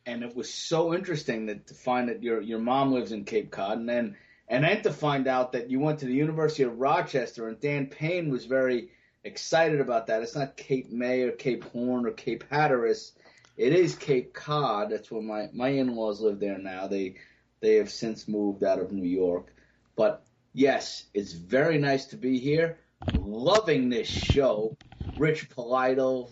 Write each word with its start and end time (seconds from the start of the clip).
and 0.09 0.23
it 0.23 0.35
was 0.35 0.53
so 0.53 0.95
interesting 0.95 1.47
that 1.47 1.67
to 1.67 1.75
find 1.75 2.09
that 2.09 2.23
your 2.23 2.41
your 2.41 2.59
mom 2.59 2.93
lives 2.93 3.13
in 3.13 3.25
Cape 3.25 3.51
Cod, 3.51 3.79
and 3.79 3.89
then 3.89 4.17
and 4.49 4.65
then 4.65 4.83
to 4.83 4.93
find 4.93 5.29
out 5.29 5.53
that 5.53 5.71
you 5.71 5.81
went 5.81 5.99
to 5.99 6.07
the 6.07 6.15
University 6.15 6.63
of 6.63 6.79
Rochester, 6.79 7.47
and 7.47 7.61
Dan 7.61 7.87
Payne 7.87 8.31
was 8.31 8.47
very 8.47 8.89
excited 9.23 9.81
about 9.81 10.07
that. 10.07 10.23
It's 10.23 10.35
not 10.35 10.57
Cape 10.57 10.91
May 10.91 11.23
or 11.23 11.33
Cape 11.33 11.63
Horn 11.65 12.07
or 12.07 12.13
Cape 12.13 12.45
Hatteras. 12.51 13.13
It 13.59 13.75
is 13.75 13.97
Cape 13.97 14.33
Cod. 14.33 14.91
That's 14.91 15.11
where 15.11 15.21
my 15.21 15.51
my 15.53 15.69
in-laws 15.69 16.23
live 16.23 16.41
there 16.41 16.59
now. 16.59 16.87
They 16.87 17.17
they 17.61 17.75
have 17.75 17.91
since 17.91 18.27
moved 18.27 18.65
out 18.65 18.79
of 18.79 18.91
New 18.91 19.07
York, 19.07 19.53
but 19.95 20.25
yes, 20.55 21.05
it's 21.13 21.33
very 21.33 21.77
nice 21.77 22.07
to 22.07 22.17
be 22.17 22.39
here. 22.39 22.79
Loving 23.15 23.91
this 23.91 24.09
show. 24.09 24.75
Rich 25.19 25.51
Pohlidal, 25.51 26.31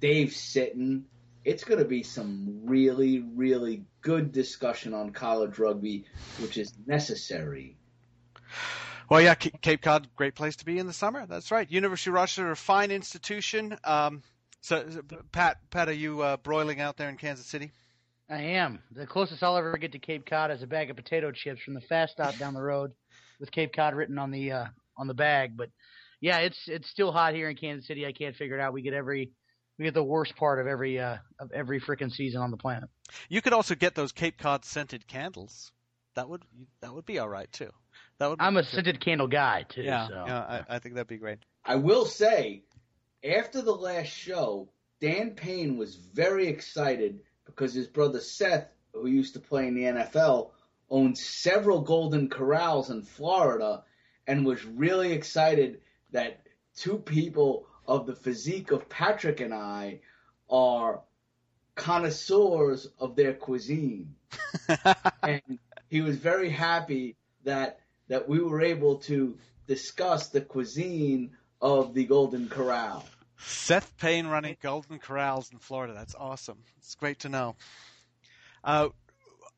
Dave 0.00 0.28
Sitton, 0.28 1.04
it's 1.48 1.64
going 1.64 1.78
to 1.78 1.84
be 1.86 2.02
some 2.02 2.60
really, 2.64 3.20
really 3.34 3.82
good 4.02 4.32
discussion 4.32 4.92
on 4.92 5.10
college 5.12 5.58
rugby, 5.58 6.04
which 6.40 6.58
is 6.58 6.74
necessary. 6.86 7.78
Well, 9.08 9.22
yeah, 9.22 9.34
Cape 9.34 9.80
Cod, 9.80 10.08
great 10.14 10.34
place 10.34 10.56
to 10.56 10.66
be 10.66 10.78
in 10.78 10.86
the 10.86 10.92
summer. 10.92 11.24
That's 11.24 11.50
right. 11.50 11.68
University 11.70 12.10
of 12.10 12.14
Rochester, 12.14 12.50
a 12.50 12.56
fine 12.56 12.90
institution. 12.90 13.78
Um, 13.82 14.22
so, 14.60 14.86
Pat, 15.32 15.56
Pat, 15.70 15.88
are 15.88 15.92
you 15.92 16.20
uh, 16.20 16.36
broiling 16.36 16.82
out 16.82 16.98
there 16.98 17.08
in 17.08 17.16
Kansas 17.16 17.46
City? 17.46 17.72
I 18.28 18.42
am. 18.42 18.80
The 18.94 19.06
closest 19.06 19.42
I'll 19.42 19.56
ever 19.56 19.78
get 19.78 19.92
to 19.92 19.98
Cape 19.98 20.26
Cod 20.26 20.50
is 20.50 20.62
a 20.62 20.66
bag 20.66 20.90
of 20.90 20.96
potato 20.96 21.32
chips 21.32 21.62
from 21.62 21.72
the 21.72 21.80
fast 21.80 22.12
stop 22.12 22.36
down 22.36 22.52
the 22.52 22.60
road, 22.60 22.92
with 23.40 23.50
Cape 23.50 23.72
Cod 23.74 23.94
written 23.94 24.18
on 24.18 24.30
the 24.30 24.52
uh, 24.52 24.66
on 24.98 25.06
the 25.06 25.14
bag. 25.14 25.56
But 25.56 25.70
yeah, 26.20 26.40
it's 26.40 26.58
it's 26.66 26.90
still 26.90 27.10
hot 27.10 27.32
here 27.32 27.48
in 27.48 27.56
Kansas 27.56 27.86
City. 27.86 28.04
I 28.04 28.12
can't 28.12 28.36
figure 28.36 28.58
it 28.58 28.60
out. 28.60 28.74
We 28.74 28.82
get 28.82 28.92
every 28.92 29.30
we 29.78 29.84
get 29.84 29.94
the 29.94 30.02
worst 30.02 30.36
part 30.36 30.60
of 30.60 30.66
every 30.66 30.98
uh, 30.98 31.18
of 31.38 31.52
every 31.52 31.80
freaking 31.80 32.12
season 32.12 32.40
on 32.40 32.50
the 32.50 32.56
planet. 32.56 32.88
You 33.28 33.40
could 33.40 33.52
also 33.52 33.74
get 33.74 33.94
those 33.94 34.12
Cape 34.12 34.38
Cod 34.38 34.64
scented 34.64 35.06
candles. 35.06 35.72
That 36.14 36.28
would 36.28 36.42
that 36.80 36.92
would 36.92 37.06
be 37.06 37.18
all 37.18 37.28
right 37.28 37.50
too. 37.52 37.70
That 38.18 38.30
would. 38.30 38.40
I'm 38.40 38.56
a 38.56 38.64
scented 38.64 39.00
candle 39.00 39.28
guy 39.28 39.64
too. 39.68 39.82
Yeah, 39.82 40.08
so. 40.08 40.24
yeah, 40.26 40.38
I, 40.68 40.76
I 40.76 40.78
think 40.80 40.96
that'd 40.96 41.06
be 41.06 41.16
great. 41.16 41.38
I 41.64 41.76
will 41.76 42.06
say, 42.06 42.64
after 43.22 43.62
the 43.62 43.74
last 43.74 44.08
show, 44.08 44.68
Dan 45.00 45.30
Payne 45.32 45.76
was 45.76 45.94
very 45.94 46.48
excited 46.48 47.20
because 47.46 47.72
his 47.72 47.86
brother 47.86 48.20
Seth, 48.20 48.68
who 48.92 49.06
used 49.06 49.34
to 49.34 49.40
play 49.40 49.68
in 49.68 49.74
the 49.74 49.82
NFL, 49.82 50.50
owned 50.90 51.16
several 51.16 51.82
Golden 51.82 52.28
Corrals 52.28 52.90
in 52.90 53.02
Florida, 53.02 53.84
and 54.26 54.44
was 54.44 54.64
really 54.64 55.12
excited 55.12 55.80
that 56.10 56.42
two 56.74 56.98
people 56.98 57.66
of 57.88 58.06
the 58.06 58.14
physique 58.14 58.70
of 58.70 58.88
Patrick 58.88 59.40
and 59.40 59.54
I 59.54 60.00
are 60.48 61.00
connoisseurs 61.74 62.86
of 62.98 63.16
their 63.16 63.32
cuisine. 63.32 64.14
and 65.22 65.58
he 65.88 66.02
was 66.02 66.16
very 66.16 66.50
happy 66.50 67.16
that 67.44 67.80
that 68.08 68.28
we 68.28 68.40
were 68.40 68.62
able 68.62 68.96
to 68.96 69.36
discuss 69.66 70.28
the 70.28 70.40
cuisine 70.40 71.30
of 71.60 71.94
the 71.94 72.04
Golden 72.04 72.48
Corral. 72.48 73.04
Seth 73.38 73.96
Payne 73.98 74.26
running 74.26 74.56
Golden 74.62 74.98
Corrals 74.98 75.52
in 75.52 75.58
Florida. 75.58 75.94
That's 75.94 76.14
awesome. 76.14 76.58
It's 76.78 76.94
great 76.94 77.20
to 77.20 77.28
know. 77.28 77.56
Uh, 78.64 78.88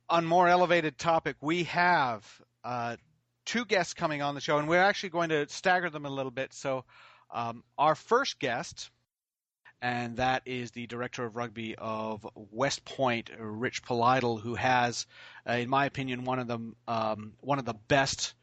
on 0.08 0.26
more 0.26 0.48
elevated 0.48 0.98
topic, 0.98 1.36
we 1.40 1.64
have 1.64 2.26
uh, 2.64 2.96
two 3.44 3.64
guests 3.64 3.94
coming 3.94 4.20
on 4.20 4.34
the 4.34 4.40
show, 4.40 4.58
and 4.58 4.68
we're 4.68 4.82
actually 4.82 5.10
going 5.10 5.30
to 5.30 5.48
stagger 5.48 5.90
them 5.90 6.04
a 6.04 6.10
little 6.10 6.32
bit. 6.32 6.52
So 6.52 6.84
um, 7.32 7.62
our 7.78 7.94
first 7.94 8.38
guest, 8.38 8.90
and 9.82 10.18
that 10.18 10.42
is 10.46 10.70
the 10.72 10.86
director 10.86 11.24
of 11.24 11.36
rugby 11.36 11.74
of 11.76 12.26
West 12.34 12.84
Point, 12.84 13.30
Rich 13.38 13.82
Pohlidal, 13.82 14.40
who 14.40 14.54
has, 14.54 15.06
uh, 15.48 15.54
in 15.54 15.70
my 15.70 15.86
opinion, 15.86 16.24
one 16.24 16.38
of 16.38 16.48
the 16.48 16.58
um, 16.86 17.32
one 17.40 17.58
of 17.58 17.64
the 17.64 17.74
best 17.88 18.34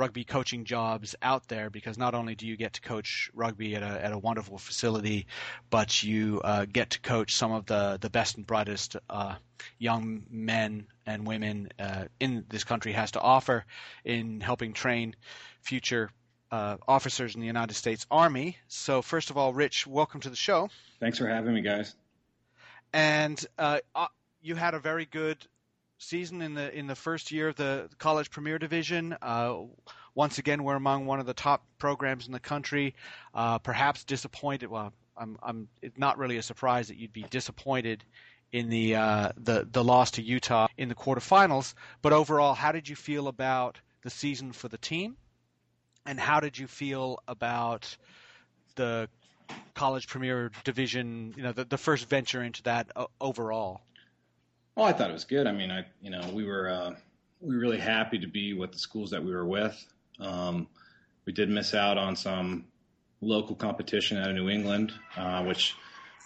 rugby 0.00 0.24
coaching 0.24 0.64
jobs 0.64 1.14
out 1.20 1.46
there 1.48 1.68
because 1.68 1.98
not 1.98 2.14
only 2.14 2.34
do 2.34 2.46
you 2.46 2.56
get 2.56 2.72
to 2.72 2.80
coach 2.80 3.30
rugby 3.34 3.76
at 3.76 3.82
a, 3.82 4.04
at 4.04 4.12
a 4.12 4.18
wonderful 4.18 4.56
facility, 4.56 5.26
but 5.68 6.02
you 6.02 6.40
uh, 6.42 6.64
get 6.64 6.90
to 6.90 7.00
coach 7.00 7.34
some 7.34 7.52
of 7.52 7.66
the, 7.66 7.98
the 8.00 8.08
best 8.08 8.36
and 8.36 8.46
brightest 8.46 8.96
uh, 9.10 9.34
young 9.78 10.22
men 10.30 10.86
and 11.04 11.26
women 11.26 11.68
uh, 11.78 12.04
in 12.18 12.46
this 12.48 12.64
country 12.64 12.92
has 12.92 13.10
to 13.10 13.20
offer 13.20 13.64
in 14.02 14.40
helping 14.40 14.72
train 14.72 15.14
future 15.60 16.10
uh, 16.50 16.76
officers 16.86 17.34
in 17.34 17.40
the 17.40 17.46
United 17.46 17.74
States 17.74 18.06
Army. 18.10 18.56
So, 18.68 19.02
first 19.02 19.30
of 19.30 19.36
all, 19.36 19.52
Rich, 19.52 19.86
welcome 19.86 20.20
to 20.20 20.30
the 20.30 20.36
show. 20.36 20.68
Thanks 20.98 21.18
for 21.18 21.26
having 21.26 21.54
me, 21.54 21.60
guys. 21.60 21.94
And 22.92 23.44
uh, 23.58 23.78
uh, 23.94 24.08
you 24.42 24.56
had 24.56 24.74
a 24.74 24.80
very 24.80 25.06
good 25.06 25.38
season 25.98 26.42
in 26.42 26.54
the 26.54 26.76
in 26.76 26.86
the 26.86 26.94
first 26.94 27.30
year 27.30 27.48
of 27.48 27.56
the 27.56 27.88
College 27.98 28.30
Premier 28.30 28.58
Division. 28.58 29.16
Uh, 29.22 29.58
once 30.14 30.38
again, 30.38 30.64
we're 30.64 30.74
among 30.74 31.06
one 31.06 31.20
of 31.20 31.26
the 31.26 31.34
top 31.34 31.64
programs 31.78 32.26
in 32.26 32.32
the 32.32 32.40
country. 32.40 32.94
Uh, 33.32 33.58
perhaps 33.58 34.02
disappointed. 34.04 34.70
Well, 34.70 34.92
I'm, 35.16 35.38
I'm. 35.42 35.68
It's 35.82 35.98
not 35.98 36.18
really 36.18 36.38
a 36.38 36.42
surprise 36.42 36.88
that 36.88 36.96
you'd 36.96 37.12
be 37.12 37.24
disappointed 37.30 38.04
in 38.52 38.68
the 38.68 38.96
uh, 38.96 39.30
the 39.36 39.68
the 39.70 39.84
loss 39.84 40.10
to 40.12 40.22
Utah 40.22 40.66
in 40.76 40.88
the 40.88 40.94
quarterfinals. 40.94 41.74
But 42.02 42.12
overall, 42.12 42.54
how 42.54 42.72
did 42.72 42.88
you 42.88 42.96
feel 42.96 43.28
about 43.28 43.78
the 44.02 44.10
season 44.10 44.52
for 44.52 44.68
the 44.68 44.78
team? 44.78 45.16
And 46.06 46.18
how 46.18 46.40
did 46.40 46.58
you 46.58 46.66
feel 46.66 47.18
about 47.28 47.96
the 48.76 49.08
college 49.74 50.06
premier 50.06 50.50
division 50.64 51.34
you 51.36 51.42
know 51.42 51.52
the, 51.52 51.64
the 51.64 51.78
first 51.78 52.08
venture 52.08 52.42
into 52.42 52.62
that 52.62 52.90
uh, 52.96 53.06
overall? 53.20 53.80
Well 54.76 54.86
i 54.86 54.92
thought 54.92 55.10
it 55.10 55.14
was 55.14 55.24
good. 55.24 55.46
I 55.46 55.52
mean 55.52 55.70
i 55.70 55.84
you 56.00 56.10
know 56.10 56.28
we 56.32 56.44
were 56.44 56.68
uh, 56.68 56.94
we 57.40 57.54
were 57.54 57.60
really 57.60 57.78
happy 57.78 58.18
to 58.18 58.26
be 58.26 58.52
with 58.52 58.72
the 58.72 58.78
schools 58.78 59.10
that 59.10 59.24
we 59.24 59.32
were 59.32 59.46
with. 59.46 59.76
Um, 60.18 60.68
we 61.24 61.32
did 61.32 61.48
miss 61.48 61.74
out 61.74 61.98
on 61.98 62.16
some 62.16 62.66
local 63.20 63.54
competition 63.54 64.16
out 64.16 64.30
of 64.30 64.34
new 64.34 64.48
england 64.48 64.92
uh, 65.16 65.44
which 65.44 65.74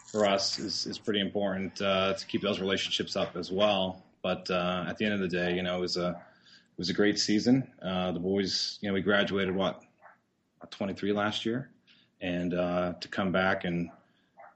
for 0.07 0.27
us 0.27 0.61
is, 0.61 0.87
is 0.87 0.97
pretty 0.97 1.19
important 1.19 1.81
uh, 1.83 2.15
to 2.15 2.27
keep 2.27 2.41
those 2.41 2.61
relationships 2.61 3.17
up 3.17 3.37
as 3.37 3.51
well. 3.51 4.05
But 4.23 4.49
uh, 4.49 4.85
at 4.87 4.97
the 4.97 5.05
end 5.05 5.15
of 5.15 5.21
the 5.21 5.29
day 5.29 5.55
you 5.55 5.63
know 5.63 5.77
it 5.77 5.81
was 5.81 5.97
a 5.97 6.21
was 6.77 6.91
a 6.91 6.93
great 6.93 7.19
season. 7.19 7.71
Uh, 7.83 8.13
the 8.13 8.21
boys, 8.21 8.79
you 8.81 8.89
know, 8.89 8.95
we 8.95 9.01
graduated 9.01 9.55
what 9.55 9.83
23 10.71 11.13
last 11.13 11.45
year, 11.45 11.71
and 12.21 12.55
uh, 12.55 12.95
to 13.01 13.09
come 13.09 13.33
back 13.33 13.65
and 13.65 13.91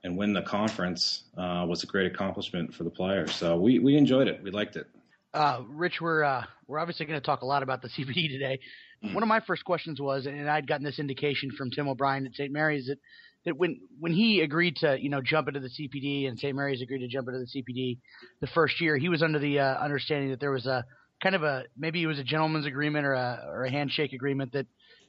and 0.05 0.17
win 0.17 0.33
the 0.33 0.43
conference 0.43 1.25
uh, 1.37 1.67
was 1.69 1.83
a 1.83 1.87
great 1.87 2.07
accomplishment 2.07 2.73
for 2.73 2.85
the 2.85 2.91
players. 2.91 3.35
So 3.35 3.57
we 3.57 3.79
we 3.79 3.97
enjoyed 3.97 4.29
it. 4.29 4.43
We 4.43 4.51
liked 4.51 4.77
it. 4.77 4.87
Uh, 5.35 5.63
Rich, 5.69 6.01
we're 6.01 6.23
uh, 6.23 6.45
we're 6.67 6.79
obviously 6.79 7.07
going 7.07 7.21
to 7.21 7.25
talk 7.25 7.43
a 7.43 7.47
lot 7.47 7.63
about 7.63 7.83
the 7.83 7.89
CPD 7.97 8.29
today. 8.31 8.61
Mm-hmm. 9.05 9.15
One 9.15 9.23
of 9.23 9.29
my 9.29 9.41
first 9.41 9.65
questions 9.65 10.01
was, 10.01 10.27
and 10.27 10.49
I'd 10.49 10.67
gotten 10.67 10.85
this 10.85 10.99
indication 10.99 11.51
from 11.51 11.71
Tim 11.71 11.89
O'Brien 11.89 12.27
at 12.27 12.35
St. 12.35 12.53
Mary's 12.53 12.87
that 12.87 12.99
that 13.45 13.57
when 13.57 13.81
when 13.99 14.13
he 14.13 14.41
agreed 14.41 14.77
to 14.77 15.01
you 15.01 15.11
know 15.11 15.21
jump 15.21 15.49
into 15.49 15.61
the 15.61 15.69
CPD 15.69 16.29
and 16.29 16.39
St. 16.39 16.55
Mary's 16.55 16.83
agreed 16.83 17.01
to 17.01 17.09
jump 17.09 17.29
into 17.29 17.41
the 17.41 17.47
CPD 17.47 17.99
the 18.41 18.47
first 18.49 18.81
year, 18.81 18.97
he 18.97 19.09
was 19.09 19.23
under 19.23 19.39
the 19.39 19.61
uh, 19.61 19.75
understanding 19.79 20.31
that 20.31 20.41
there 20.41 20.51
was 20.51 20.67
a 20.67 20.85
kind 21.23 21.35
of 21.35 21.43
a 21.43 21.65
maybe 21.77 22.03
it 22.03 22.07
was 22.07 22.19
a 22.19 22.25
gentleman's 22.25 22.67
agreement 22.67 23.07
or 23.07 23.15
a 23.15 23.45
or 23.49 23.65
a 23.65 23.71
handshake 23.71 24.13
agreement 24.13 24.53
that 24.53 24.67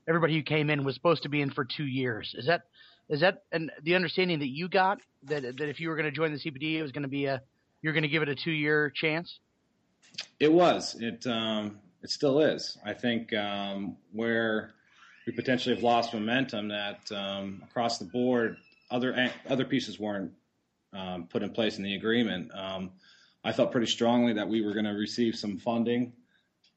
everybody 0.07 0.35
who 0.35 0.41
came 0.41 0.69
in 0.69 0.83
was 0.83 0.95
supposed 0.95 1.23
to 1.23 1.29
be 1.29 1.41
in 1.41 1.51
for 1.51 1.65
two 1.65 1.85
years. 1.85 2.33
Is 2.37 2.47
that 2.47 2.63
is 3.09 3.21
that 3.21 3.43
and 3.51 3.71
the 3.83 3.95
understanding 3.95 4.39
that 4.39 4.49
you 4.49 4.67
got 4.67 4.99
that 5.23 5.43
that 5.43 5.69
if 5.69 5.79
you 5.79 5.89
were 5.89 5.95
going 5.95 6.05
to 6.05 6.11
join 6.11 6.31
the 6.31 6.39
CPD, 6.39 6.75
it 6.75 6.81
was 6.81 6.91
going 6.91 7.03
to 7.03 7.09
be 7.09 7.25
a 7.25 7.41
you're 7.81 7.93
going 7.93 8.03
to 8.03 8.09
give 8.09 8.23
it 8.23 8.29
a 8.29 8.35
two 8.35 8.51
year 8.51 8.89
chance? 8.89 9.39
It 10.39 10.51
was. 10.51 10.95
It 10.99 11.25
um, 11.27 11.79
it 12.01 12.09
still 12.09 12.39
is. 12.39 12.77
I 12.85 12.93
think 12.93 13.33
um, 13.33 13.97
where 14.11 14.71
we 15.25 15.33
potentially 15.33 15.75
have 15.75 15.83
lost 15.83 16.13
momentum 16.13 16.69
that 16.69 17.11
um, 17.11 17.61
across 17.63 17.97
the 17.97 18.05
board 18.05 18.57
other 18.91 19.31
other 19.47 19.65
pieces 19.65 19.99
weren't 19.99 20.31
um, 20.93 21.27
put 21.27 21.43
in 21.43 21.51
place 21.51 21.77
in 21.77 21.83
the 21.83 21.95
agreement. 21.95 22.51
I 23.43 23.51
felt 23.53 23.71
pretty 23.71 23.87
strongly 23.87 24.33
that 24.33 24.49
we 24.49 24.61
were 24.61 24.73
going 24.73 24.85
to 24.85 24.91
receive 24.91 25.35
some 25.35 25.57
funding, 25.57 26.13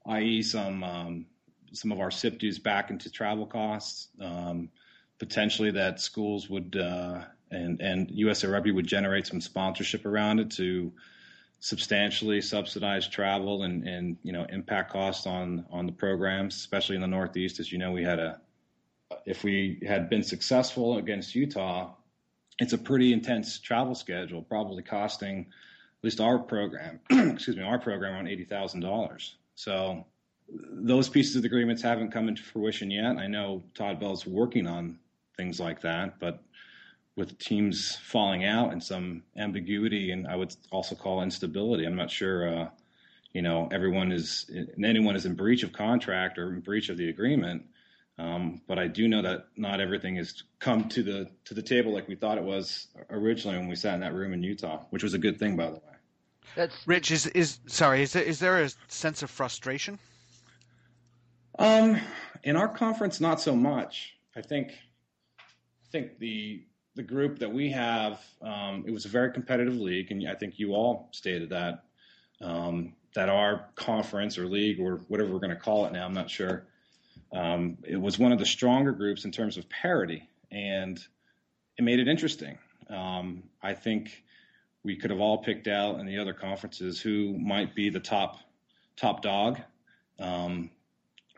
i.e., 0.06 0.42
some 0.42 0.84
um, 0.84 1.26
some 1.72 1.90
of 1.90 2.00
our 2.00 2.10
CIPP 2.10 2.38
dues 2.38 2.58
back 2.58 2.90
into 2.90 3.10
travel 3.10 3.46
costs. 3.46 4.08
Um, 4.20 4.70
potentially, 5.18 5.70
that 5.72 6.00
schools 6.00 6.48
would 6.48 6.76
uh, 6.76 7.24
and 7.50 7.80
and 7.80 8.10
USA 8.10 8.48
Rugby 8.48 8.70
would 8.70 8.86
generate 8.86 9.26
some 9.26 9.40
sponsorship 9.40 10.06
around 10.06 10.40
it 10.40 10.50
to 10.52 10.92
substantially 11.60 12.40
subsidize 12.40 13.06
travel 13.06 13.62
and, 13.62 13.86
and 13.86 14.16
you 14.24 14.32
know 14.32 14.44
impact 14.48 14.92
costs 14.92 15.26
on 15.26 15.66
on 15.70 15.86
the 15.86 15.92
programs, 15.92 16.56
especially 16.56 16.96
in 16.96 17.02
the 17.02 17.08
Northeast. 17.08 17.60
As 17.60 17.72
you 17.72 17.78
know, 17.78 17.92
we 17.92 18.04
had 18.04 18.18
a 18.18 18.40
if 19.26 19.44
we 19.44 19.82
had 19.86 20.08
been 20.08 20.22
successful 20.22 20.96
against 20.98 21.34
Utah, 21.34 21.94
it's 22.58 22.72
a 22.72 22.78
pretty 22.78 23.12
intense 23.12 23.58
travel 23.58 23.94
schedule, 23.94 24.42
probably 24.42 24.82
costing 24.82 25.46
least 26.02 26.20
our 26.20 26.38
program, 26.38 27.00
excuse 27.10 27.56
me, 27.56 27.62
our 27.62 27.78
program 27.78 28.14
around 28.14 28.28
eighty 28.28 28.44
thousand 28.44 28.80
dollars. 28.80 29.36
So 29.54 30.06
those 30.48 31.08
pieces 31.08 31.36
of 31.36 31.42
the 31.42 31.46
agreements 31.46 31.82
haven't 31.82 32.10
come 32.10 32.28
into 32.28 32.42
fruition 32.42 32.90
yet. 32.90 33.16
I 33.16 33.26
know 33.26 33.62
Todd 33.74 34.00
Bell's 34.00 34.26
working 34.26 34.66
on 34.66 34.98
things 35.36 35.58
like 35.58 35.80
that, 35.82 36.18
but 36.18 36.42
with 37.16 37.38
teams 37.38 37.96
falling 37.96 38.44
out 38.44 38.72
and 38.72 38.82
some 38.82 39.22
ambiguity 39.36 40.12
and 40.12 40.26
I 40.26 40.36
would 40.36 40.54
also 40.70 40.94
call 40.94 41.22
instability. 41.22 41.84
I'm 41.84 41.96
not 41.96 42.10
sure, 42.10 42.48
uh, 42.48 42.68
you 43.32 43.42
know, 43.42 43.68
everyone 43.70 44.12
is 44.12 44.50
anyone 44.82 45.16
is 45.16 45.26
in 45.26 45.34
breach 45.34 45.62
of 45.62 45.72
contract 45.72 46.38
or 46.38 46.52
in 46.52 46.60
breach 46.60 46.88
of 46.88 46.96
the 46.96 47.08
agreement. 47.08 47.66
Um, 48.18 48.60
but 48.66 48.78
I 48.78 48.88
do 48.88 49.08
know 49.08 49.22
that 49.22 49.46
not 49.56 49.80
everything 49.80 50.16
has 50.16 50.42
come 50.58 50.88
to 50.90 51.02
the 51.02 51.30
to 51.46 51.54
the 51.54 51.62
table 51.62 51.92
like 51.92 52.08
we 52.08 52.14
thought 52.14 52.38
it 52.38 52.44
was 52.44 52.88
originally 53.10 53.58
when 53.58 53.68
we 53.68 53.74
sat 53.74 53.94
in 53.94 54.00
that 54.00 54.14
room 54.14 54.32
in 54.32 54.42
Utah, 54.42 54.84
which 54.90 55.02
was 55.02 55.14
a 55.14 55.18
good 55.18 55.38
thing, 55.38 55.56
by 55.56 55.66
the 55.66 55.76
way. 55.76 55.91
That's 56.54 56.86
Rich. 56.86 57.10
Is 57.10 57.26
is 57.26 57.58
sorry? 57.66 58.02
Is 58.02 58.12
there 58.12 58.22
is 58.22 58.38
there 58.38 58.62
a 58.62 58.70
sense 58.88 59.22
of 59.22 59.30
frustration? 59.30 59.98
Um, 61.58 62.00
in 62.42 62.56
our 62.56 62.68
conference, 62.68 63.20
not 63.20 63.40
so 63.40 63.54
much. 63.54 64.14
I 64.36 64.42
think 64.42 64.72
I 65.38 65.90
think 65.90 66.18
the 66.18 66.64
the 66.94 67.02
group 67.02 67.38
that 67.38 67.50
we 67.52 67.70
have, 67.70 68.20
um, 68.42 68.84
it 68.86 68.90
was 68.90 69.06
a 69.06 69.08
very 69.08 69.32
competitive 69.32 69.76
league, 69.76 70.10
and 70.10 70.28
I 70.28 70.34
think 70.34 70.58
you 70.58 70.74
all 70.74 71.08
stated 71.12 71.50
that 71.50 71.84
um, 72.40 72.94
that 73.14 73.28
our 73.28 73.68
conference 73.74 74.38
or 74.38 74.46
league 74.46 74.80
or 74.80 74.96
whatever 75.08 75.32
we're 75.32 75.38
going 75.38 75.50
to 75.50 75.56
call 75.56 75.86
it 75.86 75.92
now, 75.92 76.04
I'm 76.04 76.12
not 76.12 76.30
sure. 76.30 76.66
Um, 77.32 77.78
it 77.84 77.96
was 77.96 78.18
one 78.18 78.32
of 78.32 78.38
the 78.38 78.46
stronger 78.46 78.92
groups 78.92 79.24
in 79.24 79.32
terms 79.32 79.56
of 79.56 79.68
parity, 79.68 80.28
and 80.50 80.98
it 81.78 81.82
made 81.82 81.98
it 81.98 82.08
interesting. 82.08 82.58
Um, 82.90 83.44
I 83.62 83.74
think 83.74 84.22
we 84.84 84.96
could 84.96 85.10
have 85.10 85.20
all 85.20 85.38
picked 85.38 85.68
out 85.68 86.00
in 86.00 86.06
the 86.06 86.18
other 86.18 86.32
conferences 86.32 87.00
who 87.00 87.38
might 87.38 87.74
be 87.74 87.90
the 87.90 88.00
top 88.00 88.38
top 88.96 89.22
dog. 89.22 89.60
Um, 90.18 90.70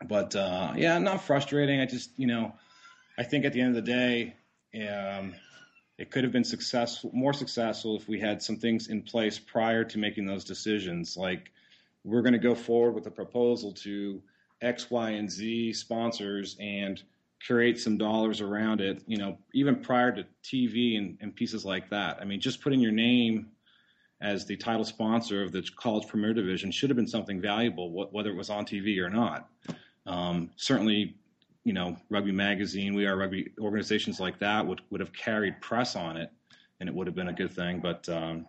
but 0.03 0.35
uh, 0.35 0.73
yeah, 0.75 0.97
not 0.97 1.23
frustrating. 1.23 1.79
I 1.79 1.85
just 1.85 2.11
you 2.17 2.27
know, 2.27 2.53
I 3.17 3.23
think 3.23 3.45
at 3.45 3.53
the 3.53 3.61
end 3.61 3.77
of 3.77 3.85
the 3.85 3.91
day, 3.91 4.35
um, 4.87 5.35
it 5.97 6.11
could 6.11 6.23
have 6.23 6.33
been 6.33 6.43
successful, 6.43 7.11
more 7.13 7.33
successful 7.33 7.95
if 7.95 8.07
we 8.07 8.19
had 8.19 8.41
some 8.41 8.57
things 8.57 8.87
in 8.87 9.01
place 9.01 9.39
prior 9.39 9.83
to 9.85 9.97
making 9.97 10.25
those 10.25 10.43
decisions. 10.43 11.15
Like 11.15 11.51
we're 12.03 12.21
going 12.21 12.33
to 12.33 12.39
go 12.39 12.55
forward 12.55 12.93
with 12.93 13.07
a 13.07 13.11
proposal 13.11 13.71
to 13.73 14.21
X, 14.61 14.89
Y, 14.89 15.11
and 15.11 15.31
Z 15.31 15.73
sponsors 15.73 16.57
and 16.59 17.01
create 17.45 17.79
some 17.79 17.97
dollars 17.97 18.41
around 18.41 18.81
it. 18.81 19.03
You 19.07 19.17
know, 19.17 19.37
even 19.53 19.77
prior 19.77 20.11
to 20.11 20.25
TV 20.43 20.97
and, 20.97 21.17
and 21.21 21.35
pieces 21.35 21.65
like 21.65 21.89
that. 21.89 22.19
I 22.21 22.25
mean, 22.25 22.39
just 22.39 22.61
putting 22.61 22.79
your 22.79 22.91
name 22.91 23.47
as 24.21 24.45
the 24.45 24.55
title 24.55 24.85
sponsor 24.85 25.43
of 25.43 25.51
the 25.51 25.67
college 25.75 26.07
premier 26.07 26.33
division 26.33 26.71
should 26.71 26.89
have 26.89 26.97
been 26.97 27.07
something 27.07 27.41
valuable, 27.41 28.09
whether 28.11 28.29
it 28.29 28.35
was 28.35 28.49
on 28.49 28.65
TV 28.65 28.97
or 28.99 29.09
not. 29.09 29.49
Um, 30.05 30.51
certainly, 30.55 31.15
you 31.63 31.73
know, 31.73 31.97
Rugby 32.09 32.31
Magazine, 32.31 32.93
We 32.95 33.05
Are 33.05 33.17
Rugby, 33.17 33.51
organizations 33.59 34.19
like 34.19 34.39
that 34.39 34.65
would, 34.65 34.81
would 34.89 35.01
have 35.01 35.13
carried 35.13 35.61
press 35.61 35.95
on 35.95 36.17
it, 36.17 36.31
and 36.79 36.87
it 36.87 36.95
would 36.95 37.07
have 37.07 37.15
been 37.15 37.27
a 37.27 37.33
good 37.33 37.51
thing. 37.51 37.79
But 37.79 38.07
um, 38.07 38.45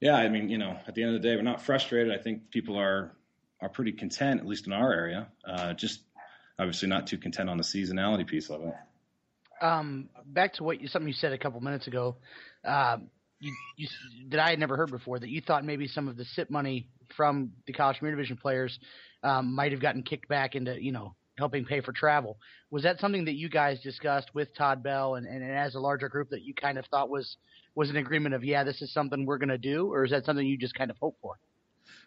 yeah, 0.00 0.16
I 0.16 0.28
mean, 0.28 0.48
you 0.48 0.58
know, 0.58 0.78
at 0.86 0.94
the 0.94 1.02
end 1.02 1.14
of 1.14 1.22
the 1.22 1.28
day, 1.28 1.36
we're 1.36 1.42
not 1.42 1.62
frustrated. 1.62 2.12
I 2.12 2.22
think 2.22 2.50
people 2.50 2.78
are 2.78 3.12
are 3.62 3.68
pretty 3.70 3.92
content, 3.92 4.40
at 4.40 4.46
least 4.46 4.66
in 4.66 4.72
our 4.72 4.92
area. 4.92 5.28
Uh, 5.46 5.72
just 5.72 6.00
obviously 6.58 6.88
not 6.88 7.06
too 7.06 7.18
content 7.18 7.50
on 7.50 7.56
the 7.56 7.64
seasonality 7.64 8.26
piece 8.26 8.50
of 8.50 8.62
it. 8.62 8.74
Um, 9.60 10.08
back 10.24 10.54
to 10.54 10.64
what 10.64 10.80
you, 10.80 10.88
something 10.88 11.08
you 11.08 11.14
said 11.14 11.32
a 11.32 11.38
couple 11.38 11.60
minutes 11.60 11.86
ago, 11.86 12.16
uh, 12.64 12.98
you, 13.40 13.54
you, 13.76 13.88
that 14.30 14.40
I 14.40 14.50
had 14.50 14.58
never 14.58 14.76
heard 14.76 14.90
before. 14.90 15.18
That 15.18 15.28
you 15.28 15.40
thought 15.40 15.64
maybe 15.64 15.88
some 15.88 16.08
of 16.08 16.16
the 16.16 16.24
CIPP 16.24 16.50
money 16.50 16.88
from 17.16 17.52
the 17.66 17.72
college 17.72 17.98
premier 17.98 18.14
division 18.14 18.36
players 18.36 18.78
um, 19.22 19.54
might 19.54 19.72
have 19.72 19.80
gotten 19.80 20.02
kicked 20.02 20.28
back 20.28 20.54
into 20.54 20.82
you 20.82 20.92
know 20.92 21.14
helping 21.38 21.64
pay 21.64 21.80
for 21.80 21.92
travel. 21.92 22.38
Was 22.70 22.82
that 22.82 22.98
something 22.98 23.26
that 23.26 23.34
you 23.34 23.48
guys 23.48 23.80
discussed 23.80 24.34
with 24.34 24.54
Todd 24.56 24.82
Bell 24.82 25.16
and, 25.16 25.26
and, 25.26 25.42
and 25.42 25.52
as 25.52 25.74
a 25.74 25.80
larger 25.80 26.08
group 26.08 26.30
that 26.30 26.42
you 26.42 26.54
kind 26.54 26.78
of 26.78 26.86
thought 26.86 27.10
was 27.10 27.36
was 27.74 27.90
an 27.90 27.96
agreement 27.96 28.34
of 28.34 28.44
yeah, 28.44 28.64
this 28.64 28.80
is 28.82 28.92
something 28.92 29.26
we're 29.26 29.38
going 29.38 29.50
to 29.50 29.58
do, 29.58 29.92
or 29.92 30.04
is 30.04 30.10
that 30.10 30.24
something 30.24 30.46
you 30.46 30.58
just 30.58 30.74
kind 30.74 30.90
of 30.90 30.96
hope 30.98 31.16
for? 31.20 31.34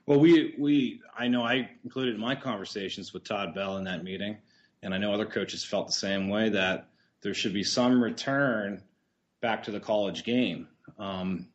Well, 0.09 0.19
we 0.19 0.56
we 0.57 1.01
I 1.15 1.27
know 1.27 1.44
I 1.44 1.69
included 1.83 2.15
in 2.15 2.19
my 2.19 2.33
conversations 2.33 3.13
with 3.13 3.23
Todd 3.23 3.53
Bell 3.53 3.77
in 3.77 3.83
that 3.83 4.03
meeting, 4.03 4.38
and 4.81 4.91
I 4.91 4.97
know 4.97 5.13
other 5.13 5.27
coaches 5.27 5.63
felt 5.63 5.85
the 5.85 5.94
same 5.94 6.29
way 6.29 6.50
that 6.50 6.88
there 7.21 7.35
should 7.35 7.53
be 7.53 7.63
some 7.63 8.03
return 8.03 8.81
back 9.39 9.61
to 9.65 9.71
the 9.71 9.79
college 9.79 10.23
game. 10.23 10.67
Um, 10.97 11.45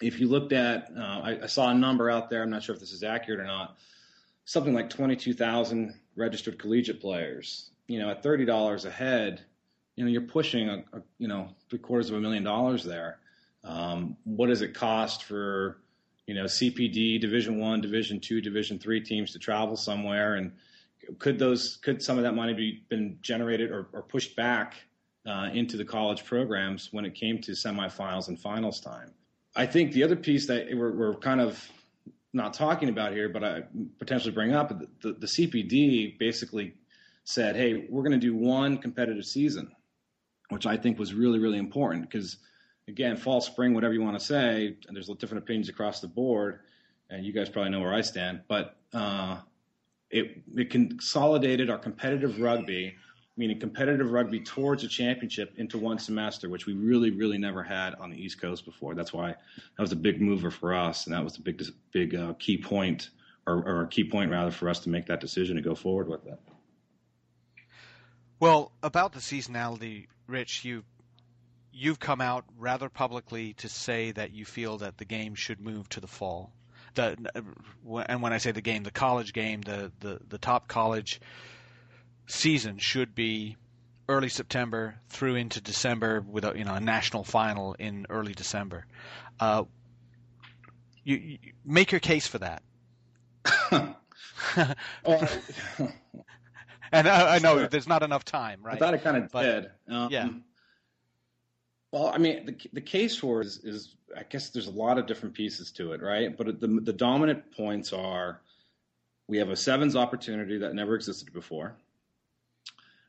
if 0.00 0.18
you 0.18 0.28
looked 0.28 0.54
at, 0.54 0.92
uh, 0.96 1.20
I, 1.22 1.38
I, 1.42 1.46
saw 1.46 1.68
a 1.68 1.74
number 1.74 2.08
out 2.08 2.30
there. 2.30 2.42
I'm 2.42 2.48
not 2.48 2.62
sure 2.62 2.74
if 2.74 2.80
this 2.80 2.90
is 2.90 3.02
accurate 3.02 3.38
or 3.38 3.44
not. 3.44 3.76
Something 4.46 4.72
like 4.72 4.88
22,000 4.88 5.92
registered 6.16 6.58
collegiate 6.58 7.02
players. 7.02 7.68
You 7.86 7.98
know, 7.98 8.08
at 8.08 8.22
thirty 8.22 8.46
dollars 8.46 8.86
a 8.86 8.90
head, 8.90 9.42
you 9.96 10.06
know, 10.06 10.10
you're 10.10 10.22
pushing 10.22 10.70
a, 10.70 10.84
a, 10.94 11.02
you 11.18 11.28
know 11.28 11.50
three 11.68 11.80
quarters 11.80 12.08
of 12.08 12.16
a 12.16 12.20
million 12.20 12.44
dollars 12.44 12.82
there. 12.82 13.18
Um, 13.62 14.16
what 14.24 14.46
does 14.46 14.62
it 14.62 14.72
cost 14.72 15.24
for 15.24 15.83
you 16.26 16.34
know 16.34 16.44
CPD 16.44 17.20
Division 17.20 17.58
One, 17.58 17.80
Division 17.80 18.20
Two, 18.20 18.40
Division 18.40 18.78
Three 18.78 19.00
teams 19.00 19.32
to 19.32 19.38
travel 19.38 19.76
somewhere, 19.76 20.34
and 20.36 20.52
could 21.18 21.38
those 21.38 21.76
could 21.82 22.02
some 22.02 22.16
of 22.16 22.24
that 22.24 22.34
money 22.34 22.54
be 22.54 22.84
been 22.88 23.18
generated 23.20 23.70
or, 23.70 23.88
or 23.92 24.02
pushed 24.02 24.36
back 24.36 24.74
uh, 25.26 25.50
into 25.52 25.76
the 25.76 25.84
college 25.84 26.24
programs 26.24 26.88
when 26.92 27.04
it 27.04 27.14
came 27.14 27.40
to 27.42 27.52
semifinals 27.52 28.28
and 28.28 28.38
finals 28.38 28.80
time? 28.80 29.12
I 29.56 29.66
think 29.66 29.92
the 29.92 30.02
other 30.02 30.16
piece 30.16 30.46
that 30.46 30.66
we're, 30.72 30.92
we're 30.92 31.14
kind 31.14 31.40
of 31.40 31.68
not 32.32 32.54
talking 32.54 32.88
about 32.88 33.12
here, 33.12 33.28
but 33.28 33.44
I 33.44 33.62
potentially 33.98 34.32
bring 34.32 34.52
up 34.52 34.68
the, 34.68 34.88
the, 35.00 35.12
the 35.12 35.26
CPD 35.26 36.18
basically 36.18 36.74
said, 37.24 37.54
"Hey, 37.54 37.86
we're 37.88 38.02
going 38.02 38.18
to 38.18 38.18
do 38.18 38.34
one 38.34 38.78
competitive 38.78 39.24
season," 39.24 39.70
which 40.48 40.66
I 40.66 40.76
think 40.76 40.98
was 40.98 41.14
really 41.14 41.38
really 41.38 41.58
important 41.58 42.10
because 42.10 42.38
again, 42.88 43.16
fall, 43.16 43.40
spring, 43.40 43.74
whatever 43.74 43.94
you 43.94 44.02
want 44.02 44.18
to 44.18 44.24
say, 44.24 44.76
and 44.86 44.96
there's 44.96 45.08
different 45.08 45.44
opinions 45.44 45.68
across 45.68 46.00
the 46.00 46.08
board, 46.08 46.60
and 47.10 47.24
you 47.24 47.32
guys 47.32 47.48
probably 47.48 47.70
know 47.70 47.80
where 47.80 47.94
I 47.94 48.02
stand, 48.02 48.42
but 48.48 48.76
uh, 48.92 49.38
it, 50.10 50.42
it 50.54 50.70
consolidated 50.70 51.70
our 51.70 51.78
competitive 51.78 52.40
rugby, 52.40 52.94
meaning 53.36 53.58
competitive 53.58 54.12
rugby 54.12 54.40
towards 54.40 54.84
a 54.84 54.88
championship 54.88 55.54
into 55.56 55.78
one 55.78 55.98
semester, 55.98 56.48
which 56.48 56.66
we 56.66 56.74
really, 56.74 57.10
really 57.10 57.38
never 57.38 57.62
had 57.62 57.94
on 57.96 58.10
the 58.10 58.22
East 58.22 58.40
Coast 58.40 58.64
before. 58.64 58.94
That's 58.94 59.12
why 59.12 59.28
that 59.28 59.80
was 59.80 59.92
a 59.92 59.96
big 59.96 60.20
mover 60.20 60.50
for 60.50 60.74
us, 60.74 61.06
and 61.06 61.14
that 61.14 61.24
was 61.24 61.34
the 61.34 61.42
big, 61.42 61.62
big 61.92 62.14
uh, 62.14 62.34
key 62.34 62.58
point, 62.58 63.10
or, 63.46 63.56
or 63.66 63.82
a 63.82 63.88
key 63.88 64.04
point 64.04 64.30
rather, 64.30 64.50
for 64.50 64.68
us 64.68 64.80
to 64.80 64.88
make 64.88 65.06
that 65.06 65.20
decision 65.20 65.56
to 65.56 65.62
go 65.62 65.74
forward 65.74 66.08
with 66.08 66.26
it. 66.26 66.38
Well, 68.40 68.72
about 68.82 69.12
the 69.12 69.20
seasonality, 69.20 70.06
Rich, 70.26 70.64
you 70.64 70.84
you've 71.74 71.98
come 71.98 72.20
out 72.20 72.44
rather 72.56 72.88
publicly 72.88 73.54
to 73.54 73.68
say 73.68 74.12
that 74.12 74.32
you 74.32 74.44
feel 74.44 74.78
that 74.78 74.96
the 74.98 75.04
game 75.04 75.34
should 75.34 75.60
move 75.60 75.88
to 75.90 76.00
the 76.00 76.06
fall. 76.06 76.52
The, 76.94 77.16
and 78.06 78.22
when 78.22 78.32
I 78.32 78.38
say 78.38 78.52
the 78.52 78.62
game, 78.62 78.84
the 78.84 78.92
college 78.92 79.32
game, 79.32 79.62
the, 79.62 79.90
the, 79.98 80.20
the 80.28 80.38
top 80.38 80.68
college 80.68 81.20
season 82.26 82.78
should 82.78 83.14
be 83.14 83.56
early 84.08 84.28
September 84.28 84.94
through 85.08 85.34
into 85.34 85.60
December 85.60 86.20
with 86.20 86.44
a 86.44 86.56
you 86.56 86.64
know 86.64 86.74
a 86.74 86.80
national 86.80 87.24
final 87.24 87.74
in 87.74 88.06
early 88.08 88.34
December. 88.34 88.86
Uh, 89.40 89.64
you, 91.02 91.16
you, 91.16 91.38
make 91.64 91.90
your 91.90 92.00
case 92.00 92.26
for 92.26 92.38
that. 92.38 92.62
and 96.92 97.08
I, 97.08 97.36
I 97.36 97.38
know 97.40 97.56
sure. 97.58 97.68
there's 97.68 97.88
not 97.88 98.02
enough 98.02 98.24
time, 98.24 98.60
right? 98.62 98.76
I 98.76 98.78
thought 98.78 98.94
it 98.94 99.02
kind 99.02 99.16
of 99.16 99.32
did. 99.32 99.70
Um, 99.88 100.08
yeah. 100.10 100.28
Well, 101.94 102.10
I 102.12 102.18
mean, 102.18 102.44
the 102.44 102.56
the 102.72 102.80
case 102.80 103.16
for 103.16 103.40
is, 103.40 103.58
is, 103.58 103.94
I 104.16 104.24
guess 104.24 104.48
there's 104.48 104.66
a 104.66 104.72
lot 104.72 104.98
of 104.98 105.06
different 105.06 105.32
pieces 105.32 105.70
to 105.76 105.92
it, 105.92 106.02
right? 106.02 106.36
But 106.36 106.58
the 106.58 106.66
the 106.66 106.92
dominant 106.92 107.52
points 107.52 107.92
are 107.92 108.40
we 109.28 109.38
have 109.38 109.50
a 109.50 109.54
sevens 109.54 109.94
opportunity 109.94 110.58
that 110.58 110.74
never 110.74 110.96
existed 110.96 111.32
before. 111.32 111.76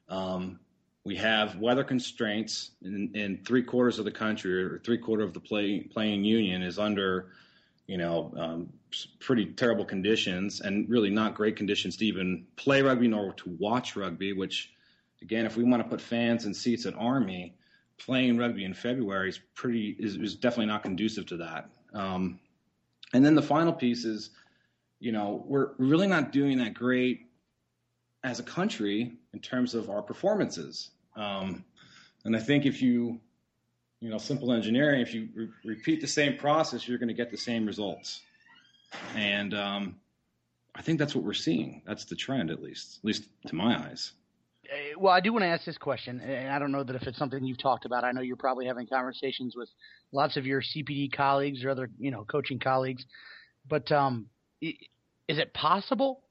Um, 0.08 0.60
we 1.04 1.16
have 1.16 1.58
weather 1.58 1.84
constraints 1.84 2.74
in, 2.84 3.10
in, 3.16 3.44
three 3.44 3.64
quarters 3.64 3.98
of 3.98 4.06
the 4.06 4.12
country, 4.12 4.54
or 4.64 4.78
three 4.78 5.00
quarter 5.00 5.24
of 5.24 5.34
the 5.34 5.40
play, 5.40 5.80
playing 5.80 6.24
union 6.24 6.62
is 6.62 6.78
under, 6.78 7.30
you 7.88 7.98
know, 7.98 8.32
um, 8.38 8.70
pretty 9.20 9.48
terrible 9.48 9.84
conditions, 9.84 10.62
and 10.62 10.88
really 10.88 11.10
not 11.10 11.34
great 11.34 11.56
conditions 11.56 11.98
to 11.98 12.06
even 12.06 12.46
play 12.56 12.84
rugby 12.84 13.08
nor 13.08 13.34
to 13.34 13.50
watch 13.58 13.96
rugby. 13.96 14.32
Which, 14.34 14.74
again, 15.24 15.48
if 15.48 15.58
we 15.58 15.64
want 15.64 15.82
to 15.82 15.90
put 15.90 16.00
fans 16.00 16.46
and 16.46 16.56
seats 16.56 16.86
at 16.86 16.94
Army 16.94 17.56
playing 17.98 18.38
rugby 18.38 18.64
in 18.64 18.74
February 18.74 19.30
is 19.30 19.40
pretty 19.54 19.96
is, 20.00 20.16
is 20.16 20.36
definitely 20.36 20.68
not 20.68 20.84
conducive 20.84 21.26
to 21.28 21.38
that. 21.38 21.70
Um, 21.94 22.40
and 23.14 23.26
then 23.26 23.36
the 23.36 23.42
final 23.42 23.72
piece 23.72 24.06
is, 24.06 24.32
you 25.00 25.12
know, 25.12 25.44
we're 25.48 25.72
really 25.78 26.08
not 26.08 26.32
doing 26.32 26.58
that 26.58 26.74
great 26.74 27.28
as 28.24 28.40
a 28.40 28.44
country 28.44 29.14
in 29.34 29.40
terms 29.40 29.76
of 29.76 29.90
our 29.90 30.02
performances. 30.02 30.90
Um, 31.16 31.64
and 32.26 32.36
I 32.36 32.40
think 32.40 32.66
if 32.66 32.82
you, 32.82 33.20
you 34.02 34.10
know, 34.10 34.18
simple 34.18 34.52
engineering, 34.52 35.02
if 35.02 35.14
you 35.14 35.30
re- 35.36 35.50
repeat 35.64 36.02
the 36.02 36.08
same 36.08 36.38
process, 36.38 36.88
you're 36.88 36.98
going 36.98 37.08
to 37.08 37.14
get 37.14 37.32
the 37.32 37.38
same 37.38 37.66
results. 37.66 38.22
And 39.16 39.54
um, 39.54 39.96
I 40.74 40.82
think 40.82 41.00
that's 41.00 41.16
what 41.16 41.24
we're 41.24 41.34
seeing. 41.34 41.82
That's 41.86 42.06
the 42.06 42.16
trend, 42.16 42.50
at 42.50 42.62
least, 42.62 42.98
at 43.00 43.06
least 43.06 43.26
to 43.48 43.56
my 43.56 43.78
eyes. 43.78 44.12
Uh, 44.72 45.00
well, 45.00 45.14
I 45.14 45.20
do 45.20 45.32
want 45.32 45.44
to 45.44 45.48
ask 45.48 45.66
this 45.66 45.78
question, 45.78 46.20
and 46.20 46.50
I 46.50 46.60
don't 46.60 46.72
know 46.72 46.84
that 46.84 46.96
if 46.96 47.04
it's 47.04 47.18
something 47.18 47.44
you've 47.44 47.62
talked 47.62 47.86
about. 47.86 48.04
I 48.04 48.12
know 48.12 48.22
you're 48.22 48.36
probably 48.36 48.66
having 48.66 48.88
conversations 48.88 49.56
with 49.56 49.70
lots 50.12 50.38
of 50.38 50.46
your 50.46 50.62
CPD 50.62 51.16
colleagues 51.16 51.64
or 51.64 51.70
other, 51.70 51.90
you 52.00 52.12
know, 52.12 52.24
coaching 52.24 52.60
colleagues. 52.60 53.06
But 53.68 53.92
um, 53.92 54.28
is 54.62 54.78
it 55.28 55.54
possible 55.54 56.22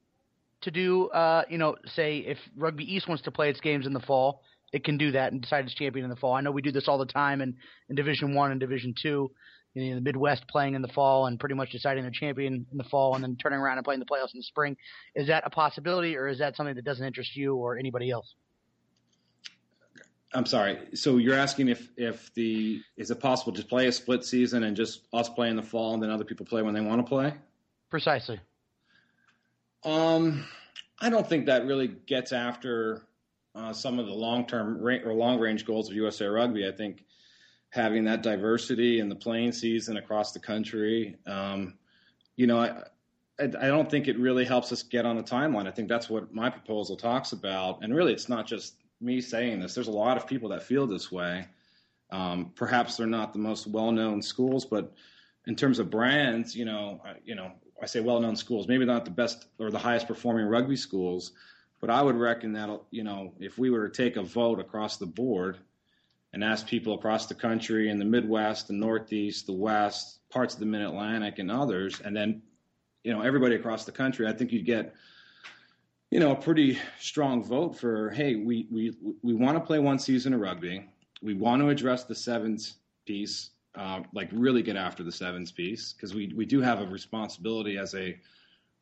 to 0.62 0.70
do, 0.70 1.08
uh, 1.08 1.44
you 1.48 1.58
know, 1.58 1.76
say 1.94 2.18
if 2.18 2.38
Rugby 2.56 2.84
East 2.84 3.08
wants 3.08 3.22
to 3.24 3.30
play 3.30 3.50
its 3.50 3.60
games 3.60 3.86
in 3.86 3.92
the 3.92 4.00
fall, 4.00 4.42
it 4.72 4.84
can 4.84 4.98
do 4.98 5.12
that 5.12 5.32
and 5.32 5.40
decide 5.40 5.64
its 5.64 5.74
champion 5.74 6.04
in 6.04 6.10
the 6.10 6.16
fall. 6.16 6.34
I 6.34 6.40
know 6.40 6.50
we 6.50 6.62
do 6.62 6.72
this 6.72 6.88
all 6.88 6.98
the 6.98 7.06
time 7.06 7.40
in, 7.40 7.56
in 7.88 7.96
Division 7.96 8.34
One 8.34 8.50
and 8.50 8.58
Division 8.58 8.94
Two 9.00 9.30
in 9.74 9.94
the 9.94 10.00
Midwest 10.00 10.46
playing 10.48 10.74
in 10.74 10.82
the 10.82 10.88
fall 10.88 11.26
and 11.26 11.38
pretty 11.38 11.54
much 11.54 11.70
deciding 11.70 12.02
their 12.02 12.12
champion 12.12 12.66
in 12.70 12.78
the 12.78 12.84
fall 12.84 13.14
and 13.14 13.24
then 13.24 13.36
turning 13.36 13.58
around 13.58 13.78
and 13.78 13.84
playing 13.84 14.00
the 14.00 14.06
playoffs 14.06 14.32
in 14.32 14.38
the 14.38 14.44
spring. 14.44 14.76
Is 15.14 15.26
that 15.28 15.42
a 15.46 15.50
possibility 15.50 16.16
or 16.16 16.28
is 16.28 16.38
that 16.38 16.56
something 16.56 16.74
that 16.74 16.84
doesn't 16.84 17.04
interest 17.04 17.36
you 17.36 17.56
or 17.56 17.76
anybody 17.76 18.10
else? 18.10 18.34
I'm 20.32 20.46
sorry. 20.46 20.78
So 20.94 21.18
you're 21.18 21.36
asking 21.36 21.68
if 21.68 21.88
if 21.96 22.32
the 22.34 22.80
is 22.96 23.10
it 23.10 23.20
possible 23.20 23.52
to 23.52 23.64
play 23.64 23.86
a 23.86 23.92
split 23.92 24.24
season 24.24 24.64
and 24.64 24.76
just 24.76 25.02
us 25.12 25.28
play 25.28 25.48
in 25.48 25.56
the 25.56 25.62
fall 25.62 25.94
and 25.94 26.02
then 26.02 26.10
other 26.10 26.24
people 26.24 26.44
play 26.44 26.62
when 26.62 26.74
they 26.74 26.80
want 26.80 27.04
to 27.04 27.08
play? 27.08 27.34
Precisely. 27.88 28.40
Um, 29.84 30.44
I 31.00 31.08
don't 31.08 31.28
think 31.28 31.46
that 31.46 31.66
really 31.66 31.88
gets 31.88 32.32
after 32.32 33.02
uh, 33.54 33.72
some 33.72 33.98
of 34.00 34.06
the 34.06 34.12
long 34.12 34.46
term 34.46 34.78
ra- 34.78 34.98
or 35.04 35.14
long 35.14 35.38
range 35.38 35.64
goals 35.64 35.88
of 35.88 35.94
USA 35.94 36.26
Rugby. 36.26 36.66
I 36.66 36.72
think 36.72 37.04
having 37.74 38.04
that 38.04 38.22
diversity 38.22 39.00
in 39.00 39.08
the 39.08 39.16
playing 39.16 39.50
season 39.50 39.96
across 39.96 40.30
the 40.30 40.38
country. 40.38 41.16
Um, 41.26 41.74
you 42.36 42.46
know, 42.46 42.60
I, 42.60 42.82
I, 43.40 43.66
don't 43.66 43.90
think 43.90 44.06
it 44.06 44.16
really 44.16 44.44
helps 44.44 44.70
us 44.70 44.84
get 44.84 45.04
on 45.04 45.18
a 45.18 45.24
timeline. 45.24 45.66
I 45.66 45.72
think 45.72 45.88
that's 45.88 46.08
what 46.08 46.32
my 46.32 46.48
proposal 46.48 46.96
talks 46.96 47.32
about. 47.32 47.82
And 47.82 47.92
really, 47.92 48.12
it's 48.12 48.28
not 48.28 48.46
just 48.46 48.76
me 49.00 49.20
saying 49.20 49.58
this. 49.58 49.74
There's 49.74 49.88
a 49.88 49.92
lot 49.92 50.16
of 50.16 50.24
people 50.24 50.48
that 50.50 50.62
feel 50.62 50.86
this 50.86 51.10
way. 51.10 51.48
Um, 52.12 52.52
perhaps 52.54 52.96
they're 52.96 53.08
not 53.08 53.32
the 53.32 53.40
most 53.40 53.66
well-known 53.66 54.22
schools, 54.22 54.64
but 54.64 54.92
in 55.48 55.56
terms 55.56 55.80
of 55.80 55.90
brands, 55.90 56.54
you 56.54 56.64
know, 56.64 57.00
I, 57.04 57.14
you 57.24 57.34
know, 57.34 57.50
I 57.82 57.86
say 57.86 57.98
well-known 57.98 58.36
schools, 58.36 58.68
maybe 58.68 58.84
not 58.84 59.04
the 59.04 59.10
best 59.10 59.46
or 59.58 59.72
the 59.72 59.80
highest 59.80 60.06
performing 60.06 60.46
rugby 60.46 60.76
schools, 60.76 61.32
but 61.80 61.90
I 61.90 62.02
would 62.02 62.14
reckon 62.14 62.52
that 62.52 62.80
you 62.92 63.02
know, 63.02 63.32
if 63.40 63.58
we 63.58 63.70
were 63.70 63.88
to 63.88 64.02
take 64.02 64.14
a 64.14 64.22
vote 64.22 64.60
across 64.60 64.96
the 64.96 65.06
board 65.06 65.58
and 66.34 66.42
ask 66.42 66.66
people 66.66 66.94
across 66.94 67.26
the 67.26 67.34
country 67.34 67.88
in 67.88 67.98
the 67.98 68.04
Midwest, 68.04 68.66
the 68.66 68.74
Northeast, 68.74 69.46
the 69.46 69.52
West, 69.52 70.18
parts 70.30 70.54
of 70.54 70.60
the 70.60 70.66
Mid 70.66 70.82
Atlantic, 70.82 71.38
and 71.38 71.50
others, 71.50 72.00
and 72.04 72.14
then 72.14 72.42
you 73.04 73.12
know 73.12 73.22
everybody 73.22 73.54
across 73.54 73.84
the 73.84 73.92
country, 73.92 74.26
I 74.26 74.32
think 74.32 74.52
you'd 74.52 74.66
get 74.66 74.94
you 76.10 76.18
know 76.18 76.32
a 76.32 76.36
pretty 76.36 76.76
strong 76.98 77.42
vote 77.44 77.78
for 77.78 78.10
hey, 78.10 78.34
we 78.34 78.66
we 78.70 78.96
we 79.22 79.32
want 79.32 79.56
to 79.56 79.60
play 79.60 79.78
one 79.78 79.98
season 79.98 80.34
of 80.34 80.40
rugby, 80.40 80.84
we 81.22 81.34
want 81.34 81.62
to 81.62 81.68
address 81.68 82.02
the 82.02 82.16
sevens 82.16 82.78
piece, 83.06 83.50
uh, 83.76 84.00
like 84.12 84.28
really 84.32 84.62
get 84.62 84.76
after 84.76 85.04
the 85.04 85.12
sevens 85.12 85.52
piece 85.52 85.92
because 85.92 86.14
we 86.14 86.32
we 86.34 86.44
do 86.44 86.60
have 86.60 86.80
a 86.80 86.86
responsibility 86.86 87.78
as 87.78 87.94
a 87.94 88.18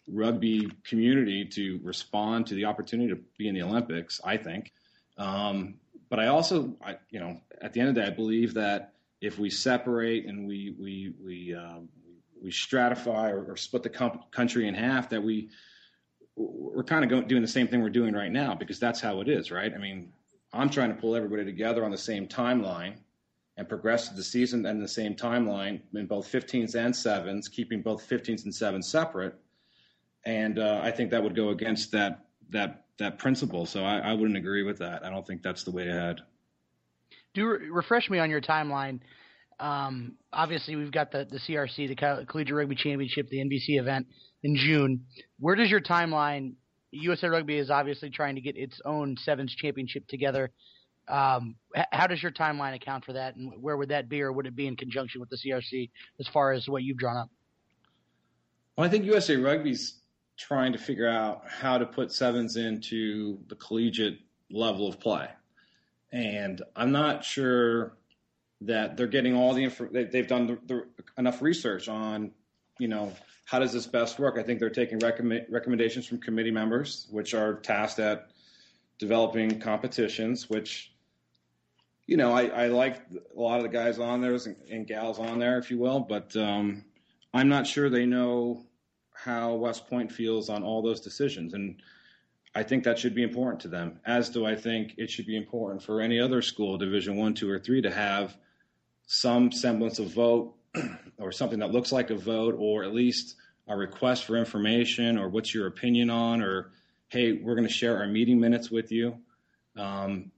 rugby 0.08 0.70
community 0.84 1.44
to 1.44 1.78
respond 1.82 2.46
to 2.46 2.54
the 2.54 2.64
opportunity 2.64 3.10
to 3.10 3.20
be 3.36 3.46
in 3.46 3.54
the 3.54 3.62
Olympics. 3.62 4.22
I 4.24 4.38
think. 4.38 4.72
Um, 5.18 5.74
but 6.12 6.20
I 6.20 6.26
also, 6.26 6.76
I, 6.84 6.96
you 7.08 7.20
know, 7.20 7.40
at 7.62 7.72
the 7.72 7.80
end 7.80 7.88
of 7.88 7.94
the 7.94 8.02
day, 8.02 8.06
I 8.06 8.10
believe 8.10 8.52
that 8.52 8.92
if 9.22 9.38
we 9.38 9.48
separate 9.48 10.26
and 10.26 10.46
we 10.46 10.74
we 10.78 11.14
we 11.24 11.54
um, 11.54 11.88
we 12.38 12.50
stratify 12.50 13.30
or, 13.30 13.50
or 13.50 13.56
split 13.56 13.82
the 13.82 13.88
country 14.30 14.68
in 14.68 14.74
half, 14.74 15.08
that 15.08 15.22
we 15.22 15.48
we're 16.36 16.84
kind 16.84 17.02
of 17.02 17.08
going, 17.08 17.26
doing 17.28 17.40
the 17.40 17.48
same 17.48 17.66
thing 17.66 17.80
we're 17.80 17.88
doing 17.88 18.12
right 18.12 18.30
now 18.30 18.54
because 18.54 18.78
that's 18.78 19.00
how 19.00 19.22
it 19.22 19.28
is, 19.30 19.50
right? 19.50 19.72
I 19.74 19.78
mean, 19.78 20.12
I'm 20.52 20.68
trying 20.68 20.94
to 20.94 21.00
pull 21.00 21.16
everybody 21.16 21.46
together 21.46 21.82
on 21.82 21.90
the 21.90 21.96
same 21.96 22.28
timeline 22.28 22.96
and 23.56 23.66
progress 23.66 24.10
the 24.10 24.22
season 24.22 24.66
and 24.66 24.82
the 24.82 24.88
same 24.88 25.14
timeline 25.14 25.80
in 25.94 26.04
both 26.04 26.30
15s 26.30 26.74
and 26.74 26.94
sevens, 26.94 27.48
keeping 27.48 27.80
both 27.80 28.06
15s 28.06 28.44
and 28.44 28.54
sevens 28.54 28.86
separate. 28.86 29.34
And 30.26 30.58
uh, 30.58 30.78
I 30.82 30.90
think 30.90 31.10
that 31.12 31.22
would 31.22 31.34
go 31.34 31.48
against 31.48 31.92
that 31.92 32.26
that 32.50 32.81
that 32.98 33.18
principle. 33.18 33.66
So 33.66 33.84
I, 33.84 33.98
I 33.98 34.12
wouldn't 34.12 34.36
agree 34.36 34.62
with 34.62 34.78
that. 34.78 35.04
I 35.04 35.10
don't 35.10 35.26
think 35.26 35.42
that's 35.42 35.64
the 35.64 35.70
way 35.70 35.88
ahead. 35.88 36.20
Do 37.34 37.48
re- 37.48 37.68
refresh 37.70 38.10
me 38.10 38.18
on 38.18 38.30
your 38.30 38.40
timeline. 38.40 39.00
Um, 39.58 40.16
obviously, 40.32 40.76
we've 40.76 40.90
got 40.90 41.12
the, 41.12 41.26
the 41.30 41.38
CRC, 41.38 41.88
the 41.88 42.26
Collegiate 42.26 42.56
Rugby 42.56 42.74
Championship, 42.74 43.28
the 43.28 43.38
NBC 43.38 43.78
event 43.80 44.06
in 44.42 44.56
June. 44.56 45.06
Where 45.38 45.54
does 45.54 45.70
your 45.70 45.80
timeline? 45.80 46.54
USA 46.90 47.28
Rugby 47.28 47.56
is 47.56 47.70
obviously 47.70 48.10
trying 48.10 48.34
to 48.34 48.40
get 48.40 48.56
its 48.56 48.80
own 48.84 49.16
sevens 49.16 49.54
championship 49.54 50.06
together. 50.08 50.50
Um, 51.08 51.56
how 51.90 52.06
does 52.06 52.22
your 52.22 52.32
timeline 52.32 52.74
account 52.74 53.04
for 53.04 53.14
that, 53.14 53.34
and 53.34 53.52
where 53.60 53.76
would 53.76 53.88
that 53.88 54.08
be, 54.08 54.20
or 54.22 54.32
would 54.32 54.46
it 54.46 54.54
be 54.54 54.66
in 54.66 54.76
conjunction 54.76 55.20
with 55.20 55.30
the 55.30 55.36
CRC 55.36 55.90
as 56.20 56.28
far 56.28 56.52
as 56.52 56.68
what 56.68 56.82
you've 56.82 56.98
drawn 56.98 57.16
up? 57.16 57.30
Well, 58.76 58.86
I 58.86 58.90
think 58.90 59.04
USA 59.04 59.36
Rugby's 59.36 60.01
trying 60.36 60.72
to 60.72 60.78
figure 60.78 61.08
out 61.08 61.42
how 61.48 61.78
to 61.78 61.86
put 61.86 62.12
sevens 62.12 62.56
into 62.56 63.38
the 63.48 63.54
collegiate 63.56 64.18
level 64.50 64.88
of 64.88 64.98
play. 64.98 65.28
And 66.12 66.60
I'm 66.76 66.92
not 66.92 67.24
sure 67.24 67.96
that 68.62 68.96
they're 68.96 69.06
getting 69.06 69.34
all 69.34 69.54
the 69.54 69.64
info. 69.64 69.88
They've 69.90 70.26
done 70.26 70.46
the, 70.46 70.58
the, 70.66 70.86
enough 71.18 71.42
research 71.42 71.88
on, 71.88 72.32
you 72.78 72.88
know, 72.88 73.12
how 73.44 73.58
does 73.58 73.72
this 73.72 73.86
best 73.86 74.18
work? 74.18 74.38
I 74.38 74.42
think 74.42 74.60
they're 74.60 74.70
taking 74.70 74.98
recommend, 74.98 75.46
recommendations 75.50 76.06
from 76.06 76.18
committee 76.20 76.50
members, 76.50 77.06
which 77.10 77.34
are 77.34 77.54
tasked 77.54 77.98
at 77.98 78.30
developing 78.98 79.58
competitions. 79.60 80.48
Which, 80.48 80.92
you 82.06 82.16
know, 82.16 82.32
I, 82.32 82.46
I 82.46 82.66
like 82.68 83.02
a 83.36 83.40
lot 83.40 83.56
of 83.58 83.62
the 83.64 83.68
guys 83.68 83.98
on 83.98 84.20
there 84.20 84.34
and, 84.34 84.56
and 84.70 84.86
gals 84.86 85.18
on 85.18 85.38
there, 85.38 85.58
if 85.58 85.70
you 85.70 85.78
will, 85.78 86.00
but 86.00 86.34
um, 86.36 86.84
I'm 87.34 87.48
not 87.48 87.66
sure 87.66 87.90
they 87.90 88.06
know 88.06 88.64
how 89.24 89.54
West 89.54 89.88
Point 89.88 90.10
feels 90.10 90.48
on 90.48 90.62
all 90.62 90.82
those 90.82 91.00
decisions. 91.00 91.54
And 91.54 91.80
I 92.54 92.62
think 92.62 92.84
that 92.84 92.98
should 92.98 93.14
be 93.14 93.22
important 93.22 93.60
to 93.60 93.68
them, 93.68 94.00
as 94.04 94.28
do 94.30 94.44
I 94.44 94.56
think 94.56 94.94
it 94.98 95.10
should 95.10 95.26
be 95.26 95.36
important 95.36 95.82
for 95.82 96.00
any 96.00 96.20
other 96.20 96.42
school, 96.42 96.76
Division 96.76 97.16
One, 97.16 97.34
Two, 97.34 97.50
or 97.50 97.58
Three, 97.58 97.82
to 97.82 97.90
have 97.90 98.36
some 99.06 99.52
semblance 99.52 99.98
of 99.98 100.12
vote 100.12 100.54
or 101.18 101.32
something 101.32 101.60
that 101.60 101.70
looks 101.70 101.92
like 101.92 102.10
a 102.10 102.16
vote, 102.16 102.56
or 102.58 102.84
at 102.84 102.92
least 102.92 103.36
a 103.68 103.76
request 103.76 104.24
for 104.24 104.36
information, 104.36 105.18
or 105.18 105.28
what's 105.28 105.54
your 105.54 105.66
opinion 105.66 106.10
on, 106.10 106.42
or 106.42 106.72
hey, 107.08 107.32
we're 107.32 107.54
going 107.54 107.66
to 107.66 107.72
share 107.72 107.98
our 107.98 108.06
meeting 108.06 108.40
minutes 108.40 108.70
with 108.70 108.90
you. 108.90 109.16
Um, 109.76 110.32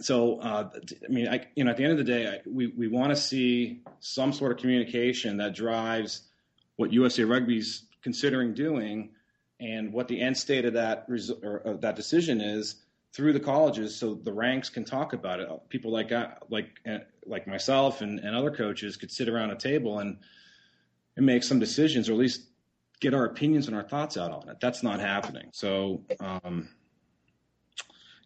so, 0.00 0.40
uh, 0.40 0.70
I 1.04 1.12
mean, 1.12 1.28
I, 1.28 1.46
you 1.54 1.64
know, 1.64 1.70
at 1.70 1.76
the 1.76 1.84
end 1.84 1.92
of 1.92 1.98
the 1.98 2.04
day, 2.04 2.26
I, 2.28 2.40
we 2.46 2.68
we 2.68 2.88
want 2.88 3.10
to 3.10 3.16
see 3.16 3.82
some 4.00 4.32
sort 4.32 4.52
of 4.52 4.58
communication 4.58 5.36
that 5.38 5.54
drives 5.54 6.22
what 6.76 6.92
USA 6.92 7.24
Rugby's 7.24 7.84
considering 8.02 8.54
doing 8.54 9.10
and 9.60 9.92
what 9.92 10.08
the 10.08 10.20
end 10.20 10.36
state 10.36 10.64
of 10.64 10.74
that 10.74 11.06
or, 11.42 11.78
that 11.80 11.96
decision 11.96 12.40
is 12.40 12.76
through 13.12 13.32
the 13.32 13.40
colleges 13.40 13.96
so 13.96 14.14
the 14.14 14.32
ranks 14.32 14.68
can 14.68 14.84
talk 14.84 15.12
about 15.12 15.40
it 15.40 15.48
people 15.68 15.90
like 15.90 16.12
uh, 16.12 16.28
like 16.48 16.80
uh, 16.88 16.98
like 17.26 17.46
myself 17.46 18.00
and, 18.00 18.20
and 18.20 18.36
other 18.36 18.50
coaches 18.50 18.96
could 18.96 19.10
sit 19.10 19.28
around 19.28 19.50
a 19.50 19.56
table 19.56 19.98
and 19.98 20.18
and 21.16 21.26
make 21.26 21.42
some 21.42 21.58
decisions 21.58 22.08
or 22.08 22.12
at 22.12 22.18
least 22.18 22.42
get 23.00 23.14
our 23.14 23.24
opinions 23.24 23.66
and 23.66 23.76
our 23.76 23.82
thoughts 23.82 24.16
out 24.16 24.30
on 24.30 24.48
it. 24.48 24.58
That's 24.60 24.82
not 24.82 25.00
happening. 25.00 25.48
So, 25.52 26.02
um, 26.20 26.68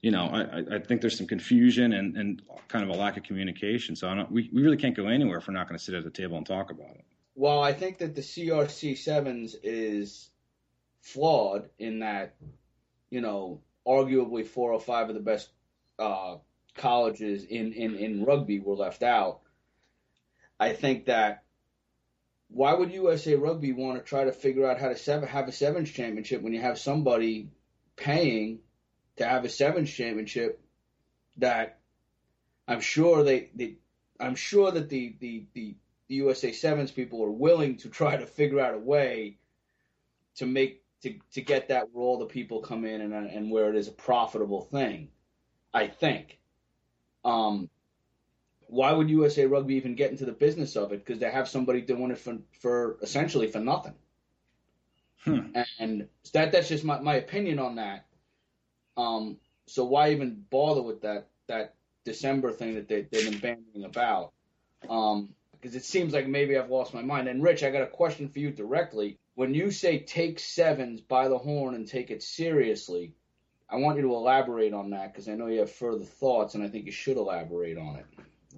you 0.02 0.10
know, 0.10 0.26
I, 0.26 0.76
I 0.76 0.78
think 0.80 1.00
there's 1.00 1.16
some 1.16 1.26
confusion 1.26 1.92
and, 1.92 2.16
and 2.16 2.42
kind 2.68 2.88
of 2.88 2.94
a 2.94 2.98
lack 3.00 3.16
of 3.16 3.22
communication. 3.22 3.96
So 3.96 4.26
we, 4.30 4.50
we 4.52 4.62
really 4.62 4.76
can't 4.76 4.96
go 4.96 5.06
anywhere 5.06 5.38
if 5.38 5.48
we're 5.48 5.54
not 5.54 5.68
going 5.68 5.78
to 5.78 5.84
sit 5.84 5.94
at 5.94 6.04
the 6.04 6.10
table 6.10 6.36
and 6.36 6.44
talk 6.44 6.70
about 6.70 6.90
it. 6.90 7.04
Well, 7.34 7.60
I 7.60 7.72
think 7.72 7.98
that 7.98 8.14
the 8.14 8.20
CRC 8.20 8.96
sevens 8.96 9.56
is 9.62 10.30
flawed 11.00 11.68
in 11.78 12.00
that, 12.00 12.36
you 13.10 13.20
know, 13.20 13.60
arguably 13.86 14.46
four 14.46 14.72
or 14.72 14.80
five 14.80 15.08
of 15.08 15.14
the 15.14 15.20
best 15.20 15.50
uh, 15.98 16.36
colleges 16.76 17.44
in, 17.44 17.72
in, 17.72 17.96
in 17.96 18.24
rugby 18.24 18.60
were 18.60 18.76
left 18.76 19.02
out. 19.02 19.40
I 20.58 20.72
think 20.72 21.06
that 21.06 21.44
why 22.48 22.72
would 22.72 22.92
USA 22.92 23.34
Rugby 23.34 23.72
want 23.72 23.98
to 23.98 24.08
try 24.08 24.24
to 24.24 24.32
figure 24.32 24.70
out 24.70 24.78
how 24.78 24.88
to 24.88 24.96
seven, 24.96 25.28
have 25.28 25.48
a 25.48 25.52
sevens 25.52 25.90
championship 25.90 26.40
when 26.40 26.52
you 26.52 26.60
have 26.60 26.78
somebody 26.78 27.50
paying 27.96 28.60
to 29.16 29.26
have 29.26 29.44
a 29.44 29.48
sevens 29.48 29.90
championship 29.90 30.60
that 31.38 31.80
I'm 32.68 32.80
sure 32.80 33.24
they, 33.24 33.50
they 33.54 33.74
I'm 34.20 34.36
sure 34.36 34.70
that 34.70 34.88
the, 34.88 35.16
the, 35.18 35.46
the, 35.52 35.74
the 36.08 36.16
USA 36.16 36.52
sevens 36.52 36.90
people 36.90 37.22
are 37.22 37.30
willing 37.30 37.76
to 37.78 37.88
try 37.88 38.16
to 38.16 38.26
figure 38.26 38.60
out 38.60 38.74
a 38.74 38.78
way 38.78 39.38
to 40.36 40.46
make 40.46 40.82
to, 41.02 41.14
to 41.32 41.40
get 41.40 41.68
that 41.68 41.88
where 41.92 42.04
all 42.04 42.18
the 42.18 42.26
people 42.26 42.60
come 42.60 42.84
in 42.84 43.00
and 43.00 43.12
and 43.12 43.50
where 43.50 43.70
it 43.70 43.76
is 43.76 43.88
a 43.88 43.92
profitable 43.92 44.62
thing. 44.62 45.08
I 45.72 45.88
think. 45.88 46.38
Um, 47.24 47.68
why 48.66 48.92
would 48.92 49.10
USA 49.10 49.46
Rugby 49.46 49.74
even 49.74 49.94
get 49.94 50.10
into 50.10 50.24
the 50.24 50.32
business 50.32 50.76
of 50.76 50.92
it? 50.92 51.04
Because 51.04 51.20
they 51.20 51.30
have 51.30 51.48
somebody 51.48 51.80
doing 51.80 52.10
it 52.10 52.18
for, 52.18 52.38
for 52.60 52.96
essentially 53.02 53.46
for 53.46 53.60
nothing. 53.60 53.94
Hmm. 55.18 55.56
And 55.78 56.08
that 56.32 56.52
that's 56.52 56.68
just 56.68 56.84
my, 56.84 57.00
my 57.00 57.14
opinion 57.14 57.58
on 57.58 57.76
that. 57.76 58.06
Um, 58.96 59.38
so 59.66 59.84
why 59.84 60.10
even 60.10 60.44
bother 60.50 60.82
with 60.82 61.02
that 61.02 61.28
that 61.46 61.74
December 62.04 62.52
thing 62.52 62.74
that 62.74 62.88
they, 62.88 63.02
they've 63.02 63.30
been 63.30 63.40
bandying 63.40 63.86
about? 63.86 64.32
Um, 64.88 65.30
because 65.64 65.76
it 65.76 65.84
seems 65.86 66.12
like 66.12 66.28
maybe 66.28 66.58
I've 66.58 66.68
lost 66.68 66.92
my 66.92 67.00
mind. 67.00 67.26
And 67.26 67.42
Rich, 67.42 67.62
I 67.62 67.70
got 67.70 67.80
a 67.80 67.86
question 67.86 68.28
for 68.28 68.38
you 68.38 68.50
directly. 68.50 69.18
When 69.34 69.54
you 69.54 69.70
say 69.70 70.00
take 70.00 70.38
sevens 70.38 71.00
by 71.00 71.28
the 71.28 71.38
horn 71.38 71.74
and 71.74 71.88
take 71.88 72.10
it 72.10 72.22
seriously, 72.22 73.14
I 73.70 73.76
want 73.76 73.96
you 73.96 74.02
to 74.02 74.14
elaborate 74.14 74.74
on 74.74 74.90
that 74.90 75.12
because 75.12 75.26
I 75.26 75.34
know 75.34 75.46
you 75.46 75.60
have 75.60 75.72
further 75.72 76.04
thoughts, 76.04 76.54
and 76.54 76.62
I 76.62 76.68
think 76.68 76.84
you 76.84 76.92
should 76.92 77.16
elaborate 77.16 77.78
on 77.78 77.96
it 77.96 78.06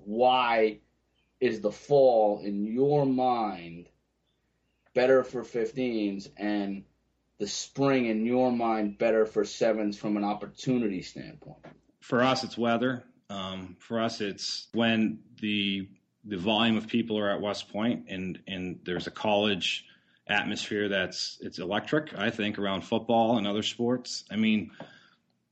why 0.04 0.78
is 1.40 1.60
the 1.60 1.70
fall 1.70 2.40
in 2.42 2.64
your 2.64 3.06
mind 3.06 3.88
better 4.94 5.22
for 5.22 5.42
15s 5.42 6.28
and 6.36 6.84
the 7.38 7.46
spring 7.46 8.06
in 8.06 8.24
your 8.24 8.50
mind 8.50 8.98
better 8.98 9.26
for 9.26 9.44
sevens 9.44 9.98
from 9.98 10.16
an 10.16 10.24
opportunity 10.24 11.02
standpoint? 11.02 11.58
For 12.00 12.22
us, 12.22 12.44
it's 12.44 12.56
weather. 12.56 13.04
Um, 13.28 13.76
for 13.80 14.00
us, 14.00 14.20
it's 14.20 14.68
when 14.72 15.18
the 15.40 15.88
the 16.26 16.36
volume 16.36 16.76
of 16.76 16.88
people 16.88 17.18
are 17.18 17.30
at 17.30 17.40
West 17.40 17.72
Point 17.72 18.06
and 18.08 18.40
and 18.46 18.80
there's 18.84 19.06
a 19.06 19.10
college 19.10 19.84
atmosphere 20.28 20.88
that's 20.88 21.38
it's 21.40 21.58
electric. 21.58 22.16
I 22.16 22.30
think 22.30 22.58
around 22.58 22.82
football 22.82 23.38
and 23.38 23.46
other 23.46 23.62
sports. 23.62 24.24
I 24.30 24.36
mean, 24.36 24.72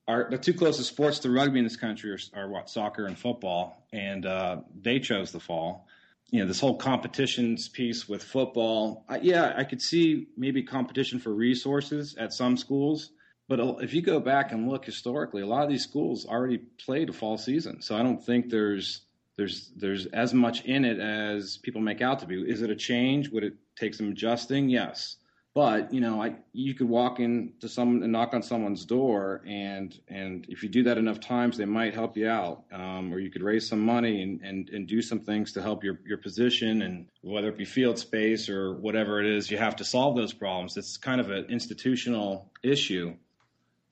our 0.09 0.29
the 0.31 0.39
two 0.39 0.55
closest 0.55 0.89
sports 0.89 1.21
to 1.21 1.31
rugby 1.31 1.59
in 1.59 1.65
this 1.65 1.77
country 1.77 2.13
are, 2.13 2.19
are 2.35 2.49
what 2.49 2.69
soccer 2.69 3.07
and 3.07 3.19
football, 3.19 3.87
and 3.93 4.27
uh, 4.27 4.59
they 4.81 4.99
chose 4.99 5.33
the 5.33 5.41
fall. 5.41 5.87
You 6.31 6.41
know, 6.41 6.47
this 6.47 6.61
whole 6.61 6.77
competitions 6.77 7.69
piece 7.69 8.09
with 8.09 8.23
football. 8.23 9.05
I, 9.09 9.19
yeah, 9.19 9.55
I 9.57 9.65
could 9.65 9.81
see 9.81 10.29
maybe 10.37 10.63
competition 10.63 11.21
for 11.21 11.33
resources 11.33 12.17
at 12.19 12.33
some 12.33 12.57
schools, 12.57 13.11
but 13.49 13.61
if 13.83 13.95
you 13.95 14.03
go 14.03 14.19
back 14.19 14.51
and 14.51 14.69
look 14.69 14.85
historically, 14.85 15.43
a 15.43 15.47
lot 15.47 15.63
of 15.63 15.69
these 15.69 15.85
schools 15.85 16.27
already 16.27 16.59
played 16.59 17.11
a 17.11 17.13
fall 17.13 17.39
season, 17.39 17.83
so 17.83 17.97
I 17.97 18.03
don't 18.03 18.25
think 18.25 18.51
there's 18.51 19.03
there's 19.37 19.71
there's 19.77 20.07
as 20.07 20.33
much 20.33 20.65
in 20.65 20.85
it 20.85 20.99
as 20.99 21.59
people 21.59 21.81
make 21.81 22.01
out 22.01 22.21
to 22.21 22.27
be. 22.27 22.41
Is 22.41 22.63
it 22.63 22.71
a 22.71 22.77
change? 22.77 23.31
Would 23.31 23.45
it 23.45 23.55
take 23.77 23.95
some 23.95 24.11
adjusting? 24.11 24.69
Yes. 24.69 25.17
But 25.55 25.95
you 25.95 26.01
know, 26.01 26.21
I, 26.21 26.35
you 26.53 26.75
could 26.75 26.89
walk 26.89 27.21
into 27.21 27.69
someone 27.69 28.03
and 28.03 28.11
knock 28.11 28.35
on 28.35 28.43
someone's 28.43 28.85
door, 28.85 29.41
and 29.47 29.97
and 30.09 30.45
if 30.49 30.65
you 30.65 30.69
do 30.69 30.83
that 30.83 30.99
enough 30.99 31.21
times, 31.21 31.57
they 31.57 31.65
might 31.65 31.95
help 31.95 32.17
you 32.17 32.29
out, 32.29 32.65
um, 32.73 33.15
or 33.15 33.21
you 33.21 33.31
could 33.31 33.43
raise 33.43 33.69
some 33.69 33.79
money 33.79 34.21
and, 34.21 34.41
and 34.41 34.69
and 34.71 34.89
do 34.89 35.01
some 35.01 35.21
things 35.21 35.53
to 35.53 35.63
help 35.63 35.85
your 35.85 36.01
your 36.05 36.19
position, 36.19 36.83
and 36.83 37.07
whether 37.23 37.49
it 37.49 37.57
be 37.57 37.65
field 37.65 38.01
space 38.01 38.49
or 38.49 38.75
whatever 38.75 39.21
it 39.21 39.27
is, 39.27 39.49
you 39.49 39.57
have 39.57 39.77
to 39.77 39.85
solve 39.85 40.17
those 40.17 40.33
problems. 40.33 40.77
It's 40.77 40.97
kind 40.97 41.21
of 41.21 41.31
an 41.31 41.47
institutional 41.49 42.51
issue. 42.65 43.15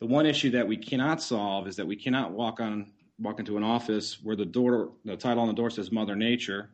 The 0.00 0.06
one 0.06 0.26
issue 0.26 0.50
that 0.50 0.66
we 0.66 0.76
cannot 0.76 1.22
solve 1.22 1.68
is 1.68 1.76
that 1.76 1.86
we 1.86 1.94
cannot 1.94 2.32
walk 2.32 2.58
on 2.58 2.90
walk 3.18 3.38
into 3.38 3.56
an 3.56 3.62
office 3.62 4.18
where 4.22 4.36
the 4.36 4.44
door 4.44 4.92
the 5.04 5.16
title 5.16 5.42
on 5.42 5.48
the 5.48 5.54
door 5.54 5.70
says 5.70 5.92
Mother 5.92 6.16
Nature, 6.16 6.70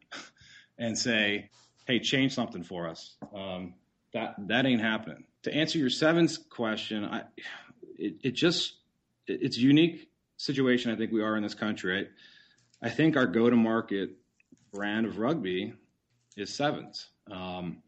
and 0.79 0.97
say, 0.97 1.51
"Hey, 1.87 1.99
change 1.99 2.35
something 2.35 2.63
for 2.63 2.89
us." 2.89 3.17
Um, 3.35 3.75
that 4.13 4.35
that 4.49 4.67
ain't 4.67 4.81
happening. 4.81 5.25
To 5.45 5.55
answer 5.55 5.79
your 5.79 5.91
sevens 5.91 6.39
question, 6.39 7.05
I 7.05 7.23
it, 7.99 8.15
it 8.23 8.31
just 8.33 8.75
it, 9.27 9.41
it's 9.43 9.57
a 9.57 9.61
unique 9.61 10.09
situation 10.37 10.93
I 10.93 10.97
think 10.97 11.13
we 11.13 11.23
are 11.23 11.37
in 11.37 11.43
this 11.43 11.55
country. 11.55 12.09
I, 12.83 12.87
I 12.87 12.91
think 12.91 13.17
our 13.17 13.27
go 13.27 13.51
to 13.51 13.57
market 13.57 14.11
brand 14.73 15.07
of 15.07 15.19
rugby 15.19 15.75
is 16.37 16.55
sevens. 16.55 17.09
Um, 17.31 17.83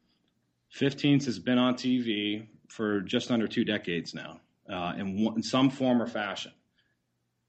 15s 0.77 1.25
has 1.27 1.39
been 1.39 1.59
on 1.59 1.75
TV 1.75 2.47
for 2.69 3.01
just 3.01 3.31
under 3.31 3.49
two 3.49 3.65
decades 3.65 4.15
now, 4.15 4.41
uh, 4.69 4.95
in, 4.97 5.19
in 5.37 5.43
some 5.43 5.71
form 5.71 6.01
or 6.01 6.07
fashion. 6.07 6.53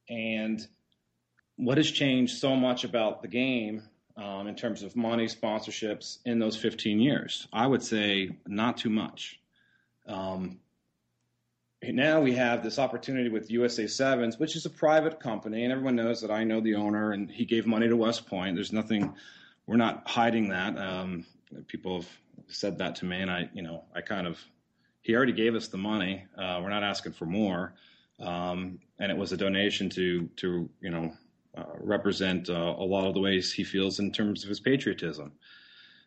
And 0.09 0.65
what 1.61 1.77
has 1.77 1.91
changed 1.91 2.39
so 2.39 2.55
much 2.55 2.83
about 2.83 3.21
the 3.21 3.27
game 3.27 3.83
um, 4.17 4.47
in 4.47 4.55
terms 4.55 4.81
of 4.81 4.95
money, 4.95 5.27
sponsorships 5.27 6.17
in 6.25 6.39
those 6.39 6.57
15 6.57 6.99
years? 6.99 7.47
I 7.53 7.67
would 7.67 7.83
say 7.83 8.31
not 8.47 8.77
too 8.77 8.89
much. 8.89 9.39
Um, 10.07 10.57
now 11.83 12.19
we 12.19 12.33
have 12.33 12.63
this 12.63 12.79
opportunity 12.79 13.29
with 13.29 13.51
USA 13.51 13.85
Sevens, 13.85 14.39
which 14.39 14.55
is 14.55 14.65
a 14.65 14.71
private 14.71 15.19
company, 15.19 15.63
and 15.63 15.71
everyone 15.71 15.95
knows 15.95 16.21
that 16.21 16.31
I 16.31 16.43
know 16.43 16.61
the 16.61 16.75
owner, 16.75 17.11
and 17.11 17.29
he 17.29 17.45
gave 17.45 17.67
money 17.67 17.87
to 17.87 17.95
West 17.95 18.25
Point. 18.25 18.55
There's 18.55 18.73
nothing, 18.73 19.13
we're 19.67 19.77
not 19.77 20.07
hiding 20.07 20.49
that. 20.49 20.79
Um, 20.79 21.25
people 21.67 22.01
have 22.01 22.09
said 22.47 22.79
that 22.79 22.95
to 22.97 23.05
me, 23.05 23.21
and 23.21 23.29
I, 23.29 23.49
you 23.53 23.61
know, 23.61 23.83
I 23.95 24.01
kind 24.01 24.25
of, 24.25 24.39
he 25.01 25.15
already 25.15 25.33
gave 25.33 25.53
us 25.53 25.67
the 25.67 25.77
money. 25.77 26.25
Uh, 26.35 26.59
we're 26.63 26.69
not 26.69 26.83
asking 26.83 27.13
for 27.13 27.27
more, 27.27 27.75
um, 28.19 28.79
and 28.99 29.11
it 29.11 29.17
was 29.17 29.31
a 29.31 29.37
donation 29.37 29.91
to, 29.91 30.27
to, 30.37 30.67
you 30.81 30.89
know, 30.89 31.13
uh, 31.55 31.63
represent 31.79 32.49
uh, 32.49 32.53
a 32.53 32.85
lot 32.85 33.07
of 33.07 33.13
the 33.13 33.19
ways 33.19 33.51
he 33.51 33.63
feels 33.63 33.99
in 33.99 34.11
terms 34.11 34.43
of 34.43 34.49
his 34.49 34.59
patriotism. 34.59 35.33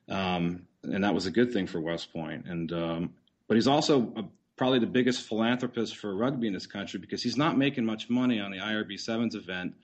Um, 0.09 0.67
and 0.83 1.05
that 1.05 1.15
was 1.15 1.27
a 1.27 1.31
good 1.31 1.53
thing 1.53 1.67
for 1.67 1.81
West 1.81 2.13
Point. 2.13 2.47
And 2.47 2.73
um, 2.73 3.15
but 3.49 3.57
he's 3.57 3.67
also 3.67 4.13
a, 4.17 4.25
probably 4.57 4.79
the 4.79 4.87
biggest 4.87 5.27
philanthropist 5.27 5.97
for 5.97 6.15
rugby 6.15 6.47
in 6.47 6.53
this 6.53 6.67
country 6.67 7.01
because 7.01 7.23
he's 7.23 7.37
not 7.37 7.59
making 7.59 7.85
much 7.85 8.09
money 8.09 8.41
on 8.41 8.51
the 8.51 8.59
IRB 8.59 8.99
sevens 8.99 9.35
event. 9.35 9.75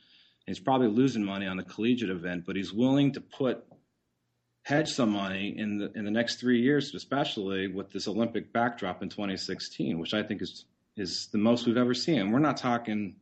He's 0.46 0.60
probably 0.60 0.88
losing 0.88 1.24
money 1.24 1.46
on 1.46 1.56
the 1.56 1.62
collegiate 1.62 2.10
event, 2.10 2.44
but 2.46 2.56
he's 2.56 2.72
willing 2.72 3.12
to 3.12 3.20
put 3.20 3.64
hedge 4.62 4.88
some 4.88 5.10
money 5.10 5.54
in 5.56 5.78
the 5.78 5.92
in 5.92 6.04
the 6.04 6.10
next 6.10 6.36
three 6.36 6.60
years, 6.60 6.94
especially 6.94 7.68
with 7.68 7.90
this 7.92 8.08
Olympic 8.08 8.52
backdrop 8.52 9.02
in 9.02 9.08
2016, 9.08 9.98
which 9.98 10.14
I 10.14 10.22
think 10.22 10.42
is 10.42 10.64
is 10.96 11.28
the 11.32 11.38
most 11.38 11.66
we've 11.66 11.76
ever 11.76 11.94
seen. 11.94 12.30
We're 12.30 12.40
not 12.40 12.56
talking 12.56 13.16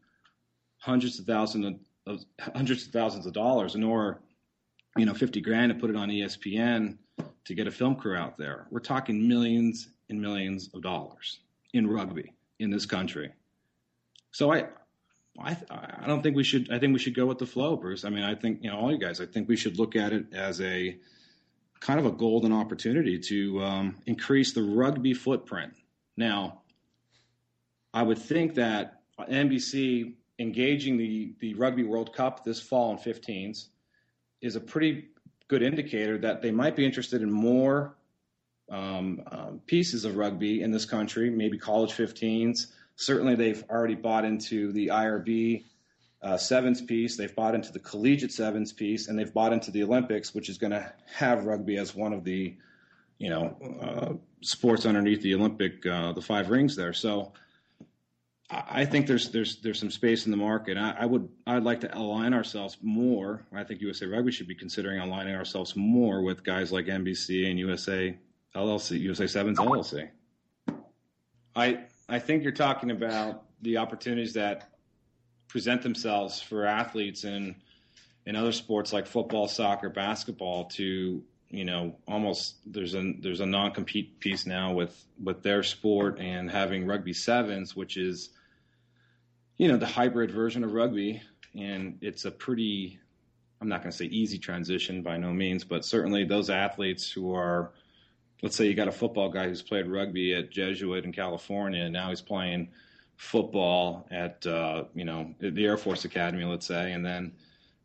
hundreds 0.79 1.19
of 1.19 1.27
thousands 1.27 1.81
of 2.09 2.25
hundreds 2.55 2.87
of 2.87 2.93
thousands 2.93 3.27
of 3.27 3.33
dollars, 3.33 3.75
nor 3.77 4.21
you 4.97 5.07
know 5.07 5.15
50 5.15 5.41
grand 5.41 5.73
to 5.73 5.79
put 5.79 5.91
it 5.91 5.97
on 5.97 6.09
ESPN 6.09 6.99
to 7.45 7.55
get 7.55 7.67
a 7.67 7.71
film 7.71 7.97
crew 7.97 8.17
out 8.17 8.39
there. 8.39 8.67
We're 8.71 8.81
talking 8.81 9.27
millions 9.27 9.89
and 10.09 10.21
millions 10.21 10.71
of 10.75 10.83
dollars 10.83 11.41
in 11.73 11.87
rugby 11.87 12.33
in 12.59 12.71
this 12.71 12.87
country. 12.87 13.33
So 14.33 14.53
I, 14.53 14.67
I, 15.39 15.57
I 15.71 16.07
don't 16.07 16.23
think 16.23 16.37
we 16.37 16.45
should. 16.45 16.73
I 16.73 16.79
think 16.79 16.93
we 16.93 16.99
should 16.99 17.15
go 17.15 17.27
with 17.27 17.39
the 17.39 17.47
flow, 17.47 17.77
Bruce. 17.77 18.05
I 18.05 18.11
mean, 18.11 18.25
I 18.25 18.35
think 18.35 18.63
you 18.63 18.71
know 18.71 18.79
all 18.79 18.93
you 18.93 18.99
guys. 18.99 19.21
I 19.21 19.27
think 19.27 19.49
we 19.49 19.57
should 19.57 19.79
look 19.79 19.97
at 19.97 20.13
it 20.13 20.33
as 20.33 20.61
a 20.61 20.99
kind 21.81 22.01
of 22.01 22.07
a 22.07 22.11
golden 22.11 22.53
opportunity 22.53 23.19
to 23.19 23.63
um, 23.63 23.97
increase 24.07 24.53
the 24.53 24.63
rugby 24.63 25.15
footprint. 25.15 25.75
Now, 26.17 26.63
I 27.95 28.03
would 28.03 28.19
think 28.19 28.55
that 28.57 29.01
NBC 29.19 30.15
engaging 30.39 30.97
the, 30.97 31.33
the 31.41 31.55
Rugby 31.55 31.85
World 31.85 32.15
Cup 32.15 32.45
this 32.45 32.61
fall 32.61 32.93
in 32.93 32.99
15s 32.99 33.67
is 34.41 34.57
a 34.57 34.61
pretty 34.61 35.09
good 35.49 35.63
indicator 35.63 36.19
that 36.19 36.43
they 36.43 36.51
might 36.51 36.77
be 36.77 36.85
interested 36.85 37.23
in 37.23 37.31
more 37.31 37.97
um, 38.71 39.23
um, 39.31 39.61
pieces 39.67 40.05
of 40.05 40.17
rugby 40.17 40.63
in 40.63 40.71
this 40.71 40.85
country, 40.85 41.31
maybe 41.31 41.59
college 41.59 41.93
15s. 41.93 42.67
Certainly, 42.97 43.37
they've 43.37 43.65
already 43.71 43.95
bought 43.95 44.25
into 44.25 44.73
the 44.73 44.89
IRB 44.89 45.65
uh, 46.21 46.37
sevens 46.37 46.83
piece, 46.83 47.17
they've 47.17 47.35
bought 47.35 47.55
into 47.55 47.73
the 47.73 47.79
collegiate 47.79 48.33
sevens 48.33 48.73
piece, 48.73 49.09
and 49.09 49.19
they've 49.19 49.33
bought 49.33 49.53
into 49.53 49.71
the 49.71 49.83
Olympics, 49.83 50.35
which 50.35 50.49
is 50.49 50.59
going 50.59 50.73
to 50.73 50.93
have 51.15 51.45
rugby 51.45 51.79
as 51.79 51.95
one 51.95 52.13
of 52.13 52.25
the 52.25 52.57
you 53.19 53.31
know, 53.31 53.57
uh, 53.81 54.13
sports 54.41 54.87
underneath 54.87 55.23
the 55.23 55.35
Olympic, 55.35 55.85
uh, 55.85 56.13
the 56.13 56.23
five 56.23 56.51
rings 56.51 56.77
there. 56.77 56.93
So 56.93 57.33
I 58.51 58.87
think 58.87 59.07
there's 59.07 59.31
there's 59.31 59.57
there's 59.57 59.79
some 59.79 59.91
space 59.91 60.25
in 60.25 60.31
the 60.31 60.39
market. 60.39 60.79
I, 60.79 60.97
I, 61.01 61.07
would 61.07 61.29
I'd 61.47 61.65
like 61.65 61.81
to 61.81 61.99
align 61.99 62.33
ourselves 62.33 62.79
more. 62.81 63.47
I 63.53 63.63
think 63.63 63.83
USA 63.83 64.07
Rugby 64.07 64.33
should 64.33 64.49
be 64.49 64.55
considering 64.55 65.01
aligning 65.01 65.35
ourselves 65.35 65.77
more 65.77 66.23
with 66.23 66.45
guys 66.45 66.73
like 66.73 66.87
NBC 66.87 67.51
and 67.51 67.59
USA 67.59 68.17
LLC, 68.55 69.01
USA 69.01 69.27
Sevens 69.27 69.59
LLC. 69.59 70.09
I 71.55 71.81
I 72.09 72.19
think 72.21 72.43
you're 72.43 72.53
talking 72.53 72.91
about 72.91 73.45
the 73.61 73.77
opportunities 73.77 74.33
that 74.35 74.71
present 75.49 75.83
themselves 75.83 76.41
for 76.41 76.65
athletes 76.65 77.25
in 77.25 77.55
in 78.25 78.35
other 78.35 78.53
sports 78.53 78.95
like 78.95 79.07
football, 79.07 79.47
soccer, 79.47 79.91
basketball 79.91 80.67
to 80.77 81.23
you 81.51 81.65
know 81.67 81.97
almost 82.07 82.57
there's 82.65 82.95
a 82.95 83.13
there's 83.21 83.41
a 83.41 83.47
non 83.47 83.73
compete 83.73 84.21
piece 84.21 84.47
now 84.47 84.73
with 84.73 85.05
with 85.23 85.43
their 85.43 85.63
sport 85.63 86.19
and 86.19 86.51
having 86.51 86.87
rugby 86.87 87.13
sevens, 87.13 87.77
which 87.77 87.99
is 87.99 88.31
you 89.59 89.69
know 89.69 89.77
the 89.77 89.87
hybrid 89.87 90.31
version 90.31 90.65
of 90.65 90.73
rugby, 90.73 91.21
and 91.55 91.99
it's 92.01 92.25
a 92.25 92.31
pretty 92.31 92.99
I'm 93.61 93.69
not 93.69 93.83
going 93.83 93.91
to 93.91 93.97
say 93.97 94.05
easy 94.07 94.39
transition 94.39 95.03
by 95.03 95.17
no 95.17 95.33
means, 95.33 95.65
but 95.65 95.85
certainly 95.85 96.25
those 96.25 96.49
athletes 96.49 97.11
who 97.11 97.35
are 97.35 97.73
let's 98.41 98.55
say 98.55 98.67
you 98.67 98.75
got 98.75 98.87
a 98.87 98.93
football 98.93 99.29
guy 99.29 99.49
who's 99.49 99.63
played 99.63 99.89
rugby 99.89 100.33
at 100.33 100.51
Jesuit 100.51 101.05
in 101.05 101.13
California, 101.13 101.83
and 101.83 101.93
now 101.93 102.09
he's 102.09 102.21
playing 102.21 102.69
football 103.17 104.07
at 104.13 104.47
uh, 104.47 104.85
you 104.95 105.05
know 105.05 105.35
the 105.41 105.67
Air 105.67 105.77
Force 105.77 106.05
Academy, 106.05 106.45
let's 106.45 106.67
say, 106.67 106.93
and 106.93 107.05
then 107.05 107.33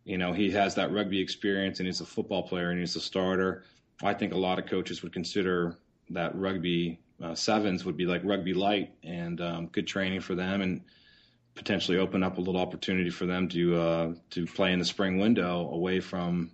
you 0.06 0.20
know 0.20 0.32
he 0.32 0.52
has 0.52 0.76
that 0.76 0.92
rugby 0.92 1.20
experience 1.20 1.80
and 1.80 1.88
he's 1.88 2.02
a 2.02 2.06
football 2.06 2.44
player 2.44 2.70
and 2.70 2.80
he's 2.80 2.96
a 2.96 3.02
starter. 3.02 3.64
I 4.04 4.14
think 4.14 4.34
a 4.34 4.38
lot 4.38 4.60
of 4.60 4.68
coaches 4.68 5.02
would 5.02 5.14
consider 5.14 5.80
that 6.12 6.36
rugby 6.36 7.00
uh, 7.24 7.34
sevens 7.34 7.84
would 7.84 7.98
be 7.98 8.06
like 8.06 8.22
rugby 8.24 8.54
light 8.54 8.94
and 9.04 9.42
um, 9.42 9.68
good 9.68 9.88
training 9.88 10.20
for 10.20 10.36
them 10.36 10.62
and 10.62 10.82
potentially 11.56 11.98
open 11.98 12.24
up 12.24 12.38
a 12.38 12.42
little 12.42 12.60
opportunity 12.60 13.10
for 13.10 13.26
them 13.26 13.50
to 13.50 13.76
uh, 13.76 14.14
to 14.32 14.46
play 14.46 14.74
in 14.74 14.80
the 14.80 14.86
spring 14.86 15.20
window 15.20 15.70
away 15.70 16.00
from 16.00 16.52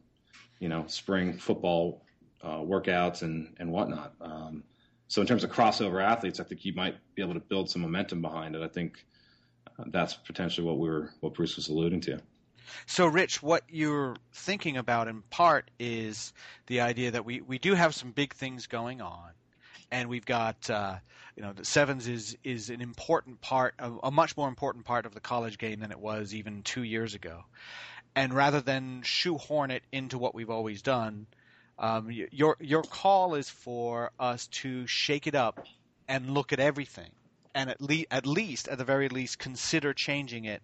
you 0.59 0.69
know 0.69 0.85
spring 0.87 1.37
football 1.37 2.03
uh, 2.43 2.59
workouts 2.59 3.21
and 3.21 3.55
and 3.59 3.71
whatnot. 3.71 4.13
Um, 4.21 4.63
so 5.07 5.21
in 5.21 5.27
terms 5.27 5.43
of 5.43 5.51
crossover 5.51 6.03
athletes, 6.03 6.39
I 6.39 6.43
think 6.43 6.65
you 6.65 6.73
might 6.73 6.95
be 7.15 7.21
able 7.21 7.33
to 7.33 7.39
build 7.39 7.69
some 7.69 7.81
momentum 7.81 8.21
behind 8.21 8.55
it. 8.55 8.61
I 8.61 8.67
think 8.67 9.03
uh, 9.67 9.85
that's 9.87 10.13
potentially 10.13 10.67
what 10.67 10.77
we 10.77 10.89
were 10.89 11.11
what 11.19 11.33
Bruce 11.33 11.55
was 11.55 11.67
alluding 11.67 12.01
to. 12.01 12.19
So, 12.85 13.07
Rich, 13.07 13.41
what 13.41 13.63
you're 13.69 14.15
thinking 14.31 14.77
about 14.77 15.07
in 15.07 15.21
part 15.23 15.71
is 15.79 16.33
the 16.67 16.81
idea 16.81 17.11
that 17.11 17.25
we, 17.25 17.41
we 17.41 17.57
do 17.57 17.73
have 17.73 17.95
some 17.95 18.11
big 18.11 18.33
things 18.33 18.67
going 18.67 19.01
on, 19.01 19.31
and 19.91 20.09
we've 20.09 20.25
got 20.25 20.69
uh, 20.69 20.95
you 21.35 21.43
know 21.43 21.53
the 21.53 21.65
sevens 21.65 22.07
is 22.07 22.37
is 22.43 22.69
an 22.69 22.81
important 22.81 23.41
part, 23.41 23.73
of, 23.79 23.99
a 24.03 24.11
much 24.11 24.37
more 24.37 24.47
important 24.47 24.85
part 24.85 25.05
of 25.05 25.13
the 25.13 25.19
college 25.19 25.57
game 25.57 25.79
than 25.79 25.91
it 25.91 25.99
was 25.99 26.33
even 26.33 26.63
two 26.63 26.83
years 26.83 27.15
ago. 27.15 27.43
And 28.15 28.33
rather 28.33 28.59
than 28.59 29.01
shoehorn 29.03 29.71
it 29.71 29.83
into 29.91 30.17
what 30.17 30.33
we've 30.33 30.49
always 30.49 30.81
done, 30.81 31.27
um, 31.77 32.09
your 32.11 32.57
your 32.59 32.83
call 32.83 33.35
is 33.35 33.49
for 33.49 34.11
us 34.19 34.47
to 34.47 34.85
shake 34.87 35.27
it 35.27 35.35
up 35.35 35.65
and 36.07 36.31
look 36.31 36.51
at 36.51 36.59
everything, 36.59 37.11
and 37.55 37.69
at 37.69 37.81
least 37.81 38.07
at 38.11 38.25
least 38.25 38.67
at 38.67 38.77
the 38.77 38.83
very 38.83 39.09
least 39.09 39.39
consider 39.39 39.93
changing 39.93 40.45
it 40.45 40.61